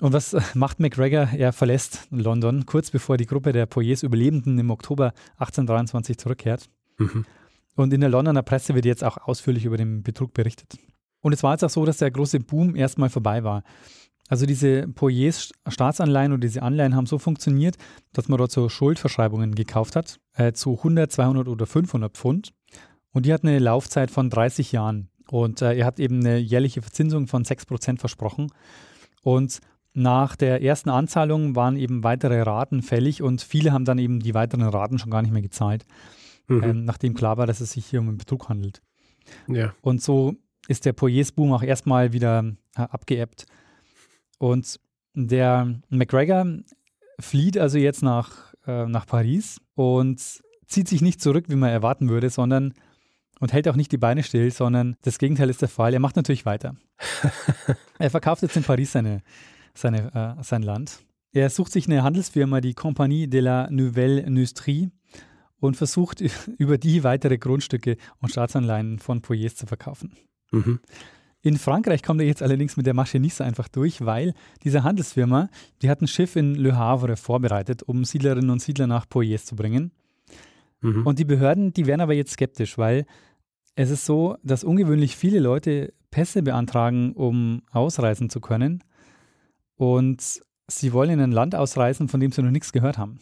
Und 0.00 0.12
was 0.12 0.36
macht 0.54 0.80
McGregor? 0.80 1.28
Er 1.32 1.54
verlässt 1.54 2.08
London 2.10 2.66
kurz 2.66 2.90
bevor 2.90 3.16
die 3.16 3.26
Gruppe 3.26 3.52
der 3.52 3.64
Poyes 3.64 4.02
Überlebenden 4.02 4.58
im 4.58 4.70
Oktober 4.70 5.14
1823 5.38 6.18
zurückkehrt. 6.18 6.68
Mhm. 6.98 7.24
Und 7.74 7.94
in 7.94 8.02
der 8.02 8.10
Londoner 8.10 8.42
Presse 8.42 8.74
wird 8.74 8.84
jetzt 8.84 9.02
auch 9.02 9.16
ausführlich 9.16 9.64
über 9.64 9.78
den 9.78 10.02
Betrug 10.02 10.34
berichtet. 10.34 10.78
Und 11.20 11.32
es 11.32 11.42
war 11.42 11.52
jetzt 11.52 11.64
auch 11.64 11.70
so, 11.70 11.84
dass 11.84 11.98
der 11.98 12.10
große 12.10 12.40
Boom 12.40 12.76
erstmal 12.76 13.10
vorbei 13.10 13.44
war. 13.44 13.62
Also 14.28 14.46
diese 14.46 14.86
Poyers 14.86 15.52
Staatsanleihen 15.66 16.32
oder 16.32 16.40
diese 16.40 16.62
Anleihen 16.62 16.94
haben 16.94 17.06
so 17.06 17.18
funktioniert, 17.18 17.76
dass 18.12 18.28
man 18.28 18.38
dort 18.38 18.52
so 18.52 18.68
Schuldverschreibungen 18.68 19.54
gekauft 19.54 19.96
hat, 19.96 20.20
äh, 20.34 20.52
zu 20.52 20.76
100, 20.78 21.10
200 21.10 21.48
oder 21.48 21.66
500 21.66 22.16
Pfund. 22.16 22.52
Und 23.12 23.26
die 23.26 23.32
hat 23.32 23.42
eine 23.42 23.58
Laufzeit 23.58 24.10
von 24.10 24.30
30 24.30 24.70
Jahren. 24.70 25.10
Und 25.28 25.62
äh, 25.62 25.74
er 25.74 25.84
hat 25.84 25.98
eben 25.98 26.20
eine 26.20 26.38
jährliche 26.38 26.80
Verzinsung 26.80 27.26
von 27.26 27.44
6% 27.44 27.98
versprochen. 27.98 28.52
Und 29.22 29.60
nach 29.92 30.36
der 30.36 30.62
ersten 30.62 30.90
Anzahlung 30.90 31.56
waren 31.56 31.76
eben 31.76 32.04
weitere 32.04 32.40
Raten 32.42 32.82
fällig 32.82 33.22
und 33.22 33.42
viele 33.42 33.72
haben 33.72 33.84
dann 33.84 33.98
eben 33.98 34.20
die 34.20 34.34
weiteren 34.34 34.62
Raten 34.62 34.98
schon 34.98 35.10
gar 35.10 35.22
nicht 35.22 35.32
mehr 35.32 35.42
gezahlt, 35.42 35.84
mhm. 36.46 36.62
ähm, 36.62 36.84
nachdem 36.84 37.14
klar 37.14 37.36
war, 37.38 37.46
dass 37.46 37.60
es 37.60 37.72
sich 37.72 37.86
hier 37.86 38.00
um 38.00 38.08
einen 38.08 38.18
Betrug 38.18 38.48
handelt. 38.48 38.82
Ja. 39.48 39.74
Und 39.80 40.00
so 40.00 40.36
ist 40.70 40.84
der 40.84 40.92
Poyers-Boom 40.92 41.52
auch 41.52 41.64
erstmal 41.64 42.12
wieder 42.12 42.44
äh, 42.76 42.82
abgeebbt. 42.82 43.46
Und 44.38 44.78
der 45.14 45.80
McGregor 45.88 46.46
flieht 47.18 47.58
also 47.58 47.76
jetzt 47.76 48.02
nach, 48.02 48.54
äh, 48.66 48.86
nach 48.86 49.04
Paris 49.04 49.60
und 49.74 50.20
zieht 50.66 50.86
sich 50.86 51.02
nicht 51.02 51.20
zurück, 51.20 51.46
wie 51.48 51.56
man 51.56 51.70
erwarten 51.70 52.08
würde, 52.08 52.30
sondern 52.30 52.74
und 53.40 53.52
hält 53.52 53.66
auch 53.68 53.74
nicht 53.74 53.90
die 53.90 53.98
Beine 53.98 54.22
still, 54.22 54.52
sondern 54.52 54.96
das 55.02 55.18
Gegenteil 55.18 55.50
ist 55.50 55.60
der 55.60 55.68
Fall. 55.68 55.92
Er 55.92 56.00
macht 56.00 56.14
natürlich 56.14 56.46
weiter. 56.46 56.76
er 57.98 58.10
verkauft 58.10 58.42
jetzt 58.42 58.56
in 58.56 58.62
Paris 58.62 58.92
seine, 58.92 59.22
seine, 59.74 60.36
äh, 60.38 60.42
sein 60.44 60.62
Land. 60.62 61.00
Er 61.32 61.50
sucht 61.50 61.72
sich 61.72 61.86
eine 61.86 62.04
Handelsfirma, 62.04 62.60
die 62.60 62.74
Compagnie 62.74 63.26
de 63.26 63.40
la 63.40 63.68
Nouvelle 63.70 64.20
Industrie, 64.20 64.90
und 65.58 65.76
versucht 65.76 66.22
über 66.58 66.78
die 66.78 67.02
weitere 67.02 67.38
Grundstücke 67.38 67.96
und 68.20 68.30
Staatsanleihen 68.30 68.98
von 69.00 69.20
Poyers 69.20 69.56
zu 69.56 69.66
verkaufen. 69.66 70.16
Mhm. 70.50 70.80
In 71.42 71.56
Frankreich 71.56 72.02
kommt 72.02 72.20
er 72.20 72.26
jetzt 72.26 72.42
allerdings 72.42 72.76
mit 72.76 72.86
der 72.86 72.92
Masche 72.92 73.18
nicht 73.18 73.34
so 73.34 73.44
einfach 73.44 73.68
durch, 73.68 74.04
weil 74.04 74.34
diese 74.62 74.82
Handelsfirma, 74.82 75.48
die 75.80 75.88
hat 75.88 76.02
ein 76.02 76.06
Schiff 76.06 76.36
in 76.36 76.54
Le 76.54 76.76
Havre 76.76 77.16
vorbereitet, 77.16 77.82
um 77.82 78.04
Siedlerinnen 78.04 78.50
und 78.50 78.60
Siedler 78.60 78.86
nach 78.86 79.08
Poyes 79.08 79.46
zu 79.46 79.56
bringen. 79.56 79.90
Mhm. 80.82 81.06
Und 81.06 81.18
die 81.18 81.24
Behörden, 81.24 81.72
die 81.72 81.86
werden 81.86 82.02
aber 82.02 82.12
jetzt 82.12 82.32
skeptisch, 82.32 82.76
weil 82.76 83.06
es 83.74 83.88
ist 83.90 84.04
so, 84.04 84.36
dass 84.42 84.64
ungewöhnlich 84.64 85.16
viele 85.16 85.38
Leute 85.40 85.94
Pässe 86.10 86.42
beantragen, 86.42 87.12
um 87.12 87.62
ausreisen 87.70 88.28
zu 88.28 88.40
können. 88.40 88.84
und 89.76 90.42
sie 90.68 90.92
wollen 90.92 91.10
in 91.10 91.20
ein 91.20 91.32
Land 91.32 91.54
ausreisen, 91.54 92.08
von 92.08 92.20
dem 92.20 92.32
sie 92.32 92.42
noch 92.42 92.50
nichts 92.50 92.72
gehört 92.72 92.98
haben. 92.98 93.18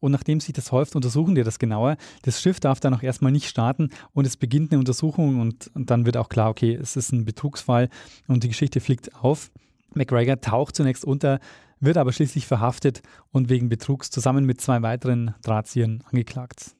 Und 0.00 0.12
nachdem 0.12 0.40
sich 0.40 0.52
das 0.52 0.72
häuft, 0.72 0.94
untersuchen 0.94 1.34
die 1.34 1.42
das 1.42 1.58
genauer. 1.58 1.96
Das 2.22 2.40
Schiff 2.40 2.60
darf 2.60 2.80
dann 2.80 2.94
auch 2.94 3.02
erstmal 3.02 3.32
nicht 3.32 3.48
starten 3.48 3.90
und 4.12 4.26
es 4.26 4.36
beginnt 4.36 4.72
eine 4.72 4.78
Untersuchung 4.78 5.40
und, 5.40 5.70
und 5.74 5.90
dann 5.90 6.04
wird 6.04 6.16
auch 6.16 6.28
klar, 6.28 6.50
okay, 6.50 6.74
es 6.74 6.96
ist 6.96 7.12
ein 7.12 7.24
Betrugsfall 7.24 7.88
und 8.26 8.44
die 8.44 8.48
Geschichte 8.48 8.80
fliegt 8.80 9.14
auf. 9.16 9.50
McGregor 9.94 10.40
taucht 10.40 10.76
zunächst 10.76 11.04
unter, 11.04 11.40
wird 11.80 11.96
aber 11.96 12.12
schließlich 12.12 12.46
verhaftet 12.46 13.02
und 13.32 13.48
wegen 13.48 13.68
Betrugs 13.68 14.10
zusammen 14.10 14.44
mit 14.44 14.60
zwei 14.60 14.82
weiteren 14.82 15.34
Drahtziehern 15.42 16.02
angeklagt. 16.10 16.74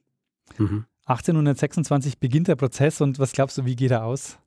Mhm. 0.57 0.85
1826 1.05 2.19
beginnt 2.19 2.47
der 2.47 2.55
Prozess 2.55 3.01
und 3.01 3.17
was 3.17 3.31
glaubst 3.31 3.57
du, 3.57 3.65
wie 3.65 3.75
geht 3.75 3.91
er 3.91 4.03
aus? 4.03 4.37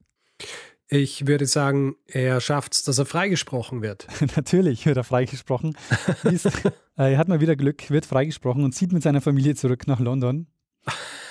Ich 0.92 1.28
würde 1.28 1.46
sagen, 1.46 1.94
er 2.06 2.40
schafft 2.40 2.72
es, 2.72 2.82
dass 2.82 2.98
er 2.98 3.06
freigesprochen 3.06 3.80
wird. 3.80 4.08
Natürlich 4.36 4.84
wird 4.86 4.96
er 4.96 5.04
freigesprochen. 5.04 5.76
er 6.96 7.16
hat 7.16 7.28
mal 7.28 7.40
wieder 7.40 7.54
Glück, 7.54 7.90
wird 7.90 8.06
freigesprochen 8.06 8.64
und 8.64 8.72
zieht 8.72 8.92
mit 8.92 9.04
seiner 9.04 9.20
Familie 9.20 9.54
zurück 9.54 9.86
nach 9.86 10.00
London, 10.00 10.48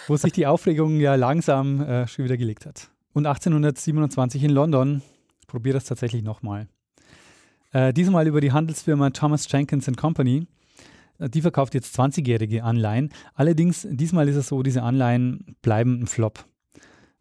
wo 0.07 0.15
sich 0.15 0.31
die 0.31 0.47
Aufregung 0.47 1.01
ja 1.01 1.15
langsam 1.15 1.81
äh, 1.81 2.07
schon 2.07 2.23
wieder 2.23 2.37
gelegt 2.37 2.65
hat. 2.65 2.89
Und 3.11 3.25
1827 3.25 4.45
in 4.45 4.51
London 4.51 5.01
probiert 5.45 5.75
er 5.75 5.79
es 5.79 5.85
tatsächlich 5.85 6.23
nochmal. 6.23 6.69
Äh, 7.73 7.91
diesmal 7.91 8.27
über 8.27 8.39
die 8.39 8.53
Handelsfirma 8.53 9.09
Thomas 9.09 9.51
Jenkins 9.51 9.91
Company. 9.97 10.47
Äh, 11.17 11.29
die 11.29 11.41
verkauft 11.41 11.73
jetzt 11.73 11.99
20-jährige 11.99 12.63
Anleihen. 12.63 13.09
Allerdings, 13.33 13.85
diesmal 13.89 14.29
ist 14.29 14.37
es 14.37 14.47
so, 14.47 14.63
diese 14.63 14.83
Anleihen 14.83 15.57
bleiben 15.61 15.99
ein 16.01 16.07
Flop. 16.07 16.45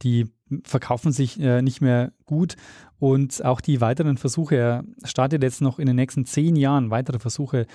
Die 0.02 0.28
verkaufen 0.64 1.12
sich 1.12 1.40
äh, 1.40 1.62
nicht 1.62 1.80
mehr 1.80 2.12
gut 2.26 2.56
und 2.98 3.44
auch 3.44 3.60
die 3.60 3.80
weiteren 3.80 4.16
Versuche, 4.16 4.56
er 4.56 4.84
startet 5.04 5.42
jetzt 5.42 5.60
noch 5.60 5.78
in 5.78 5.86
den 5.86 5.96
nächsten 5.96 6.24
zehn 6.24 6.56
Jahren 6.56 6.90
weitere 6.90 7.18
Versuche, 7.18 7.66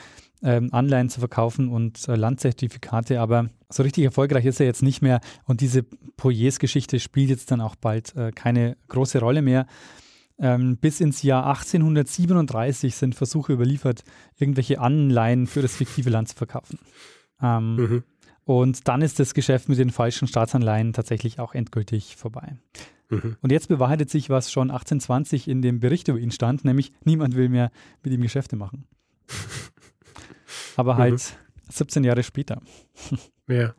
ähm, 0.42 0.70
Anleihen 0.74 1.10
zu 1.10 1.20
verkaufen 1.20 1.70
und 1.70 2.08
äh, 2.10 2.16
Landzertifikate, 2.16 3.22
aber 3.22 3.50
so 3.70 3.84
richtig 3.84 4.04
erfolgreich 4.04 4.46
ist 4.46 4.60
er 4.60 4.66
jetzt 4.66 4.84
nicht 4.84 5.02
mehr 5.02 5.22
und 5.46 5.62
diese 5.62 5.84
Poyers-Geschichte 5.84 7.00
spielt 7.00 7.30
jetzt 7.30 7.52
dann 7.52 7.62
auch 7.62 7.76
bald 7.76 8.16
äh, 8.16 8.32
keine 8.32 8.76
große 8.90 9.20
Rolle 9.20 9.42
mehr. 9.42 9.66
Ähm, 10.40 10.78
bis 10.78 11.00
ins 11.00 11.22
Jahr 11.22 11.46
1837 11.46 12.96
sind 12.96 13.16
Versuche 13.16 13.54
überliefert, 13.54 14.04
irgendwelche 14.38 14.80
Anleihen 14.80 15.48
für 15.48 15.62
das 15.62 15.76
fiktive 15.76 16.10
Land 16.10 16.30
zu 16.30 16.36
verkaufen. 16.36 16.80
Ähm, 17.42 17.76
mhm. 17.76 18.04
Und 18.46 18.88
dann 18.88 19.02
ist 19.02 19.20
das 19.20 19.34
Geschäft 19.34 19.70
mit 19.70 19.78
den 19.78 19.90
falschen 19.90 20.28
Staatsanleihen 20.28 20.94
tatsächlich 20.94 21.40
auch 21.40 21.54
endgültig 21.54 22.16
vorbei. 22.16 22.58
Mhm. 23.10 23.38
Und 23.42 23.52
jetzt 23.52 23.68
bewahrheitet 23.68 24.10
sich, 24.10 24.30
was 24.30 24.52
schon 24.52 24.70
1820 24.70 25.48
in 25.48 25.62
dem 25.62 25.80
Bericht 25.80 26.08
über 26.08 26.20
ihn 26.20 26.32
stand, 26.32 26.66
nämlich 26.66 26.92
niemand 27.06 27.36
will 27.36 27.50
mehr 27.50 27.72
mit 28.04 28.14
ihm 28.14 28.22
Geschäfte 28.22 28.56
machen. 28.56 28.86
Aber 30.76 30.98
halt 30.98 31.14
mhm. 31.14 31.72
17 31.72 32.04
Jahre 32.04 32.24
später. 32.24 32.62
ja. 33.48 33.74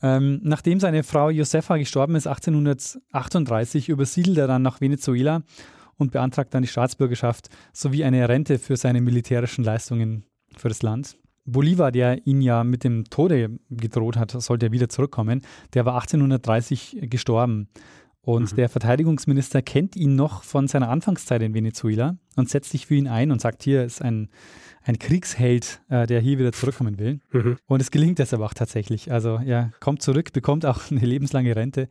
Ähm, 0.00 0.40
nachdem 0.44 0.78
seine 0.78 1.02
Frau 1.02 1.28
Josefa 1.30 1.76
gestorben 1.76 2.14
ist, 2.14 2.28
1838, 2.28 3.88
übersiedelt 3.88 4.38
er 4.38 4.46
dann 4.46 4.62
nach 4.62 4.80
Venezuela 4.80 5.42
und 5.96 6.12
beantragt 6.12 6.54
dann 6.54 6.62
die 6.62 6.68
Staatsbürgerschaft 6.68 7.48
sowie 7.72 8.04
eine 8.04 8.28
Rente 8.28 8.60
für 8.60 8.76
seine 8.76 9.00
militärischen 9.00 9.64
Leistungen 9.64 10.24
für 10.56 10.68
das 10.68 10.82
Land. 10.82 11.18
Bolivar, 11.52 11.92
der 11.92 12.26
ihn 12.26 12.40
ja 12.40 12.64
mit 12.64 12.84
dem 12.84 13.04
Tode 13.04 13.58
gedroht 13.70 14.16
hat, 14.16 14.30
sollte 14.30 14.66
er 14.66 14.72
wieder 14.72 14.88
zurückkommen, 14.88 15.42
der 15.74 15.84
war 15.84 15.94
1830 15.94 16.98
gestorben. 17.02 17.68
Und 18.20 18.52
mhm. 18.52 18.56
der 18.56 18.68
Verteidigungsminister 18.68 19.62
kennt 19.62 19.96
ihn 19.96 20.14
noch 20.14 20.42
von 20.42 20.68
seiner 20.68 20.90
Anfangszeit 20.90 21.40
in 21.40 21.54
Venezuela 21.54 22.18
und 22.36 22.50
setzt 22.50 22.70
sich 22.70 22.86
für 22.86 22.94
ihn 22.94 23.08
ein 23.08 23.30
und 23.30 23.40
sagt, 23.40 23.62
hier 23.62 23.84
ist 23.84 24.02
ein, 24.02 24.28
ein 24.82 24.98
Kriegsheld, 24.98 25.80
äh, 25.88 26.06
der 26.06 26.20
hier 26.20 26.38
wieder 26.38 26.52
zurückkommen 26.52 26.98
will. 26.98 27.20
Mhm. 27.32 27.56
Und 27.66 27.80
es 27.80 27.90
gelingt 27.90 28.18
deshalb 28.18 28.42
auch 28.42 28.52
tatsächlich. 28.52 29.10
Also 29.10 29.40
er 29.42 29.70
kommt 29.80 30.02
zurück, 30.02 30.34
bekommt 30.34 30.66
auch 30.66 30.90
eine 30.90 31.00
lebenslange 31.00 31.56
Rente 31.56 31.88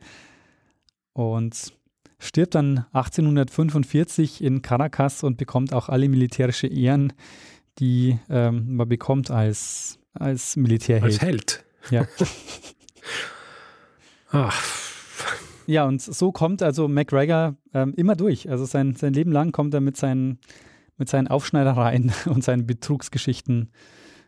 und 1.12 1.72
stirbt 2.20 2.54
dann 2.54 2.86
1845 2.92 4.42
in 4.42 4.62
Caracas 4.62 5.24
und 5.24 5.38
bekommt 5.38 5.72
auch 5.72 5.88
alle 5.88 6.08
militärische 6.08 6.66
Ehren, 6.66 7.12
die 7.78 8.18
ähm, 8.28 8.76
man 8.76 8.88
bekommt 8.88 9.30
als, 9.30 9.98
als 10.12 10.56
Militärheld. 10.56 11.04
Als 11.04 11.20
Held. 11.20 11.64
Ja. 11.90 12.06
Ach. 14.30 14.78
Ja, 15.66 15.84
und 15.84 16.00
so 16.00 16.32
kommt 16.32 16.62
also 16.62 16.88
McGregor 16.88 17.56
ähm, 17.74 17.92
immer 17.96 18.16
durch. 18.16 18.48
Also 18.48 18.64
sein, 18.64 18.94
sein 18.96 19.12
Leben 19.12 19.32
lang 19.32 19.52
kommt 19.52 19.74
er 19.74 19.80
mit 19.80 19.96
seinen, 19.96 20.38
mit 20.96 21.08
seinen 21.08 21.28
Aufschneidereien 21.28 22.12
und 22.26 22.42
seinen 22.42 22.66
Betrugsgeschichten, 22.66 23.70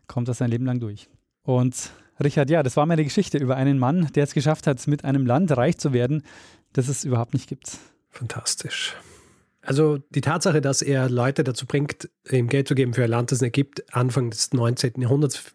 kommt 0.07 0.29
er 0.29 0.35
sein 0.35 0.51
Leben 0.51 0.67
lang 0.67 0.81
durch. 0.81 1.09
Und 1.43 1.93
Richard, 2.23 2.51
ja, 2.51 2.63
das 2.63 2.77
war 2.77 2.85
meine 2.85 3.05
Geschichte 3.05 3.39
über 3.39 3.57
einen 3.57 3.79
Mann, 3.79 4.09
der 4.15 4.25
es 4.25 4.35
geschafft 4.35 4.67
hat, 4.67 4.87
mit 4.87 5.05
einem 5.05 5.25
Land 5.25 5.57
reich 5.57 5.79
zu 5.79 5.95
werden, 5.95 6.23
das 6.75 6.89
es 6.89 7.05
überhaupt 7.05 7.33
nicht 7.33 7.49
gibt. 7.49 7.79
Fantastisch. 8.11 8.95
Also 9.63 9.99
die 10.11 10.23
Tatsache, 10.23 10.61
dass 10.61 10.83
er 10.83 11.11
Leute 11.11 11.45
dazu 11.45 11.67
bringt, 11.67 12.09
ihm 12.31 12.49
Geld 12.49 12.69
zu 12.69 12.75
geben 12.75 12.95
für 12.95 13.05
ein 13.05 13.11
Land, 13.11 13.31
das 13.31 13.39
es 13.39 13.43
nicht 13.43 13.55
gibt, 13.55 13.95
Anfang 13.95 14.31
des 14.31 14.53
19. 14.53 15.03
Jahrhunderts, 15.03 15.55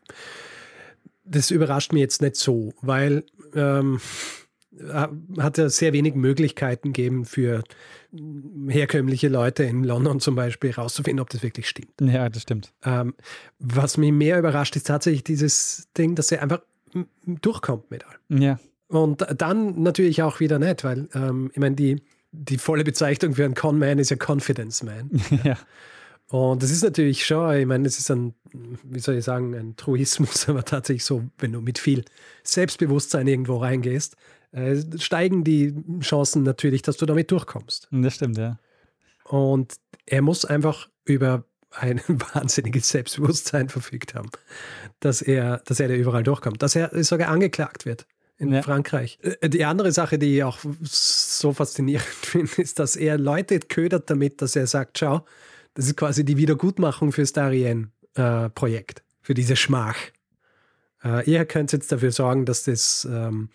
das 1.24 1.50
überrascht 1.50 1.92
mich 1.92 2.02
jetzt 2.02 2.22
nicht 2.22 2.36
so, 2.36 2.74
weil 2.82 3.24
ähm, 3.56 4.00
hat 5.38 5.58
er 5.58 5.70
sehr 5.70 5.94
wenig 5.94 6.16
Möglichkeiten 6.16 6.94
gegeben 6.94 7.26
für 7.26 7.64
herkömmliche 8.68 9.28
Leute 9.28 9.64
in 9.64 9.84
London 9.84 10.20
zum 10.20 10.36
Beispiel 10.36 10.72
herauszufinden, 10.72 11.22
ob 11.22 11.30
das 11.30 11.44
wirklich 11.44 11.68
stimmt. 11.68 11.94
Ja, 12.02 12.30
das 12.30 12.44
stimmt. 12.44 12.74
Ähm, 12.84 13.16
was 13.60 13.98
mich 13.98 14.12
mehr 14.12 14.38
überrascht, 14.40 14.76
ist 14.76 14.88
tatsächlich 14.88 15.24
dieses 15.24 15.88
Ding, 15.98 16.16
dass 16.16 16.32
er 16.32 16.42
einfach 16.42 16.62
durchkommt 17.26 17.90
mit 17.92 18.06
allem. 18.06 18.42
Ja. 18.42 18.60
Und 18.88 19.26
dann 19.38 19.82
natürlich 19.82 20.22
auch 20.22 20.40
wieder 20.40 20.60
nicht, 20.60 20.84
weil 20.84 21.10
ähm, 21.14 21.50
ich 21.54 21.60
meine, 21.60 21.76
die 21.76 22.02
die 22.38 22.58
volle 22.58 22.84
Bezeichnung 22.84 23.36
für 23.36 23.46
einen 23.46 23.56
Con-Man 23.56 24.00
ist 24.00 24.12
ja 24.12 24.18
Confidence 24.18 24.84
Man. 24.84 25.10
ja. 25.44 25.58
Und 26.30 26.64
das 26.64 26.72
ist 26.72 26.84
natürlich 26.84 27.26
schon, 27.26 27.56
ich 27.56 27.66
meine, 27.66 27.88
es 27.88 28.00
ist 28.00 28.10
ein, 28.10 28.34
wie 28.84 29.00
soll 29.00 29.16
ich 29.16 29.26
sagen, 29.26 29.54
ein 29.54 29.76
Truismus, 29.76 30.50
aber 30.50 30.66
tatsächlich 30.66 31.06
so, 31.06 31.24
wenn 31.38 31.52
du 31.52 31.62
mit 31.62 31.78
viel 31.78 32.04
Selbstbewusstsein 32.44 33.28
irgendwo 33.28 33.58
reingehst, 33.58 34.16
äh, 34.52 34.78
steigen 34.98 35.44
die 35.44 35.76
Chancen 36.02 36.44
natürlich, 36.44 36.82
dass 36.82 36.98
du 36.98 37.06
damit 37.06 37.32
durchkommst. 37.32 37.88
Das 37.92 38.16
stimmt, 38.16 38.38
ja. 38.38 38.58
Und 39.26 39.76
er 40.06 40.22
muss 40.22 40.46
einfach 40.46 40.90
über 41.04 41.46
ein 41.72 42.02
wahnsinniges 42.08 42.90
Selbstbewusstsein 42.90 43.70
verfügt 43.70 44.16
haben, 44.16 44.30
dass 45.00 45.22
er, 45.22 45.62
dass 45.66 45.80
er 45.80 45.90
da 45.90 45.94
überall 45.94 46.24
durchkommt, 46.24 46.62
dass 46.62 46.76
er 46.76 47.04
sogar 47.04 47.30
angeklagt 47.30 47.86
wird 47.86 48.08
in 48.38 48.52
ja. 48.52 48.62
Frankreich. 48.62 49.18
Äh, 49.22 49.50
die 49.50 49.66
andere 49.66 49.92
Sache, 49.92 50.20
die 50.20 50.38
ich 50.38 50.44
auch 50.44 50.60
so 50.82 51.54
faszinierend 51.54 52.08
finde, 52.22 52.62
ist, 52.62 52.80
dass 52.80 52.96
er 52.96 53.18
Leute 53.18 53.60
ködert 53.60 54.10
damit, 54.10 54.42
dass 54.42 54.56
er 54.56 54.68
sagt, 54.68 55.00
schau, 55.00 55.26
das 55.74 55.88
ist 55.88 55.98
quasi 55.98 56.24
die 56.24 56.38
Wiedergutmachung 56.38 57.12
fürs 57.12 57.34
Darien-Projekt, 57.34 59.00
äh, 59.00 59.04
für 59.22 59.34
diese 59.34 59.56
Schmach. 59.56 59.98
Äh, 61.04 61.30
ihr 61.30 61.46
könnt 61.46 61.72
jetzt 61.72 61.92
dafür 61.92 62.12
sorgen, 62.12 62.46
dass 62.46 62.64
das 62.64 63.08
ähm, 63.10 63.50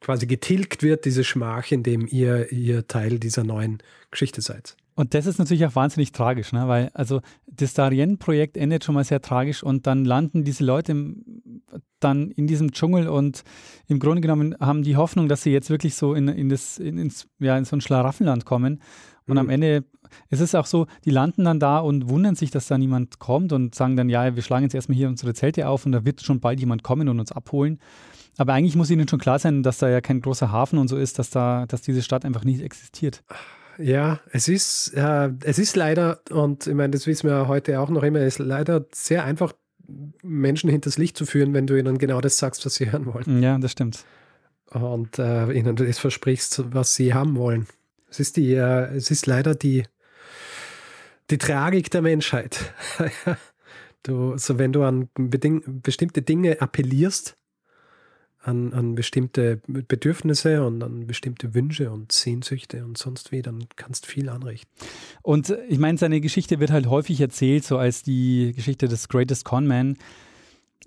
quasi 0.00 0.26
getilgt 0.26 0.82
wird, 0.82 1.04
diese 1.04 1.24
Schmach, 1.24 1.70
indem 1.70 2.06
ihr, 2.06 2.50
ihr 2.50 2.86
Teil 2.86 3.18
dieser 3.18 3.44
neuen 3.44 3.78
Geschichte 4.10 4.42
seid. 4.42 4.76
Und 4.94 5.14
das 5.14 5.26
ist 5.26 5.38
natürlich 5.38 5.64
auch 5.64 5.74
wahnsinnig 5.74 6.12
tragisch, 6.12 6.52
ne? 6.52 6.68
weil 6.68 6.90
also 6.92 7.20
das 7.46 7.72
Darien-Projekt 7.72 8.56
endet 8.58 8.84
schon 8.84 8.94
mal 8.94 9.04
sehr 9.04 9.22
tragisch 9.22 9.62
und 9.62 9.86
dann 9.86 10.04
landen 10.04 10.44
diese 10.44 10.64
Leute 10.64 10.92
im, 10.92 11.62
dann 11.98 12.30
in 12.30 12.46
diesem 12.46 12.72
Dschungel 12.72 13.08
und 13.08 13.42
im 13.86 13.98
Grunde 13.98 14.20
genommen 14.20 14.54
haben 14.60 14.82
die 14.82 14.96
Hoffnung, 14.96 15.28
dass 15.28 15.42
sie 15.42 15.50
jetzt 15.50 15.70
wirklich 15.70 15.94
so 15.94 16.12
in, 16.14 16.28
in, 16.28 16.50
das, 16.50 16.78
in, 16.78 16.98
ins, 16.98 17.26
ja, 17.38 17.56
in 17.56 17.64
so 17.64 17.76
ein 17.76 17.80
Schlaraffenland 17.80 18.44
kommen. 18.44 18.82
Und 19.26 19.34
mhm. 19.34 19.38
am 19.38 19.48
Ende 19.48 19.84
ist 20.28 20.40
es 20.40 20.54
auch 20.54 20.66
so, 20.66 20.86
die 21.06 21.10
landen 21.10 21.44
dann 21.44 21.58
da 21.58 21.78
und 21.78 22.10
wundern 22.10 22.34
sich, 22.34 22.50
dass 22.50 22.66
da 22.66 22.76
niemand 22.76 23.18
kommt 23.18 23.52
und 23.52 23.74
sagen 23.74 23.96
dann, 23.96 24.10
ja, 24.10 24.34
wir 24.36 24.42
schlagen 24.42 24.64
jetzt 24.64 24.74
erstmal 24.74 24.96
hier 24.96 25.08
unsere 25.08 25.32
Zelte 25.32 25.68
auf 25.68 25.86
und 25.86 25.92
da 25.92 26.04
wird 26.04 26.20
schon 26.20 26.40
bald 26.40 26.60
jemand 26.60 26.82
kommen 26.82 27.08
und 27.08 27.18
uns 27.18 27.32
abholen. 27.32 27.78
Aber 28.36 28.52
eigentlich 28.54 28.76
muss 28.76 28.90
ihnen 28.90 29.08
schon 29.08 29.18
klar 29.18 29.38
sein, 29.38 29.62
dass 29.62 29.78
da 29.78 29.88
ja 29.88 30.00
kein 30.00 30.20
großer 30.20 30.50
Hafen 30.50 30.78
und 30.78 30.88
so 30.88 30.96
ist, 30.96 31.18
dass 31.18 31.30
da, 31.30 31.66
dass 31.66 31.82
diese 31.82 32.02
Stadt 32.02 32.24
einfach 32.24 32.44
nicht 32.44 32.62
existiert. 32.62 33.22
Ja, 33.82 34.20
es 34.30 34.48
ist, 34.48 34.94
äh, 34.94 35.30
es 35.42 35.58
ist 35.58 35.74
leider, 35.74 36.20
und 36.30 36.66
ich 36.66 36.74
meine, 36.74 36.92
das 36.92 37.06
wissen 37.06 37.28
wir 37.28 37.48
heute 37.48 37.80
auch 37.80 37.90
noch 37.90 38.04
immer, 38.04 38.20
es 38.20 38.38
ist 38.38 38.46
leider 38.46 38.86
sehr 38.92 39.24
einfach, 39.24 39.54
Menschen 40.22 40.70
hinters 40.70 40.98
Licht 40.98 41.16
zu 41.16 41.26
führen, 41.26 41.52
wenn 41.52 41.66
du 41.66 41.78
ihnen 41.78 41.98
genau 41.98 42.20
das 42.20 42.38
sagst, 42.38 42.64
was 42.64 42.76
sie 42.76 42.90
hören 42.92 43.06
wollen. 43.06 43.42
Ja, 43.42 43.58
das 43.58 43.72
stimmt. 43.72 44.04
Und 44.70 45.18
äh, 45.18 45.52
ihnen 45.52 45.76
das 45.76 45.98
versprichst, 45.98 46.62
was 46.72 46.94
sie 46.94 47.12
haben 47.12 47.36
wollen. 47.36 47.66
Es 48.08 48.20
ist 48.20 48.36
die, 48.36 48.54
äh, 48.54 48.94
es 48.94 49.10
ist 49.10 49.26
leider 49.26 49.54
die, 49.54 49.84
die 51.30 51.38
Tragik 51.38 51.90
der 51.90 52.02
Menschheit. 52.02 52.72
du, 54.04 54.38
so 54.38 54.58
wenn 54.58 54.72
du 54.72 54.84
an 54.84 55.08
bestimmte 55.14 56.22
Dinge 56.22 56.60
appellierst, 56.60 57.36
an, 58.42 58.72
an 58.72 58.94
bestimmte 58.94 59.60
Bedürfnisse 59.66 60.64
und 60.66 60.82
an 60.82 61.06
bestimmte 61.06 61.54
Wünsche 61.54 61.90
und 61.90 62.12
Sehnsüchte 62.12 62.84
und 62.84 62.98
sonst 62.98 63.32
wie, 63.32 63.42
dann 63.42 63.66
kannst 63.76 64.06
viel 64.06 64.28
anrichten. 64.28 64.70
Und 65.22 65.56
ich 65.68 65.78
meine, 65.78 65.98
seine 65.98 66.20
Geschichte 66.20 66.60
wird 66.60 66.70
halt 66.70 66.86
häufig 66.86 67.20
erzählt, 67.20 67.64
so 67.64 67.78
als 67.78 68.02
die 68.02 68.52
Geschichte 68.54 68.88
des 68.88 69.08
Greatest 69.08 69.44
Conman, 69.44 69.96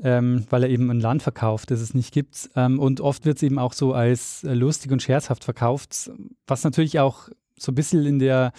ähm, 0.03 0.45
weil 0.49 0.63
er 0.63 0.69
eben 0.69 0.89
ein 0.89 0.99
Land 0.99 1.23
verkauft, 1.23 1.71
das 1.71 1.79
es 1.79 1.93
nicht 1.93 2.13
gibt. 2.13 2.49
Ähm, 2.55 2.79
und 2.79 2.99
oft 2.99 3.25
wird 3.25 3.37
es 3.37 3.43
eben 3.43 3.57
auch 3.57 3.73
so 3.73 3.93
als 3.93 4.43
lustig 4.43 4.91
und 4.91 5.01
scherzhaft 5.01 5.43
verkauft, 5.43 6.11
was 6.47 6.63
natürlich 6.63 6.99
auch 6.99 7.29
so 7.57 7.71
ein 7.71 7.75
bisschen 7.75 8.05
in 8.05 8.19
der 8.19 8.51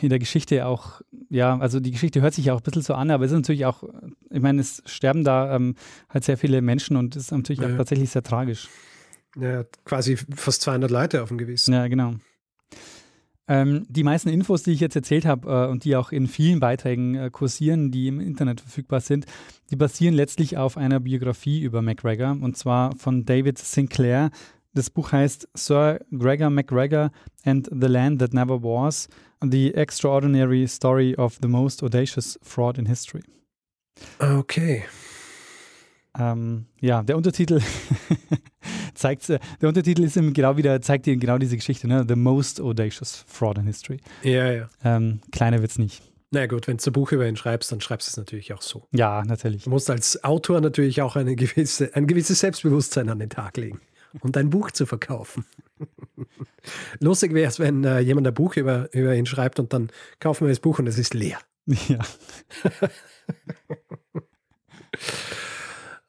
in 0.00 0.08
der 0.08 0.18
Geschichte 0.18 0.66
auch, 0.66 1.00
ja, 1.28 1.58
also 1.58 1.80
die 1.80 1.90
Geschichte 1.90 2.20
hört 2.20 2.34
sich 2.34 2.46
ja 2.46 2.54
auch 2.54 2.60
ein 2.60 2.62
bisschen 2.62 2.82
so 2.82 2.94
an, 2.94 3.10
aber 3.10 3.24
es 3.24 3.32
ist 3.32 3.36
natürlich 3.36 3.66
auch, 3.66 3.84
ich 4.30 4.40
meine, 4.40 4.60
es 4.60 4.82
sterben 4.86 5.24
da 5.24 5.54
ähm, 5.54 5.74
halt 6.08 6.24
sehr 6.24 6.38
viele 6.38 6.62
Menschen 6.62 6.96
und 6.96 7.16
es 7.16 7.24
ist 7.24 7.32
natürlich 7.32 7.60
ja, 7.60 7.68
auch 7.68 7.76
tatsächlich 7.76 8.10
sehr 8.10 8.22
tragisch. 8.22 8.68
Ja, 9.36 9.64
quasi 9.84 10.16
fast 10.34 10.62
200 10.62 10.90
Leute 10.90 11.22
auf 11.22 11.28
dem 11.28 11.38
Gewissen. 11.38 11.72
Ja, 11.72 11.86
genau. 11.88 12.14
Ähm, 13.50 13.84
die 13.88 14.04
meisten 14.04 14.28
Infos, 14.28 14.62
die 14.62 14.70
ich 14.70 14.80
jetzt 14.80 14.94
erzählt 14.94 15.26
habe 15.26 15.66
äh, 15.66 15.70
und 15.70 15.84
die 15.84 15.96
auch 15.96 16.12
in 16.12 16.28
vielen 16.28 16.60
Beiträgen 16.60 17.16
äh, 17.16 17.30
kursieren, 17.30 17.90
die 17.90 18.06
im 18.06 18.20
Internet 18.20 18.60
verfügbar 18.60 19.00
sind, 19.00 19.26
die 19.70 19.76
basieren 19.76 20.14
letztlich 20.14 20.56
auf 20.56 20.76
einer 20.76 21.00
Biografie 21.00 21.60
über 21.60 21.82
McGregor 21.82 22.38
und 22.40 22.56
zwar 22.56 22.94
von 22.96 23.24
David 23.24 23.58
Sinclair. 23.58 24.30
Das 24.72 24.88
Buch 24.88 25.10
heißt 25.10 25.48
Sir 25.54 25.98
Gregor 26.12 26.50
McGregor 26.50 27.10
and 27.44 27.68
the 27.72 27.88
Land 27.88 28.20
That 28.20 28.34
Never 28.34 28.62
Was 28.62 29.08
The 29.42 29.74
Extraordinary 29.74 30.66
Story 30.68 31.14
of 31.16 31.38
the 31.40 31.48
Most 31.48 31.82
Audacious 31.82 32.38
Fraud 32.42 32.78
in 32.78 32.86
History. 32.86 33.22
Okay. 34.18 34.84
Ähm, 36.18 36.66
ja, 36.80 37.02
der 37.02 37.16
Untertitel 37.16 37.60
zeigt, 38.94 39.30
äh, 39.30 39.38
der 39.60 39.68
Untertitel 39.68 40.02
ist 40.02 40.14
genau 40.14 40.56
wieder, 40.56 40.80
zeigt 40.82 41.06
dir 41.06 41.16
genau 41.16 41.38
diese 41.38 41.56
Geschichte, 41.56 41.86
ne? 41.86 42.04
The 42.06 42.16
Most 42.16 42.60
Audacious 42.60 43.24
Fraud 43.26 43.58
in 43.58 43.66
History. 43.66 44.00
Ja, 44.22 44.50
ja. 44.50 44.68
Ähm, 44.84 45.20
kleiner 45.30 45.60
wird's 45.60 45.78
nicht. 45.78 46.02
Na 46.32 46.46
gut, 46.46 46.68
wenn 46.68 46.76
du 46.76 46.90
ein 46.90 46.92
Buch 46.92 47.10
über 47.12 47.26
ihn 47.26 47.36
schreibst, 47.36 47.72
dann 47.72 47.80
schreibst 47.80 48.08
du 48.08 48.10
es 48.10 48.16
natürlich 48.16 48.52
auch 48.52 48.62
so. 48.62 48.86
Ja, 48.92 49.24
natürlich. 49.24 49.64
Du 49.64 49.70
musst 49.70 49.90
als 49.90 50.22
Autor 50.22 50.60
natürlich 50.60 51.02
auch 51.02 51.16
eine 51.16 51.34
gewisse, 51.34 51.94
ein 51.94 52.06
gewisses 52.06 52.40
Selbstbewusstsein 52.40 53.08
an 53.08 53.18
den 53.18 53.30
Tag 53.30 53.56
legen 53.56 53.80
und 54.20 54.36
dein 54.36 54.50
Buch 54.50 54.70
zu 54.70 54.86
verkaufen. 54.86 55.44
Lustig 56.98 57.34
wäre 57.34 57.48
es, 57.48 57.58
wenn 57.58 57.84
äh, 57.84 58.00
jemand 58.00 58.26
ein 58.26 58.34
Buch 58.34 58.56
über, 58.56 58.92
über 58.92 59.14
ihn 59.14 59.26
schreibt 59.26 59.58
und 59.58 59.72
dann 59.72 59.90
kaufen 60.18 60.46
wir 60.46 60.50
das 60.50 60.60
Buch 60.60 60.78
und 60.78 60.86
es 60.86 60.98
ist 60.98 61.14
leer. 61.14 61.38
Ja. 61.66 61.98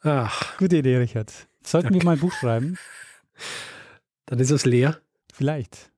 Ach. 0.03 0.57
Gute 0.57 0.77
Idee, 0.77 0.97
Richard. 0.97 1.31
Sollten 1.63 1.89
okay. 1.89 1.99
wir 1.99 2.05
mal 2.05 2.13
ein 2.13 2.19
Buch 2.19 2.33
schreiben? 2.33 2.77
Dann 4.25 4.39
ist 4.39 4.49
es 4.49 4.65
leer. 4.65 4.99
Vielleicht. 5.31 5.91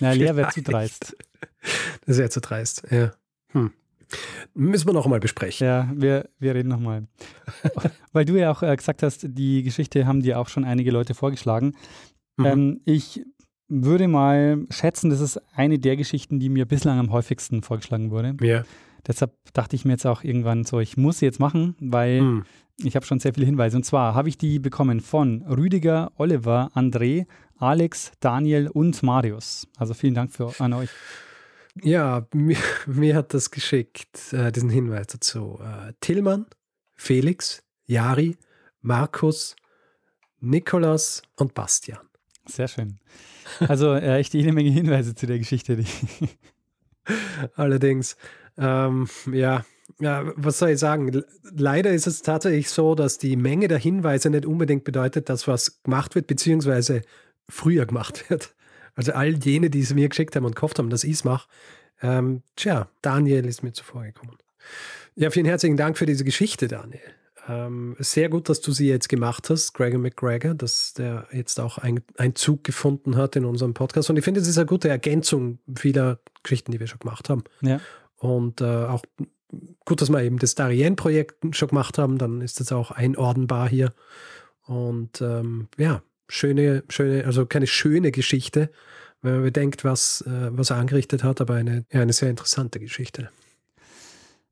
Na, 0.00 0.12
leer 0.12 0.36
wäre 0.36 0.50
zu 0.50 0.62
dreist. 0.62 1.16
Das 2.06 2.18
wäre 2.18 2.30
zu 2.30 2.40
dreist, 2.40 2.82
ja. 2.90 3.12
Hm. 3.52 3.72
Müssen 4.54 4.88
wir 4.88 4.92
noch 4.92 5.06
mal 5.06 5.20
besprechen. 5.20 5.66
Ja, 5.66 5.90
wir, 5.94 6.28
wir 6.38 6.54
reden 6.54 6.68
noch 6.68 6.80
mal. 6.80 7.06
Weil 8.12 8.24
du 8.24 8.36
ja 8.36 8.50
auch 8.50 8.62
äh, 8.62 8.74
gesagt 8.74 9.02
hast, 9.02 9.26
die 9.28 9.62
Geschichte 9.62 10.06
haben 10.06 10.22
dir 10.22 10.38
auch 10.38 10.48
schon 10.48 10.64
einige 10.64 10.90
Leute 10.90 11.14
vorgeschlagen. 11.14 11.74
Mhm. 12.36 12.46
Ähm, 12.46 12.80
ich 12.84 13.24
würde 13.68 14.08
mal 14.08 14.66
schätzen, 14.70 15.10
das 15.10 15.20
ist 15.20 15.40
eine 15.54 15.78
der 15.78 15.96
Geschichten, 15.96 16.38
die 16.38 16.48
mir 16.48 16.66
bislang 16.66 16.98
am 16.98 17.10
häufigsten 17.10 17.62
vorgeschlagen 17.62 18.10
wurde. 18.10 18.36
Ja. 18.40 18.64
Deshalb 19.06 19.32
dachte 19.52 19.76
ich 19.76 19.84
mir 19.84 19.92
jetzt 19.92 20.06
auch 20.06 20.24
irgendwann 20.24 20.64
so, 20.64 20.80
ich 20.80 20.96
muss 20.96 21.18
sie 21.18 21.26
jetzt 21.26 21.38
machen, 21.38 21.76
weil 21.80 22.20
mhm. 22.20 22.44
ich 22.78 22.96
habe 22.96 23.06
schon 23.06 23.20
sehr 23.20 23.34
viele 23.34 23.46
Hinweise. 23.46 23.76
Und 23.76 23.84
zwar 23.84 24.14
habe 24.14 24.28
ich 24.28 24.38
die 24.38 24.58
bekommen 24.58 25.00
von 25.00 25.42
Rüdiger, 25.42 26.12
Oliver, 26.16 26.70
André, 26.74 27.26
Alex, 27.56 28.12
Daniel 28.20 28.68
und 28.68 29.02
Marius. 29.02 29.68
Also 29.76 29.94
vielen 29.94 30.14
Dank 30.14 30.32
für, 30.32 30.52
an 30.58 30.72
euch. 30.72 30.90
Ja, 31.82 32.26
mir, 32.32 32.56
mir 32.86 33.16
hat 33.16 33.34
das 33.34 33.50
geschickt, 33.50 34.32
äh, 34.32 34.50
diesen 34.50 34.70
Hinweis 34.70 35.06
dazu. 35.08 35.60
Äh, 35.62 35.92
Tillmann, 36.00 36.46
Felix, 36.94 37.62
Jari, 37.86 38.36
Markus, 38.80 39.56
Nikolas 40.40 41.22
und 41.36 41.54
Bastian. 41.54 42.05
Sehr 42.46 42.68
schön. 42.68 42.98
Also 43.60 43.92
äh, 43.92 44.18
echt 44.18 44.34
jede 44.34 44.52
Menge 44.52 44.70
Hinweise 44.70 45.14
zu 45.14 45.26
der 45.26 45.38
Geschichte. 45.38 45.84
Allerdings, 47.54 48.16
ähm, 48.58 49.08
ja, 49.32 49.64
ja, 50.00 50.32
was 50.36 50.58
soll 50.58 50.70
ich 50.70 50.78
sagen? 50.78 51.22
Leider 51.56 51.90
ist 51.90 52.06
es 52.06 52.22
tatsächlich 52.22 52.70
so, 52.70 52.94
dass 52.94 53.18
die 53.18 53.36
Menge 53.36 53.68
der 53.68 53.78
Hinweise 53.78 54.30
nicht 54.30 54.46
unbedingt 54.46 54.84
bedeutet, 54.84 55.28
dass 55.28 55.46
was 55.46 55.82
gemacht 55.82 56.14
wird, 56.14 56.26
beziehungsweise 56.26 57.02
früher 57.48 57.86
gemacht 57.86 58.28
wird. 58.28 58.54
Also 58.94 59.12
all 59.12 59.34
jene, 59.36 59.70
die 59.70 59.80
es 59.80 59.94
mir 59.94 60.08
geschickt 60.08 60.34
haben 60.36 60.44
und 60.44 60.56
gehofft 60.56 60.78
haben, 60.78 60.90
dass 60.90 61.04
ich 61.04 61.12
es 61.12 61.24
mache, 61.24 61.48
ähm, 62.02 62.42
tja, 62.56 62.88
Daniel 63.02 63.46
ist 63.46 63.62
mir 63.62 63.72
zuvor 63.72 64.04
gekommen. 64.04 64.36
Ja, 65.14 65.30
vielen 65.30 65.46
herzlichen 65.46 65.76
Dank 65.76 65.96
für 65.96 66.06
diese 66.06 66.24
Geschichte, 66.24 66.68
Daniel. 66.68 67.00
Ähm, 67.48 67.96
sehr 67.98 68.28
gut, 68.28 68.48
dass 68.48 68.60
du 68.60 68.72
sie 68.72 68.88
jetzt 68.88 69.08
gemacht 69.08 69.50
hast, 69.50 69.72
Gregor 69.72 70.00
McGregor, 70.00 70.54
dass 70.54 70.94
der 70.94 71.28
jetzt 71.32 71.60
auch 71.60 71.78
ein, 71.78 72.02
Zug 72.34 72.64
gefunden 72.64 73.16
hat 73.16 73.36
in 73.36 73.44
unserem 73.44 73.74
Podcast. 73.74 74.10
Und 74.10 74.16
ich 74.16 74.24
finde, 74.24 74.40
es 74.40 74.48
ist 74.48 74.58
eine 74.58 74.66
gute 74.66 74.88
Ergänzung 74.88 75.58
vieler 75.76 76.18
Geschichten, 76.42 76.72
die 76.72 76.80
wir 76.80 76.86
schon 76.86 76.98
gemacht 76.98 77.28
haben. 77.28 77.44
Ja. 77.60 77.80
Und 78.16 78.60
äh, 78.60 78.64
auch 78.64 79.04
gut, 79.84 80.00
dass 80.00 80.10
wir 80.10 80.22
eben 80.22 80.38
das 80.38 80.54
Darien-Projekt 80.54 81.54
schon 81.54 81.68
gemacht 81.68 81.98
haben, 81.98 82.18
dann 82.18 82.40
ist 82.40 82.58
das 82.60 82.72
auch 82.72 82.90
einordnbar 82.90 83.68
hier. 83.68 83.92
Und 84.64 85.20
ähm, 85.20 85.68
ja, 85.78 86.02
schöne, 86.28 86.82
schöne, 86.88 87.24
also 87.24 87.46
keine 87.46 87.68
schöne 87.68 88.10
Geschichte, 88.10 88.70
wenn 89.22 89.34
man 89.34 89.42
bedenkt, 89.44 89.84
was, 89.84 90.22
äh, 90.22 90.48
was 90.50 90.70
er 90.70 90.76
angerichtet 90.76 91.22
hat, 91.22 91.40
aber 91.40 91.54
eine, 91.54 91.84
ja, 91.92 92.00
eine 92.00 92.12
sehr 92.12 92.30
interessante 92.30 92.80
Geschichte. 92.80 93.30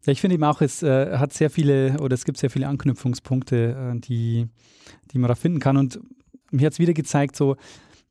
Ja, 0.04 0.12
ich 0.12 0.20
finde 0.20 0.34
eben 0.34 0.44
auch, 0.44 0.60
es 0.60 0.82
äh, 0.82 1.16
hat 1.16 1.32
sehr 1.32 1.50
viele 1.50 1.98
oder 2.00 2.14
es 2.14 2.24
gibt 2.24 2.38
sehr 2.38 2.50
viele 2.50 2.68
Anknüpfungspunkte, 2.68 3.94
äh, 3.94 4.00
die, 4.00 4.48
die 5.12 5.18
man 5.18 5.28
da 5.28 5.34
finden 5.34 5.60
kann. 5.60 5.76
Und 5.76 6.00
mir 6.50 6.66
hat 6.66 6.74
es 6.74 6.78
wieder 6.78 6.92
gezeigt, 6.92 7.36
so 7.36 7.56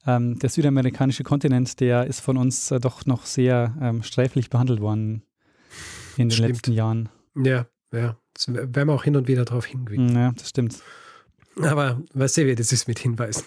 ähm, 0.05 0.39
der 0.39 0.49
südamerikanische 0.49 1.23
Kontinent, 1.23 1.79
der 1.79 2.07
ist 2.07 2.19
von 2.19 2.37
uns 2.37 2.71
äh, 2.71 2.79
doch 2.79 3.05
noch 3.05 3.25
sehr 3.25 3.75
ähm, 3.81 4.03
sträflich 4.03 4.49
behandelt 4.49 4.81
worden 4.81 5.23
in 6.17 6.29
den 6.29 6.31
stimmt. 6.31 6.49
letzten 6.49 6.71
Jahren. 6.73 7.09
Ja, 7.35 7.67
ja. 7.91 8.17
Das 8.33 8.51
werden 8.51 8.87
wir 8.87 8.93
auch 8.93 9.03
hin 9.03 9.15
und 9.15 9.27
wieder 9.27 9.45
darauf 9.45 9.65
hingewiesen. 9.65 10.15
Ja, 10.15 10.31
das 10.31 10.49
stimmt. 10.49 10.81
Aber 11.61 12.01
weißt 12.13 12.37
du, 12.37 12.47
wie 12.47 12.55
das 12.55 12.71
ist 12.71 12.87
mit 12.87 12.97
Hinweisen? 12.97 13.43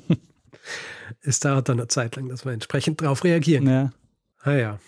es 1.20 1.40
dauert 1.40 1.68
dann 1.68 1.78
eine 1.78 1.88
Zeit 1.88 2.16
lang, 2.16 2.28
dass 2.28 2.46
wir 2.46 2.52
entsprechend 2.52 3.02
darauf 3.02 3.22
reagieren. 3.22 3.68
Ja. 3.68 3.92
Ah 4.40 4.54
ja, 4.54 4.78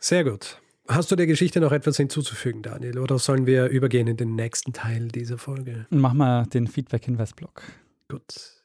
sehr 0.00 0.24
gut. 0.24 0.60
Hast 0.90 1.12
du 1.12 1.14
der 1.14 1.28
Geschichte 1.28 1.60
noch 1.60 1.70
etwas 1.70 1.96
hinzuzufügen, 1.98 2.62
Daniel? 2.62 2.98
Oder 2.98 3.20
sollen 3.20 3.46
wir 3.46 3.68
übergehen 3.68 4.08
in 4.08 4.16
den 4.16 4.34
nächsten 4.34 4.72
Teil 4.72 5.06
dieser 5.06 5.38
Folge? 5.38 5.86
Mach 5.90 6.14
mal 6.14 6.46
den 6.46 6.66
Feedback-Hinweis-Blog. 6.66 7.62
Gut. 8.08 8.60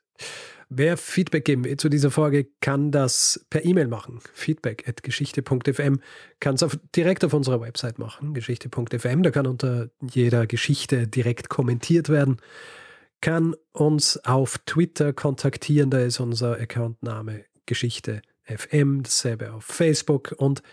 Wer 0.69 0.97
Feedback 0.97 1.45
geben 1.45 1.63
will 1.65 1.77
zu 1.77 1.87
dieser 1.87 2.09
Folge, 2.09 2.47
kann 2.61 2.89
das 2.89 3.45
per 3.51 3.63
E-Mail 3.63 3.87
machen. 3.87 4.21
Feedback 4.33 4.89
at 4.89 5.03
geschichte.fm 5.03 5.99
kann 6.39 6.55
es 6.55 6.65
direkt 6.95 7.23
auf 7.23 7.35
unserer 7.35 7.61
Website 7.61 7.99
machen, 7.99 8.33
geschichte.fm. 8.33 9.21
Da 9.21 9.29
kann 9.29 9.45
unter 9.45 9.89
jeder 10.01 10.47
Geschichte 10.47 11.07
direkt 11.07 11.49
kommentiert 11.49 12.09
werden. 12.09 12.37
Kann 13.21 13.55
uns 13.71 14.17
auf 14.25 14.57
Twitter 14.65 15.13
kontaktieren, 15.13 15.91
da 15.91 15.99
ist 15.99 16.19
unser 16.19 16.59
Accountname 16.59 17.45
Geschichte 17.67 18.23
FM, 18.45 19.03
dasselbe 19.03 19.53
auf 19.53 19.63
Facebook 19.63 20.33
und 20.37 20.63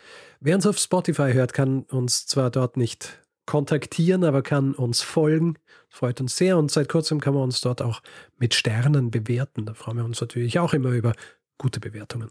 Wer 0.44 0.56
uns 0.56 0.66
auf 0.66 0.76
Spotify 0.76 1.32
hört, 1.32 1.52
kann 1.52 1.82
uns 1.82 2.26
zwar 2.26 2.50
dort 2.50 2.76
nicht 2.76 3.20
kontaktieren, 3.46 4.24
aber 4.24 4.42
kann 4.42 4.74
uns 4.74 5.00
folgen. 5.00 5.54
Freut 5.88 6.20
uns 6.20 6.36
sehr 6.36 6.58
und 6.58 6.68
seit 6.68 6.88
kurzem 6.88 7.20
kann 7.20 7.34
man 7.34 7.44
uns 7.44 7.60
dort 7.60 7.80
auch 7.80 8.02
mit 8.38 8.52
Sternen 8.52 9.12
bewerten. 9.12 9.66
Da 9.66 9.74
freuen 9.74 9.98
wir 9.98 10.04
uns 10.04 10.20
natürlich 10.20 10.58
auch 10.58 10.74
immer 10.74 10.90
über 10.90 11.12
gute 11.58 11.78
Bewertungen. 11.78 12.28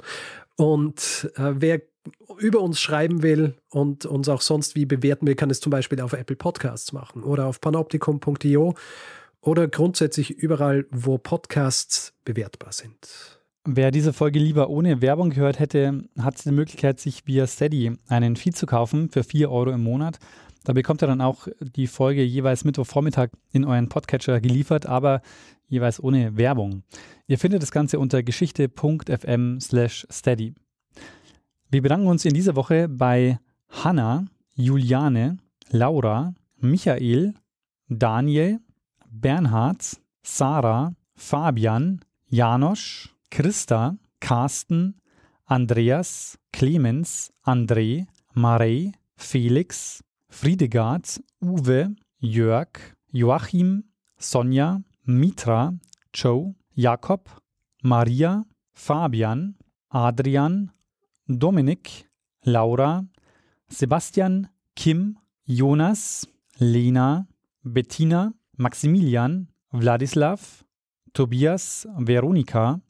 Und 0.57 1.32
äh, 1.38 1.53
wer 1.55 1.84
über 2.38 2.59
uns 2.59 2.82
schreiben 2.82 3.24
will 3.24 3.55
und 3.70 4.05
uns 4.05 4.28
auch 4.28 4.41
sonst 4.41 4.76
wie 4.76 4.86
bewerten 4.86 5.26
will, 5.26 5.36
kann 5.36 5.49
es 5.49 5.62
zum 5.62 5.70
Beispiel 5.70 6.01
auf 6.01 6.12
Apple 6.12 6.36
Podcasts 6.36 6.91
machen 6.91 7.24
oder 7.24 7.45
auf 7.45 7.62
panoptikum.io 7.62 8.76
oder 9.39 9.70
grundsätzlich 9.70 10.32
überall, 10.32 10.86
wo 10.91 11.18
Podcasts 11.18 12.14
bewertbar 12.26 12.74
sind. 12.74 13.41
Wer 13.64 13.91
diese 13.91 14.12
Folge 14.12 14.39
lieber 14.39 14.72
ohne 14.72 15.01
Werbung 15.01 15.30
gehört 15.30 15.59
hätte, 15.59 16.03
hat 16.18 16.43
die 16.43 16.51
Möglichkeit, 16.51 16.99
sich 16.99 17.28
via 17.28 17.45
Steady 17.45 17.91
einen 18.07 18.36
Feed 18.36 18.57
zu 18.57 18.66
kaufen 18.66 19.09
für 19.09 19.24
4 19.24 19.51
Euro 19.51 19.70
im 19.70 19.84
Monat. 19.84 20.18
Da 20.64 20.74
bekommt 20.74 21.03
ihr 21.03 21.07
dann 21.07 21.22
auch 21.22 21.47
die 21.59 21.86
Folge 21.86 22.24
jeweils 22.24 22.66
Mittwochvormittag 22.66 23.30
in 23.51 23.64
euren 23.64 23.88
Podcatcher 23.88 24.41
geliefert, 24.41 24.88
aber 24.88 25.22
jeweils 25.68 26.01
ohne 26.01 26.38
Werbung. 26.38 26.82
Ihr 27.28 27.38
findet 27.38 27.62
das 27.62 27.72
Ganze 27.72 27.99
unter 27.99 28.24
geschichte.fm 28.24 29.59
slash 29.59 30.07
steady. 30.12 30.55
Wir 31.70 31.84
bedanken 31.84 32.07
uns 32.07 32.26
in 32.26 32.34
dieser 32.34 32.55
Woche 32.55 32.89
bei 32.89 33.39
Hanna, 33.70 34.26
Juliane, 34.55 35.38
Laura, 35.70 36.34
Michael, 36.57 37.36
Daniel, 37.89 38.59
Bernhard, 39.07 40.01
Sarah, 40.24 40.95
Fabian, 41.14 42.01
Janosch, 42.28 43.12
Christa, 43.32 43.98
Carsten, 44.20 44.94
Andreas, 45.48 46.38
Clemens, 46.52 47.32
André, 47.44 48.06
Marei, 48.36 48.92
Felix, 49.16 50.04
Friedegard, 50.30 51.22
Uwe, 51.42 51.96
Jörg, 52.22 52.68
Joachim, 53.14 53.84
Sonja, 54.20 54.82
Mitra, 55.06 55.74
Joe, 56.14 56.54
Jakob, 56.76 57.30
Maria, 57.82 58.46
Fabian, 58.74 59.56
Adrian, 59.94 60.70
Dominik, 61.28 62.10
Laura, 62.44 63.06
Sebastian, 63.70 64.50
Kim, 64.76 65.18
Jonas, 65.46 66.28
Lena, 66.60 67.28
Bettina, 67.64 68.34
Maximilian, 68.58 69.48
Wladislav, 69.72 70.66
Tobias, 71.14 71.88
Veronika, 71.98 72.82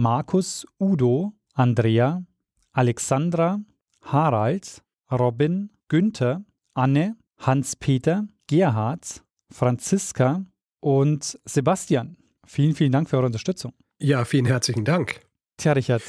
Markus, 0.00 0.66
Udo, 0.78 1.34
Andrea, 1.52 2.24
Alexandra, 2.72 3.60
Harald, 4.00 4.82
Robin, 5.12 5.68
Günther, 5.88 6.42
Anne, 6.72 7.18
Hans-Peter, 7.36 8.26
Gerhard, 8.46 9.22
Franziska 9.52 10.46
und 10.80 11.38
Sebastian. 11.44 12.16
Vielen, 12.46 12.74
vielen 12.74 12.92
Dank 12.92 13.10
für 13.10 13.16
eure 13.16 13.26
Unterstützung. 13.26 13.74
Ja, 13.98 14.24
vielen 14.24 14.46
herzlichen 14.46 14.86
Dank. 14.86 15.20
Tja, 15.58 15.72
Richard. 15.72 16.02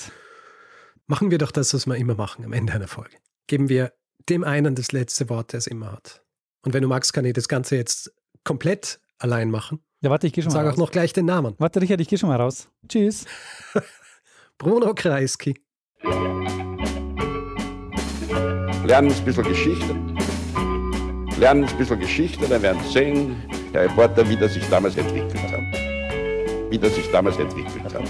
Machen 1.08 1.30
wir 1.30 1.38
doch 1.38 1.52
das, 1.52 1.74
was 1.74 1.86
wir 1.86 1.98
immer 1.98 2.16
machen 2.16 2.46
am 2.46 2.54
Ende 2.54 2.72
einer 2.72 2.88
Folge. 2.88 3.18
Geben 3.48 3.68
wir 3.68 3.92
dem 4.30 4.46
einen 4.46 4.74
das 4.74 4.94
letzte 4.94 5.28
Wort, 5.28 5.52
der 5.52 5.58
es 5.58 5.68
immer 5.68 5.92
hat. 5.92 6.24
Und 6.62 6.74
wenn 6.74 6.82
du 6.82 6.88
magst, 6.88 7.12
kann 7.12 7.26
ich 7.26 7.34
das 7.34 7.50
Ganze 7.50 7.76
jetzt 7.76 8.14
komplett 8.46 9.02
allein 9.18 9.52
machen. 9.52 9.84
Ja, 10.04 10.10
warte, 10.10 10.26
ich 10.26 10.34
gehe 10.34 10.44
schon 10.44 10.52
Sag 10.52 10.64
mal 10.64 10.70
auch 10.70 10.72
raus. 10.74 10.80
noch 10.80 10.92
gleich 10.92 11.14
den 11.14 11.26
Namen. 11.26 11.54
Warte, 11.60 11.80
Richard, 11.80 12.02
ich 12.02 12.08
gehe 12.08 12.18
schon 12.18 12.30
mal 12.30 12.42
raus. 12.42 12.68
Tschüss. 12.88 13.26
Bruno 14.58 14.94
Kreisky. 14.96 15.54
Lernen 18.84 19.12
ein 19.12 19.26
bisschen 19.26 19.44
Geschichte. 19.44 19.96
Lernen 21.38 21.66
ein 21.66 21.78
bisschen 21.78 22.00
Geschichte, 22.00 22.48
dann 22.48 22.62
werden 22.64 22.82
Sie 22.86 22.92
sehen, 22.94 23.36
der 23.74 23.84
Reporter, 23.84 24.28
wie 24.28 24.36
das 24.36 24.56
sich 24.56 24.68
damals 24.70 24.98
entwickelt 24.98 25.40
hat. 25.52 26.72
Wie 26.72 26.80
das 26.80 26.96
sich 26.96 27.10
damals 27.12 27.38
entwickelt 27.38 27.94
hat. 27.94 28.04